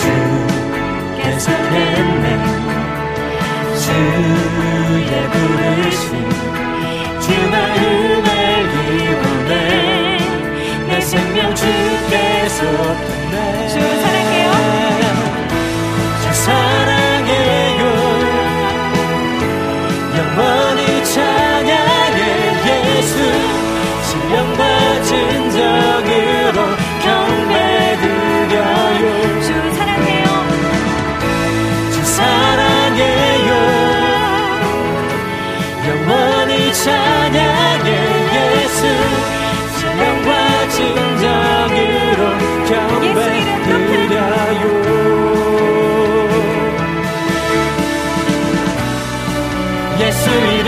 [0.02, 2.26] 주께서 했네.
[3.84, 6.06] 주의 부르심
[7.20, 8.30] 주 마음을
[9.02, 9.54] 이원해
[10.88, 13.75] 내 생명 주께서 줬네
[50.36, 50.65] 예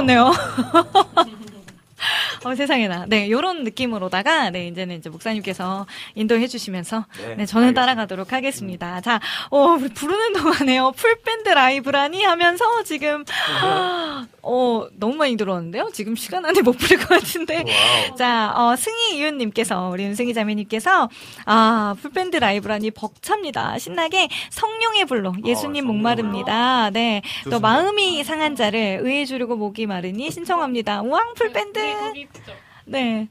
[0.00, 0.32] 좋네요.
[2.44, 3.04] 어, 세상에나.
[3.08, 9.02] 네, 요런 느낌으로다가, 네, 이제는 이제 목사님께서 인도해 주시면서, 네, 네, 저는 따라가도록 하겠습니다.
[9.02, 9.20] 자,
[9.50, 10.92] 어, 부르는 동안에요.
[10.96, 13.24] full밴드 라이브라니 하면서 지금,
[14.50, 15.90] 어, 너무 많이 들어왔는데요?
[15.92, 17.64] 지금 시간 안에 못 부를 것 같은데.
[18.18, 21.08] 자, 어, 승희 이윤님께서, 우리 은승희 자매님께서,
[21.46, 23.78] 아, full밴드 라이브라니 벅찹니다.
[23.78, 26.90] 신나게 성령의 불로 예수님 목마릅니다.
[26.90, 27.22] 네.
[27.44, 27.68] 또 좋습니다.
[27.68, 31.02] 마음이 상한 자를 의에 주리고 목이 마르니 신청합니다.
[31.02, 31.78] 우왕 full밴드.
[32.86, 33.28] 네.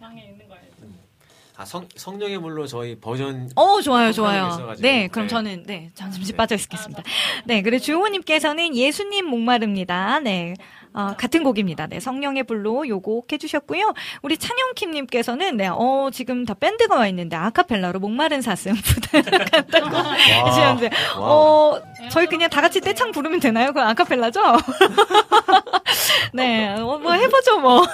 [1.60, 3.50] 아, 성, 성령의 물로 저희 버전.
[3.58, 4.48] 어, 좋아요, 좋아요.
[4.48, 4.82] 있어가지고.
[4.82, 7.04] 네, 그럼 저는, 네, 잠시 빠져 있겠습니다.
[7.44, 10.22] 네, 그리고 주호님께서는 예수님 목마릅니다.
[10.22, 10.54] 네.
[10.94, 11.88] 어, 같은 곡입니다.
[11.88, 13.94] 네, 성령의 불로 요곡 해주셨고요.
[14.22, 18.74] 우리 찬영킴님께서는, 네, 어, 지금 다 밴드가 와 있는데, 아카펠라로 목마른 사슴
[19.12, 19.98] 부탁한다고
[20.46, 21.78] 해주셨는데, 어,
[22.10, 23.68] 저희 그냥 다 같이 떼창 부르면 되나요?
[23.68, 24.42] 그건 아카펠라죠?
[26.34, 27.86] 네, 어, 뭐 해보죠, 뭐.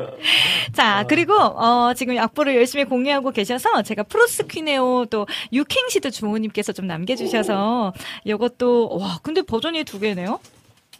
[0.72, 7.92] 자, 그리고, 어, 지금 악보를 열심히 공유하고 계셔서 제가 프로스퀴네오 또 육행시도 주호님께서 좀 남겨주셔서
[8.24, 10.40] 이것도, 와, 근데 버전이 두 개네요?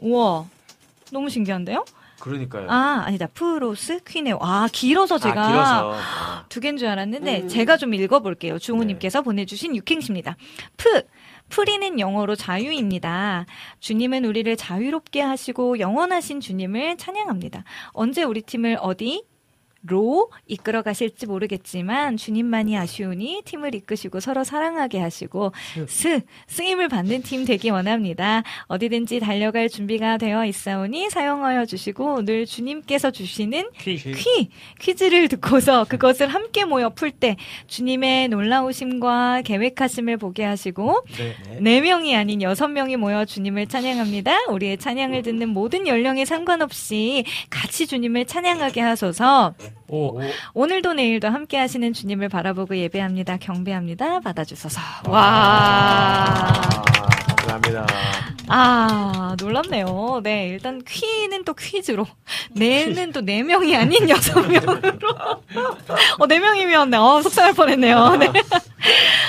[0.01, 0.47] 우와,
[1.12, 1.85] 너무 신기한데요?
[2.21, 2.71] 그러니까요.
[2.71, 3.27] 아, 아니다.
[3.32, 4.39] 프로스퀴네오.
[4.41, 5.95] 아, 길어서 제가 아, 길어서.
[6.49, 7.49] 두 개인 줄 알았는데 음.
[7.49, 8.59] 제가 좀 읽어 볼게요.
[8.59, 10.37] 주호 님께서 보내 주신 육행시입니다.
[10.77, 11.03] 프.
[11.51, 13.44] free는 영어로 자유입니다.
[13.81, 17.64] 주님은 우리를 자유롭게 하시고 영원하신 주님을 찬양합니다.
[17.93, 19.24] 언제 우리 팀을 어디?
[19.82, 25.52] 로 이끌어 가실지 모르겠지만 주님만이 아시오니 팀을 이끄시고 서로 사랑하게 하시고
[25.89, 28.43] 스 쓰임을 받는 팀 되기 원합니다.
[28.66, 36.65] 어디든지 달려갈 준비가 되어 있사오니 사용하여 주시고 늘 주님께서 주시는 퀴, 퀴즈를 듣고서 그것을 함께
[36.66, 37.36] 모여 풀 때
[37.66, 41.05] 주님의 놀라우심과 계획하심을 보게 하시고
[41.61, 44.51] 네 명이 아닌 여섯 명이 모여 주님을 찬양합니다.
[44.51, 49.55] 우리의 찬양을 듣는 모든 연령에 상관없이 같이 주님을 찬양하게 하소서.
[50.55, 53.36] 오늘도 내일도 함께 하시는 주님을 바라보고 예배합니다.
[53.38, 54.20] 경배합니다.
[54.20, 54.80] 받아주소서.
[55.09, 56.60] 와.
[57.36, 57.86] 감사합니다.
[58.52, 60.20] 아, 놀랍네요.
[60.24, 62.05] 네, 일단 퀴는 또 퀴즈로,
[62.51, 64.90] 네는 또 네 명이 아닌 여섯 명으로.
[66.18, 68.16] 어, 네 명이면, 어, 속상할 뻔했네요.
[68.16, 68.27] 네.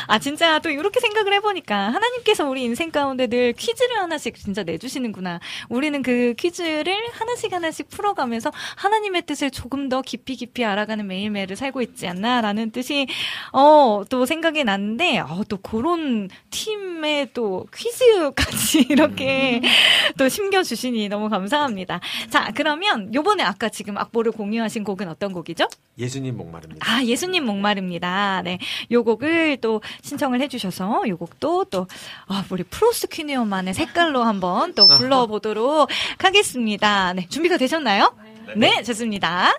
[0.07, 5.39] 아, 진짜 또 이렇게 생각을 해보니까 하나님께서 우리 인생 가운데 늘 퀴즈를 하나씩 진짜 내주시는구나.
[5.69, 11.81] 우리는 그 퀴즈를 하나씩 하나씩 풀어가면서 하나님의 뜻을 조금 더 깊이 깊이 알아가는 매일매일을 살고
[11.81, 13.07] 있지 않나라는 뜻이,
[13.53, 19.10] 어, 또 생각이 났는데, 어, 또 그런 팀의 또 퀴즈까지 이렇게
[20.17, 21.99] 또 심겨주시니 너무 감사합니다.
[22.29, 25.67] 자, 그러면 요번에 아까 지금 악보를 공유하신 곡은 어떤 곡이죠?
[25.97, 26.85] 예수님 목마릅니다.
[26.89, 28.41] 아, 예수님 목마릅니다.
[28.43, 28.59] 네.
[28.91, 31.87] 요 곡을 또 신청을 해주셔서 요 곡도 또,
[32.27, 37.13] 아, 우리 프로스 퀴니어만의 색깔로 한번 또 불러보도록 하겠습니다.
[37.13, 37.27] 네.
[37.29, 38.15] 준비가 되셨나요?
[38.55, 39.53] 네, 좋습니다.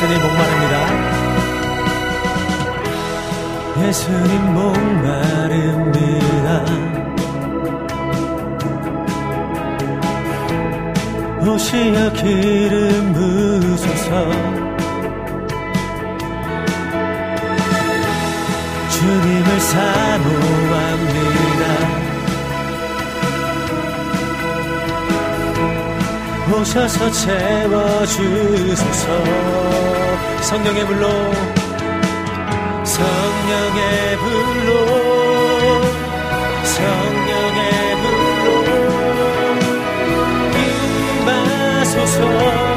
[0.00, 0.74] 예수님 목마릅니다.
[3.82, 6.48] 예수님 목마릅니다.
[11.46, 14.10] 오시어 기름 부으소서
[18.88, 20.59] 주님을 사모
[26.52, 29.06] 오셔서 채워주소서.
[30.42, 31.08] 성령의 불로
[32.84, 34.68] 성령의 불로
[36.64, 38.46] 성령의 불로.
[41.20, 42.69] 임하소서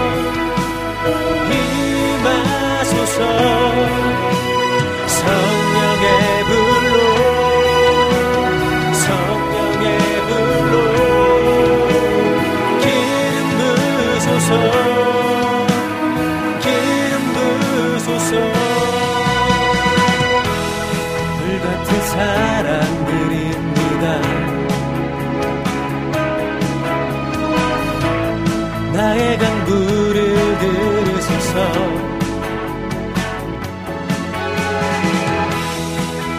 [29.34, 31.53] 나의 강구를 들으소서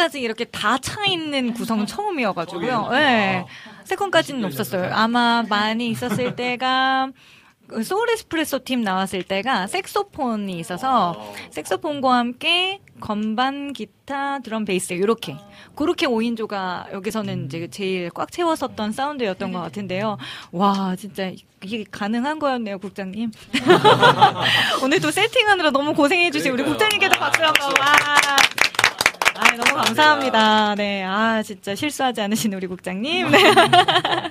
[0.09, 2.89] 세컨까지 이렇게 다 차 있는 구성은 처음이어가지고요.
[2.91, 3.45] 네.
[3.83, 4.91] 세컨까지는 없었어요.
[4.93, 7.09] 아마 많이 있었을 때가
[7.67, 15.37] 그 소울 에스프레소 팀 나왔을 때가 색소폰이 있어서 색소폰과 함께 건반, 기타, 드럼, 베이스 이렇게
[15.75, 20.17] 그렇게 5인조가 여기서는 이제 제일 꽉 채웠었던 사운드였던 것 같은데요.
[20.51, 21.31] 와 진짜
[21.63, 23.31] 이게 가능한 거였네요, 국장님.
[24.83, 27.67] 오늘도 세팅하느라 너무 고생해 주신 우리 국장님께도 박수 한번.
[27.79, 27.95] 와.
[29.51, 30.75] 아, 너무 감사합니다.
[30.75, 31.03] 네.
[31.03, 33.31] 아, 진짜 실수하지 않으신 우리 국장님.
[33.31, 33.39] 네.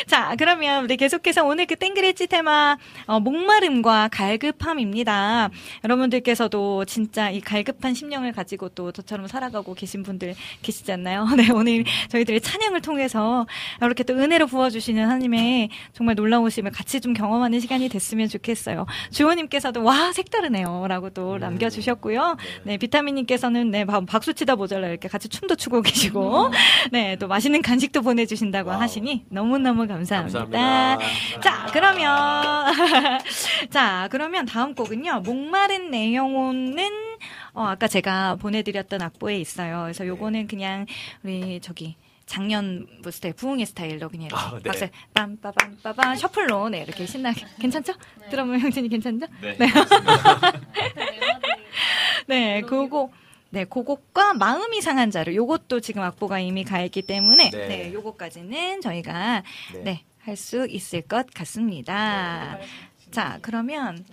[0.06, 2.76] 자, 그러면 우리 계속해서 오늘 그 땡그레치 테마,
[3.06, 5.50] 어, 목마름과 갈급함입니다.
[5.84, 11.26] 여러분들께서도 진짜 이 갈급한 심령을 가지고 또 저처럼 살아가고 계신 분들 계시지 않나요?
[11.36, 13.46] 네, 오늘 저희들의 찬양을 통해서
[13.80, 18.86] 이렇게 또 은혜로 부어주시는 하나님의 정말 놀라우심을 같이 좀 경험하는 시간이 됐으면 좋겠어요.
[19.12, 20.86] 주호님께서도 와, 색다르네요.
[20.88, 22.36] 라고 또 남겨주셨고요.
[22.64, 26.50] 네, 비타민님께서는 네, 바- 박수 치다 모자라 이렇게 같이 춤도 추고 계시고,
[26.90, 30.40] 네, 또 맛있는 간식도 보내주신다고 하시니 너무너무 감사합니다.
[30.40, 30.98] 감사합니다.
[31.40, 32.74] 자, 그러면,
[33.70, 36.88] 자, 그러면 다음 곡은요, 목마른 내 영혼은,
[37.52, 39.82] 어, 아까 제가 보내드렸던 악보에 있어요.
[39.82, 40.86] 그래서 요거는 그냥,
[41.22, 41.94] 우리, 저기,
[42.26, 44.62] 작년 뭐 스타일, 부흥의 스타일로 그냥 아, 네.
[44.62, 47.46] 박수, 빰빠빰빠빰, 셔플로, 네, 이렇게 신나게.
[47.60, 47.92] 괜찮죠?
[48.30, 49.26] 드러머 형진이 괜찮죠?
[49.40, 49.56] 네.
[52.26, 53.10] 네, 그거,
[53.50, 57.66] 네, 그곡과 마음이 상한 자를, 요것도 지금 악보가 이미 가 있기 때문에, 네.
[57.68, 59.42] 네, 요거까지는 저희가,
[59.74, 59.80] 네.
[59.82, 62.58] 네, 할 수 있을 것 같습니다.
[63.10, 64.04] 자, 그러면,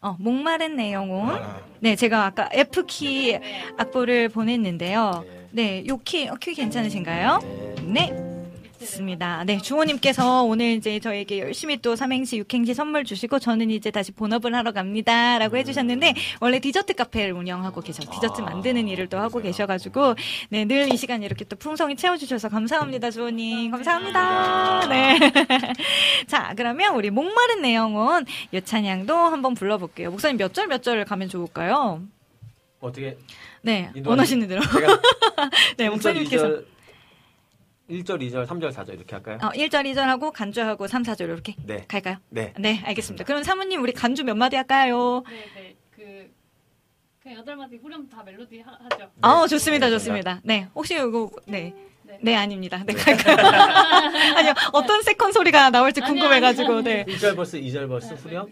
[0.00, 1.38] 어, 목마른 내 영혼.
[1.80, 3.38] 네, 제가 아까 F키
[3.76, 5.24] 악보를 보냈는데요.
[5.50, 7.40] 네, 요 키, 어, 키 괜찮으신가요?
[7.82, 8.37] 네.
[8.80, 9.42] 좋습니다.
[9.44, 14.54] 네, 주호님께서 오늘 이제 저에게 열심히 또 삼행시, 육행시 선물 주시고 저는 이제 다시 본업을
[14.54, 15.38] 하러 갑니다.
[15.38, 18.02] 라고 해주셨는데 원래 디저트 카페를 운영하고 계셔.
[18.10, 20.14] 디저트 만드는 일을 또 하고 계셔가지고
[20.50, 23.70] 네, 늘 이 시간 이렇게 또 풍성히 채워주셔서 감사합니다, 주호님.
[23.72, 24.86] 감사합니다.
[24.88, 25.18] 네.
[26.26, 28.24] 자, 그러면 우리 목마른 내 영혼
[28.54, 30.10] 요 찬양도 한번 불러볼게요.
[30.10, 32.00] 목사님 몇 절 몇 절 가면 좋을까요?
[32.80, 33.18] 어떻게
[33.62, 34.62] 네, 원하시는 대로.
[35.76, 36.60] 네, 1절, 목사님께서.
[37.88, 39.38] 2절, 1절, 2절, 3절, 4절 이렇게 할까요?
[39.42, 41.84] 어, 1절, 2절 하고 간주하고 3, 4절 이렇게 네.
[41.88, 42.16] 갈까요?
[42.28, 42.52] 네.
[42.58, 43.24] 네, 알겠습니다.
[43.24, 45.22] 그럼 사모님 우리 간주 몇 마디 할까요?
[45.28, 45.76] 네, 네.
[45.90, 46.30] 그
[47.22, 49.10] 그냥 여덟 마디 후렴 다 멜로디 하, 하죠.
[49.22, 50.40] 아, 좋습니다, 좋습니다.
[50.44, 51.74] 네, 혹시 이거 네.
[52.20, 52.82] 네, 아닙니다.
[52.86, 53.36] 네, 갈까요?
[54.36, 57.04] 아니요, 어떤 second 소리가 나올지 궁금해가지고, 네.
[57.04, 58.48] 1절 verse, 2절 verse 후렴,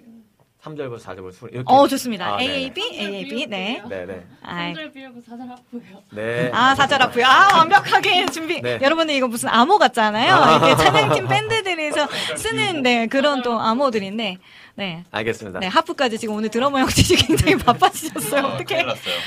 [0.66, 1.64] 3절 verse, 4절 verse 후렴 이렇게.
[1.72, 2.34] 어, 좋습니다.
[2.34, 2.48] 아, A.
[2.48, 3.80] A, B, A, A, B, 네.
[3.88, 4.26] 네, 네.
[4.42, 4.72] 아이.
[4.74, 6.02] 3절 비우고 4절 아프고요.
[6.10, 6.50] 네.
[6.52, 7.24] 아, 사절 아프요.
[7.24, 8.60] 아, 완벽하게 준비.
[8.60, 8.78] 네.
[8.82, 10.56] 여러분들 이거 무슨 암호 같잖아요.
[10.58, 14.38] 이게 찬양팀 밴드들에서 쓰는 네, 그런 또 암호들인데,
[14.74, 15.04] 네.
[15.12, 15.60] 알겠습니다.
[15.60, 18.42] 네, 하프까지 지금 오늘 드러머 형님이 굉장히 바빠지셨어요.
[18.42, 18.84] 어떻게?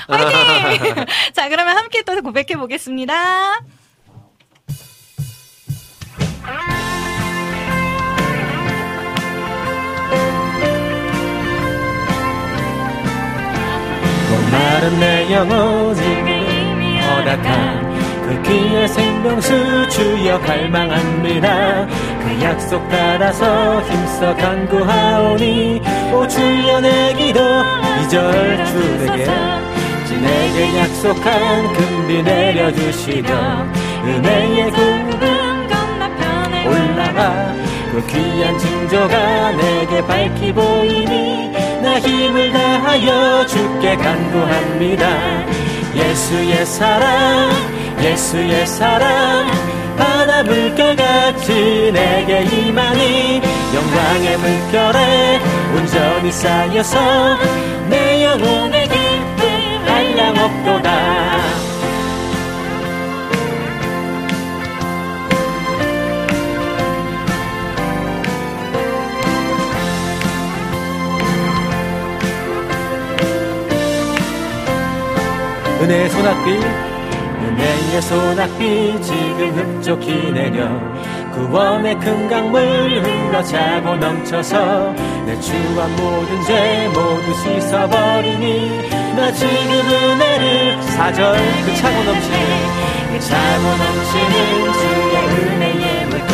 [0.07, 1.05] 화이팅!
[1.33, 3.61] 자, 그러면 함께 또 고백해 보겠습니다.
[14.59, 21.87] 목마른 내 영혼이 허락한 그 귀한 생명수 주여 갈망합니다.
[21.87, 25.81] 그 약속 따라서 힘써 간구하오니
[26.13, 27.39] 오 주여 내 기도
[28.03, 29.25] 이절 주에게.
[30.19, 33.29] 내게 약속한 금비 내려주시며
[34.03, 35.69] 은혜의 구름
[36.67, 37.53] 올라가
[37.91, 41.48] 그 귀한 징조가 내게 밝히 보이니
[41.99, 45.05] 나 힘을 다하여 주께 간구합니다.
[45.95, 47.51] 예수의 사랑
[48.01, 49.47] 예수의 사랑
[49.97, 53.41] 바다 물결같이 내게 임하니
[53.75, 55.39] 영광의 물결에
[55.75, 57.37] 온전히 쌓여서
[57.89, 59.47] 내 영혼의 기쁨
[59.85, 61.68] 한량없도다
[75.89, 76.51] 은혜의 소낙비
[77.41, 80.69] 은혜의 소낙비 지금 흡족히 내려.
[81.33, 84.93] 구원의 큰 강물 흘러 차고 넘쳐서
[85.25, 91.35] 내 주한 모든 죄 모두 씻어버리니 나 지금 은혜를 사절
[91.65, 92.39] 그 차고 넘치는
[93.11, 96.33] 그 차고 넘치는 주의 은혜의 물결.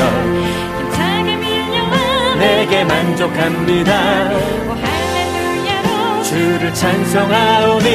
[0.80, 4.66] 힘차게 밀려와 내게 만족합니다.
[6.24, 7.86] 주를 찬송하오니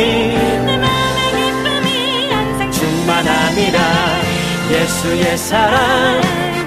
[3.20, 3.78] 만합니다
[4.70, 6.20] 예수의 사랑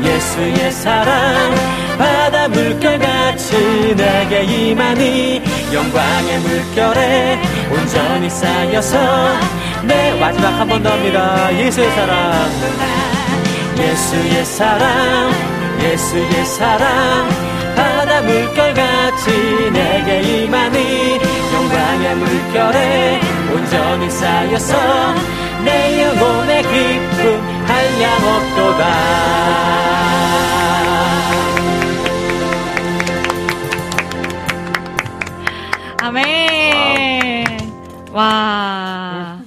[0.04, 1.56] 예수의 사랑.
[1.98, 7.40] 바다 물결같이 내게 임하니 영광의 물결에
[7.72, 8.98] 온전히 쌓여서
[9.84, 11.58] 내 마지막 한 번더 합니다.
[11.58, 12.50] 예수의 사랑.
[13.78, 15.32] 예수의 사랑
[15.82, 17.30] 예수의 사랑.
[17.78, 21.20] 바다 물결같이 내게 임하니
[21.54, 23.22] 영광의 물결에
[23.54, 25.14] 온전히 쌓여서
[25.64, 28.84] 내 영혼의 기쁨 한량없도다
[36.02, 37.46] 아멘.
[38.12, 39.43] 와.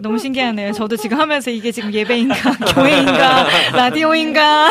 [0.00, 0.72] 너무 신기하네요.
[0.72, 2.34] 저도 지금 하면서 이게 지금 예배인가,
[2.74, 4.70] 교회인가, 라디오인가.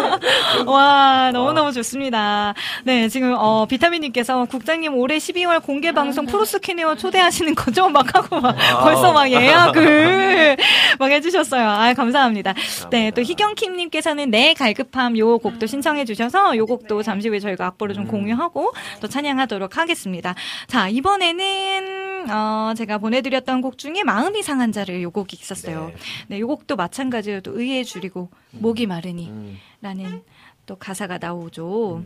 [0.66, 2.54] 와, 너무너무 좋습니다.
[2.84, 7.88] 네, 지금, 어, 비타민님께서 국장님 올해 12월 공개 방송 프로스키네어 초대하시는 거죠?
[7.88, 10.56] 막 하고 막 벌써 막 예약을
[10.98, 11.68] 막 해주셨어요.
[11.68, 12.54] 아, 감사합니다.
[12.90, 17.94] 네, 또 희경킴님께서는 내 갈급함 요 곡도 신청해 주셔서 요 곡도 잠시 후에 저희가 악보를
[17.94, 20.34] 좀 공유하고 또 찬양하도록 하겠습니다.
[20.66, 25.92] 자, 이번에는, 어, 제가 보내드렸던 곡 중에 마음이 상한 자를 요 곡이 있었어요.
[26.28, 30.22] 네, 요 곡도 마찬가지로 또 의에 줄이고 목이 마르니 라는
[30.66, 32.04] 또 가사가 나오죠.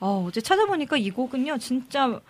[0.00, 2.20] 어, 어제 찾아보니까 이 곡은요, 진짜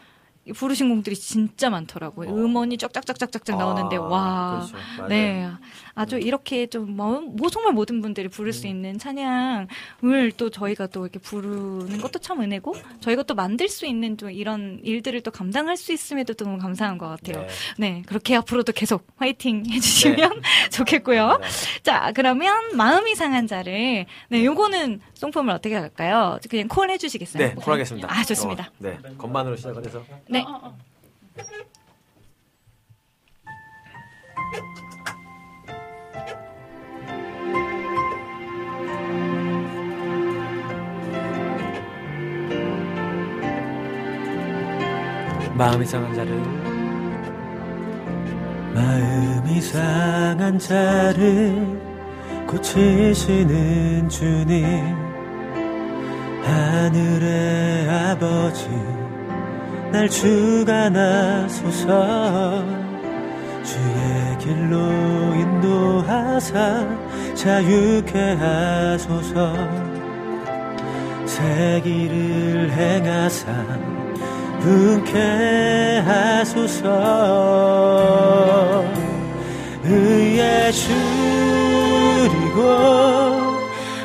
[0.55, 2.28] 부르신 곡들이 진짜 많더라고요.
[2.28, 4.66] 음원이 쫙쫙쫙쫙쫙 나오는데, 와.
[4.69, 5.09] 그렇죠.
[5.09, 5.48] 네.
[5.94, 11.05] 아주 이렇게 좀, 뭐, 뭐 정말 모든 분들이 부를 수 있는 찬양을 또 저희가 또
[11.05, 15.77] 이렇게 부르는 것도 참 은혜고, 저희가 또 만들 수 있는 좀 이런 일들을 또 감당할
[15.77, 17.47] 수 있음에도 또 너무 감사한 것 같아요.
[17.78, 18.02] 네.
[18.06, 20.43] 그렇게 앞으로도 계속 화이팅 해주시면
[20.73, 21.40] 좋겠고요.
[21.82, 26.39] 자, 그러면 마음이 상한 자를, 네, 요거는 송품을 어떻게 할까요?
[26.48, 27.48] 그냥 콜 해주시겠어요?
[27.48, 28.09] 네, 콜 하겠습니다.
[28.10, 28.64] 아, 좋습니다.
[28.64, 30.02] 어, 네, 건반으로 시작을 해서.
[30.28, 30.44] 네.
[45.62, 46.43] 마음이 상한 자를.
[48.74, 51.80] 마음이 상한 자를
[52.48, 54.97] 고치시는 주님.
[56.43, 58.68] 하늘의 아버지
[59.93, 61.86] 날 주관하소서.
[63.62, 64.90] 주의 길로
[65.36, 66.89] 인도하사
[67.36, 69.55] 자유케 하소서.
[71.24, 74.02] 새 길을 행하사
[74.62, 76.84] 분케 하소서.
[79.84, 81.01] 의에 줄이고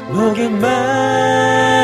[0.09, 1.77] 목이 마르니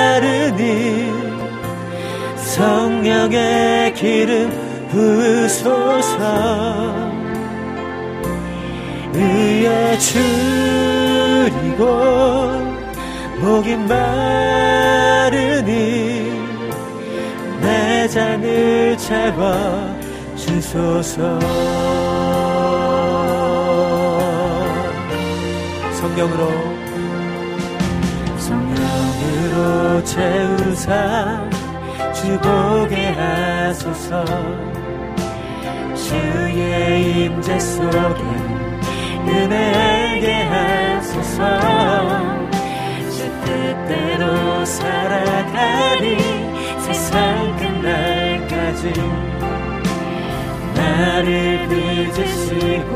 [2.35, 4.51] 성령의 기름
[4.89, 6.17] 부으소서.
[9.13, 11.83] 의에 줄이고
[13.39, 15.13] 목이 마르니
[17.64, 19.53] 내 잔을 채워
[20.35, 21.40] 주소서.
[25.94, 26.52] 성령으로.
[28.38, 31.49] 성령으로 채우사
[32.14, 34.26] 주보게 하소서.
[35.95, 38.23] 주의 임재 속에
[39.26, 41.40] 은혜 알게 하소서.
[43.10, 46.42] 주 뜻대로 살아가리
[46.84, 48.91] 세상 끝날까지
[50.76, 52.91] 나를 빚으시고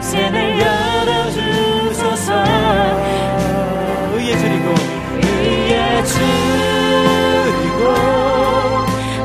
[0.00, 2.28] 새날 열어주소서.
[4.14, 4.66] 의에 줄이고
[5.22, 7.82] 의에 줄이고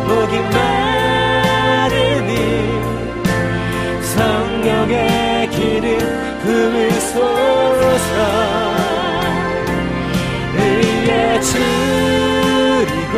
[0.08, 2.32] 목이 마르니
[4.04, 5.86] 성령의 기름
[6.44, 8.16] 부으소서.
[10.56, 13.16] 의에 줄이고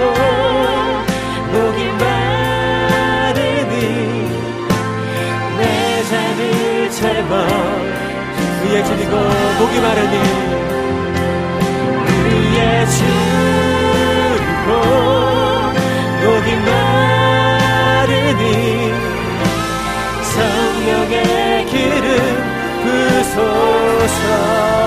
[7.35, 7.45] 채워
[8.63, 9.13] 의에 줄이고
[9.59, 10.15] 목이 마르니
[12.29, 14.69] 의에 줄이고
[16.23, 18.43] 목이 마르니
[20.23, 21.17] 성령의
[21.65, 22.07] 기름
[22.83, 24.84] 부소서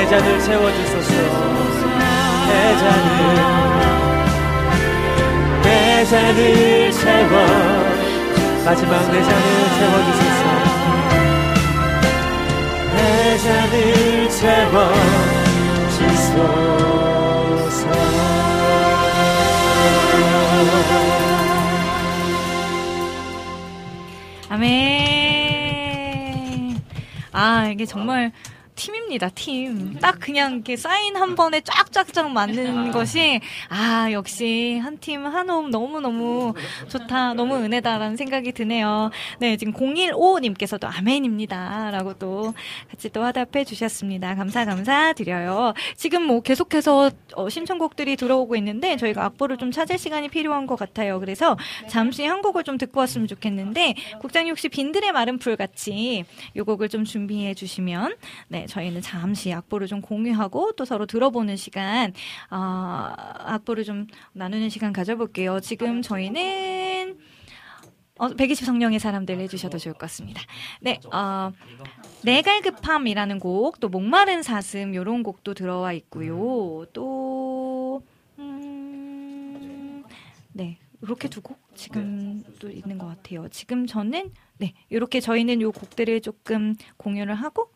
[0.00, 1.12] 내 잔을 채워주소서.
[2.48, 3.06] 내 잔을.
[5.62, 7.34] 내 잔을 채워.
[8.64, 9.44] 마지막 내 잔을
[9.76, 10.42] 채워주소서.
[12.96, 14.74] 내 잔을 채워
[15.90, 16.34] 주소서.
[24.48, 25.10] 아멘.
[27.32, 28.32] 아, 이게 정말
[29.10, 29.94] 팀입니다, 팀.
[30.00, 35.70] 딱 그냥 이렇게 사인 한 번에 쫙쫙쫙 맞는 것이, 아, 역시 한 팀, 한 호흡
[35.70, 36.54] 너무너무
[36.88, 39.10] 좋다, 너무 은혜다라는 생각이 드네요.
[39.40, 41.90] 네, 지금 015님께서도 아멘입니다.
[41.90, 42.54] 라고 또
[42.88, 44.36] 같이 또 화답해 주셨습니다.
[44.36, 45.74] 감사, 감사 드려요.
[45.96, 51.18] 지금 뭐 계속해서 어, 신청곡들이 들어오고 있는데, 저희가 악보를 좀 찾을 시간이 필요한 것 같아요.
[51.18, 51.56] 그래서
[51.88, 56.24] 잠시 한 곡을 좀 듣고 왔으면 좋겠는데, 국장님 혹시 빈들의 마른 풀 같이
[56.56, 58.14] 요 곡을 좀 준비해 주시면,
[58.48, 62.12] 네, 저희는 잠시 악보를 좀 공유하고 또 서로 들어보는 시간,
[62.50, 65.60] 어, 악보를 좀 나누는 시간 가져볼게요.
[65.60, 67.18] 지금 저희는
[68.18, 70.42] 어, 120 성령의 사람들 해주셔도 좋을 것 같습니다.
[70.80, 71.52] 네, 어,
[72.22, 76.84] 내갈급함이라는 곡, 또 목마른 사슴 요런 곡도 들어와 있고요.
[76.92, 78.02] 또
[78.38, 80.04] 음,
[80.52, 80.78] 네.
[81.02, 83.48] 이렇게 두 곡 지금 또 있는 것 같아요.
[83.48, 87.70] 지금 저는 네 이렇게 저희는 요 곡들을 조금 공유를 하고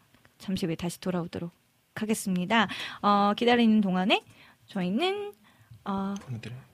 [0.44, 1.50] 잠시 후에 다시 돌아오도록
[1.94, 2.68] 하겠습니다.
[3.00, 4.22] 어, 기다리는 동안에
[4.66, 5.32] 저희는
[5.86, 6.14] 어,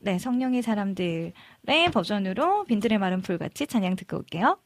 [0.00, 1.32] 네 성령의 사람들의
[1.92, 4.58] 버전으로 빈들의 마른 풀같이 찬양 듣고 올게요.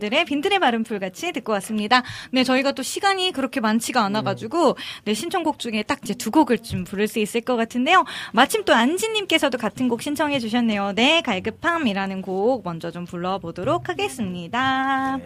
[0.00, 2.02] 사람들의 빈들의 마른 풀같이 듣고 왔습니다.
[2.32, 6.84] 네, 저희가 또 시간이 그렇게 많지가 않아가지고, 네, 신청곡 중에 딱 이제 두 곡을 좀
[6.84, 8.04] 부를 수 있을 것 같은데요.
[8.32, 10.92] 마침 또 안지님께서도 같은 곡 신청해 주셨네요.
[10.94, 15.18] 네, 갈급함이라는 곡 먼저 좀 불러보도록 하겠습니다.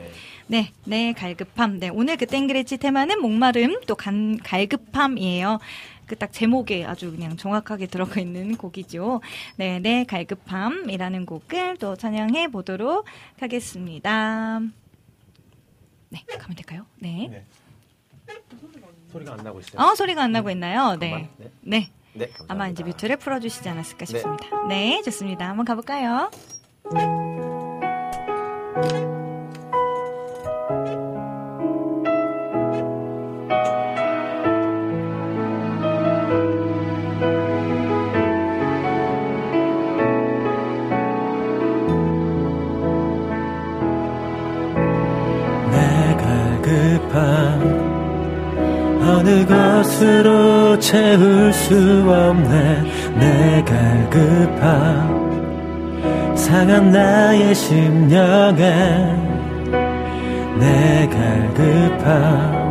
[0.48, 1.78] 네, 네, 갈급함.
[1.78, 5.60] 네, 오늘 그 땡그레치 테마는 목마름, 또 간, 갈급함이에요.
[6.06, 9.20] 그 딱 제목에 아주 그냥 정확하게 들어가 있는 곡이죠.
[9.56, 13.04] 네, 네, 갈급함이라는 곡을 또 찬양해 보도록
[13.40, 14.60] 하겠습니다.
[16.10, 16.86] 네, 가면 될까요?
[17.00, 17.44] 네.
[19.12, 19.80] 소리가 안 나고 있어요.
[19.82, 20.96] 어, 소리가 안 나고 있나요?
[20.98, 21.10] 네.
[21.10, 21.30] 잠깐만.
[21.38, 21.50] 네.
[21.60, 21.90] 네.
[22.16, 22.54] 네, 감사합니다.
[22.54, 24.66] 아마 이제 뮤트를 풀어주시지 않았을까 싶습니다.
[24.68, 25.48] 네, 좋습니다.
[25.48, 26.30] 한번 가볼까요?
[47.14, 47.62] 급한
[49.06, 51.74] 어느 것으로 채울 수
[52.08, 52.82] 없네.
[53.18, 55.24] 내가 급한
[56.34, 58.58] 상한 나의 심령에
[60.58, 62.64] 내가 급한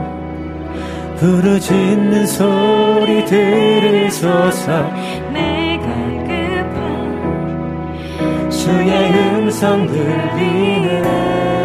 [1.15, 4.91] 부르짖는 소리 들으소서.
[5.31, 5.85] 내가
[6.27, 6.81] 급한
[8.51, 8.91] 주의
[9.35, 11.62] 음성 들리네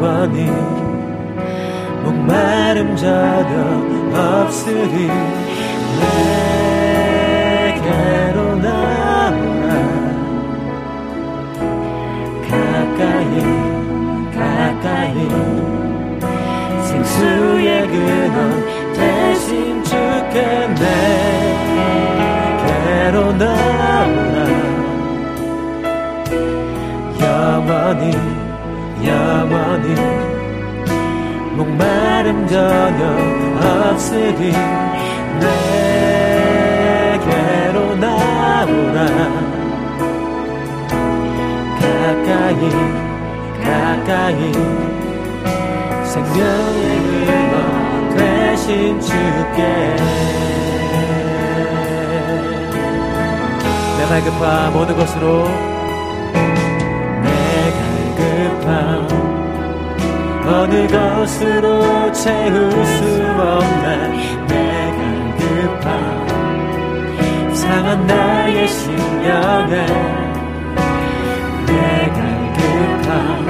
[0.00, 0.46] 영원히
[2.02, 3.52] 목마름 전혀
[4.16, 5.08] 없으리
[7.60, 9.68] 내게로 나오라
[12.48, 13.34] 가까이
[14.34, 15.16] 가까이
[16.82, 18.40] 생수의 근원
[18.94, 20.66] 대신 주께
[23.10, 24.38] 내게로 나오라
[27.20, 28.29] 영원히
[29.06, 29.94] 영원히
[31.56, 33.00] 목마름 전혀
[33.90, 34.52] 없으리
[37.00, 38.98] 내게로 나오라.
[41.80, 42.62] 가까이
[43.62, 44.40] 가까이
[46.04, 46.80] 생명의
[47.26, 49.60] 근원 되신 주께.
[53.98, 55.48] 내 갈급한 모든 것으로
[60.52, 63.04] 어느 것으로 채울 수
[63.38, 64.54] 없네 내
[65.38, 65.86] 갈급한
[67.54, 69.86] 상한 나의 심령에
[71.66, 73.48] 내 갈급한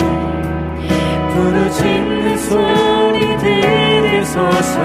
[1.31, 4.77] 부르짖는 소리 들으소서.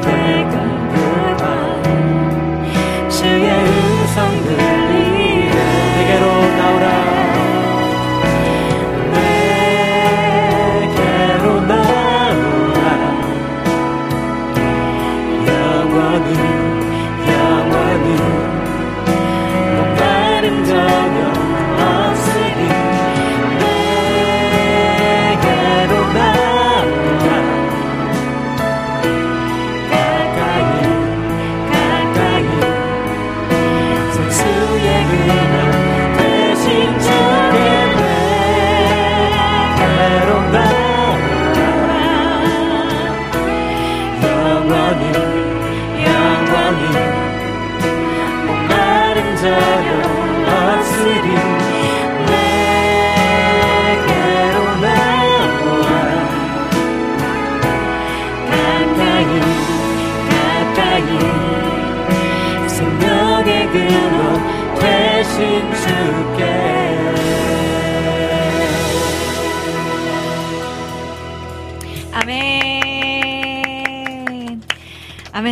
[0.00, 0.71] 내갈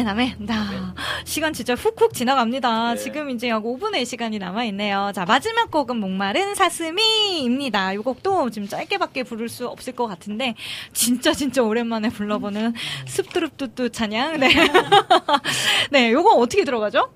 [0.00, 0.36] 아멘, 아멘.
[0.46, 0.94] 나
[1.24, 2.96] 시간 진짜 훅훅 지나갑니다.
[2.96, 5.12] 지금 이제 약 5분의 시간이 남아 있네요.
[5.14, 7.92] 자, 마지막 곡은 목마른 사슴이입니다.
[7.92, 10.54] 이 곡도 지금 짧게밖에 부를 수 없을 것 같은데,
[10.94, 12.72] 진짜 진짜 오랜만에 불러보는
[13.06, 14.40] 습두릅뚜뚜 찬양.
[14.40, 14.48] 네.
[15.90, 17.12] 네, 요거 어떻게 들어가죠?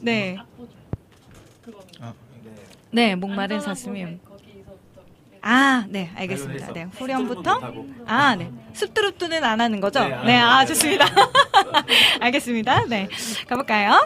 [0.00, 0.36] 네.
[2.90, 4.18] 네, 목마른 사슴이.
[5.46, 6.72] 아, 네, 알겠습니다.
[6.72, 7.60] 네, 후렴부터.
[8.06, 8.50] 아, 네.
[8.72, 10.00] 습두릅뚜는 안 하는 거죠?
[10.02, 10.64] 네, 안 네, 아.
[10.64, 11.04] 좋습니다.
[12.18, 12.86] 알겠습니다.
[12.86, 13.08] 네.
[13.46, 14.00] 가볼까요?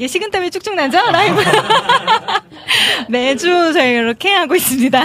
[0.00, 0.96] 이게 식은 땀이 쭉쭉 나죠?
[1.12, 1.42] 라이브.
[3.10, 4.98] 매주 저희 이렇게 하고 있습니다.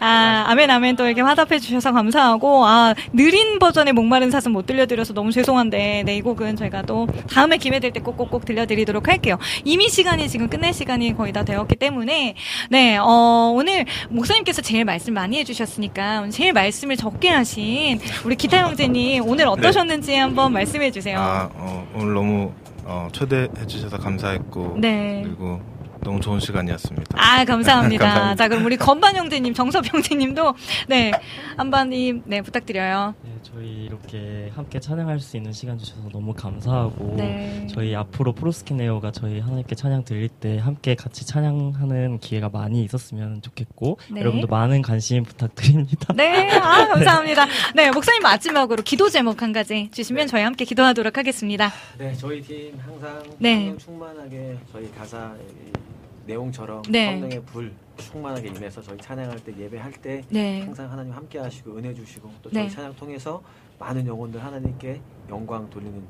[0.00, 5.14] 아, 아멘, 아멘 또 이렇게 화답해 주셔서 감사하고, 아, 느린 버전의 목마른 사슴 못 들려드려서
[5.14, 9.38] 너무 죄송한데, 네, 이 곡은 저희가 또 다음에 기회 될 때 꼭꼭꼭 들려드리도록 할게요.
[9.64, 12.34] 이미 시간이 지금 끝낼 시간이 거의 다 되었기 때문에,
[12.70, 19.22] 네, 어, 오늘 목사님께서 제일 말씀 많이 해주셨으니까, 제일 말씀을 적게 하신 우리 기타 형제님,
[19.28, 21.20] 오늘 어떠셨는지 한번 말씀해 주세요.
[21.20, 22.52] 아, 어, 오늘 너무
[22.92, 25.22] 어, 초대해 주셔서 감사했고 네.
[25.24, 25.60] 그리고
[26.02, 27.16] 너무 좋은 시간이었습니다.
[27.16, 28.04] 아, 감사합니다.
[28.04, 28.34] 감사합니다.
[28.34, 30.54] 자, 그럼 우리 건반 형제님, 정섭 형제님도,
[30.88, 31.12] 네,
[31.56, 33.14] 한번 이, 네, 부탁드려요.
[33.22, 37.66] 네, 저희 이렇게 함께 찬양할 수 있는 시간 주셔서 너무 감사하고 네.
[37.70, 43.98] 저희 앞으로 프로스키네오가 저희 하나님께 찬양 드릴 때 함께 같이 찬양하는 기회가 많이 있었으면 좋겠고
[44.10, 44.20] 네.
[44.20, 46.14] 여러분도 많은 관심 부탁드립니다.
[46.14, 47.46] 네, 아, 감사합니다.
[47.74, 51.72] 네, 목사님 마지막으로 기도 제목 한 가지 주시면 저희 함께 기도하도록 하겠습니다.
[51.98, 53.76] 네, 저희 팀 항상 네.
[53.76, 55.91] 충만하게 저희 가사 이
[56.26, 57.06] 내용처럼 네.
[57.12, 60.62] 성령의 불 충만하게 임해서 저희 찬양할 때 예배할 때 네.
[60.62, 62.68] 항상 하나님 함께 하시고 은혜 주시고 또 저희 네.
[62.70, 63.42] 찬양 통해서
[63.78, 66.02] 많은 영혼들 하나님께 영광 돌리는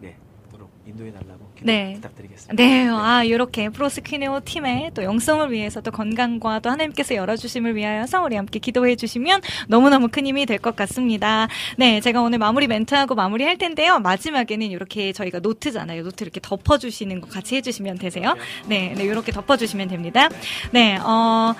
[0.00, 0.16] 네,
[0.58, 1.94] 도록 인도해 달라고 네.
[1.94, 2.54] 부탁드리겠습니다.
[2.60, 8.34] 네, 아, 이렇게 프로스키네오 팀의 또 영성을 위해서 또 건강과 또 하나님께서 열어주심을 위하여서 우리
[8.34, 11.46] 함께 기도해 주시면 너무너무 큰 힘이 될 것 같습니다.
[11.76, 14.00] 네, 제가 오늘 마무리 멘트하고 마무리 할 텐데요.
[14.00, 16.02] 마지막에는 이렇게 저희가 노트잖아요.
[16.02, 18.34] 노트 이렇게 덮어주시는 거 같이 해주시면 되세요.
[18.66, 20.28] 네, 네, 이렇게 덮어주시면 됩니다.
[20.72, 21.54] 네, 어,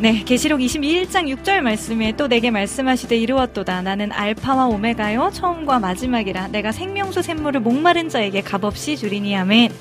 [0.00, 3.82] 네, 계시록 21장 6절 말씀에 또 내게 말씀하시되 이루었도다.
[3.82, 6.48] 나는 알파와 오메가요 처음과 마지막이라.
[6.48, 9.72] 내가 생명수 샘물을 목마른 자에게 값없이 주리니 아멘.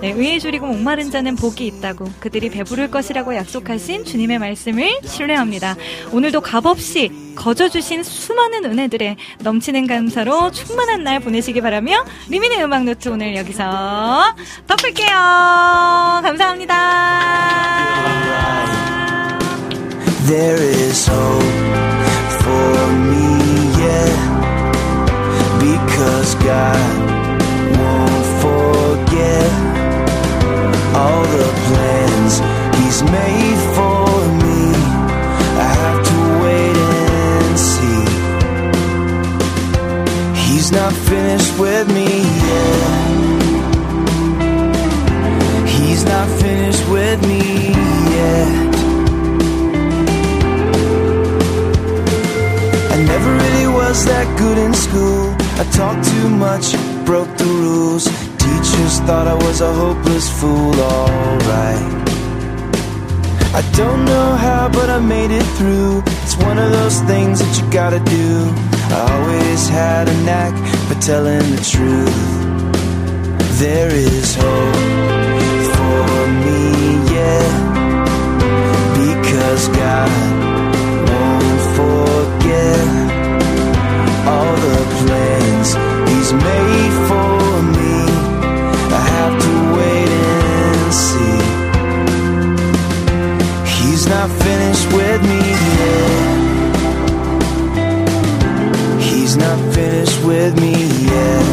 [0.00, 2.10] 네, 의에 주리고 목마른 자는 복이 있다고.
[2.18, 5.76] 그들이 배부를 것이라고 약속하신 주님의 말씀을 신뢰합니다.
[6.12, 13.10] 오늘도 값없이 거저 주신 수많은 은혜들에 넘치는 감사로 충만한 날 보내시기 바라며 리민의 음악 노트
[13.10, 14.34] 오늘 여기서
[14.66, 15.10] 덮을게요.
[16.22, 17.58] 감사합니다.
[20.28, 21.42] There is hope
[22.42, 23.28] for me,
[23.80, 24.12] yeah.
[25.58, 26.98] Because God
[27.78, 29.50] won't forget
[30.94, 32.34] all the plans
[32.76, 34.04] He's made for
[34.44, 34.62] me.
[35.64, 38.04] I have to wait and see.
[40.44, 42.08] He's not finished with me
[42.48, 42.82] yet.
[45.66, 47.72] He's not finished with me
[48.14, 48.67] yet.
[53.88, 55.34] Was that good in school.
[55.60, 56.66] I talked too much,
[57.06, 58.04] broke the rules.
[58.44, 61.88] Teachers thought I was a hopeless fool, alright.
[63.60, 66.02] I don't know how, but I made it through.
[66.22, 68.28] It's one of those things that you gotta do.
[68.96, 70.54] I always had a knack
[70.86, 72.20] for telling the truth.
[73.58, 74.84] There is hope
[75.74, 76.60] for me,
[77.14, 77.46] yeah.
[79.00, 80.47] Because God
[94.18, 95.40] not finished with me
[95.78, 96.10] yet.
[99.00, 100.74] He's not finished with me
[101.12, 101.44] yet.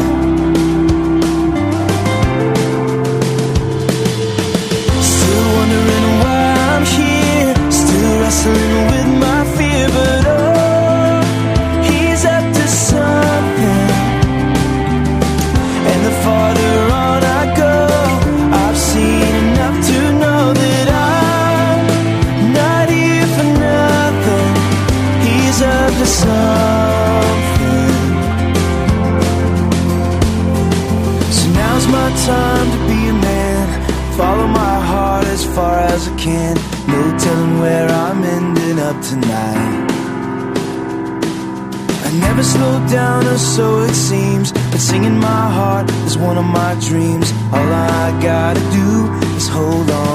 [5.12, 7.54] Still wondering why I'm here.
[7.70, 8.65] Still wrestling
[42.88, 44.52] down, or so it seems.
[44.52, 47.32] But singing my heart is one of my dreams.
[47.52, 50.06] All I gotta do is hold on.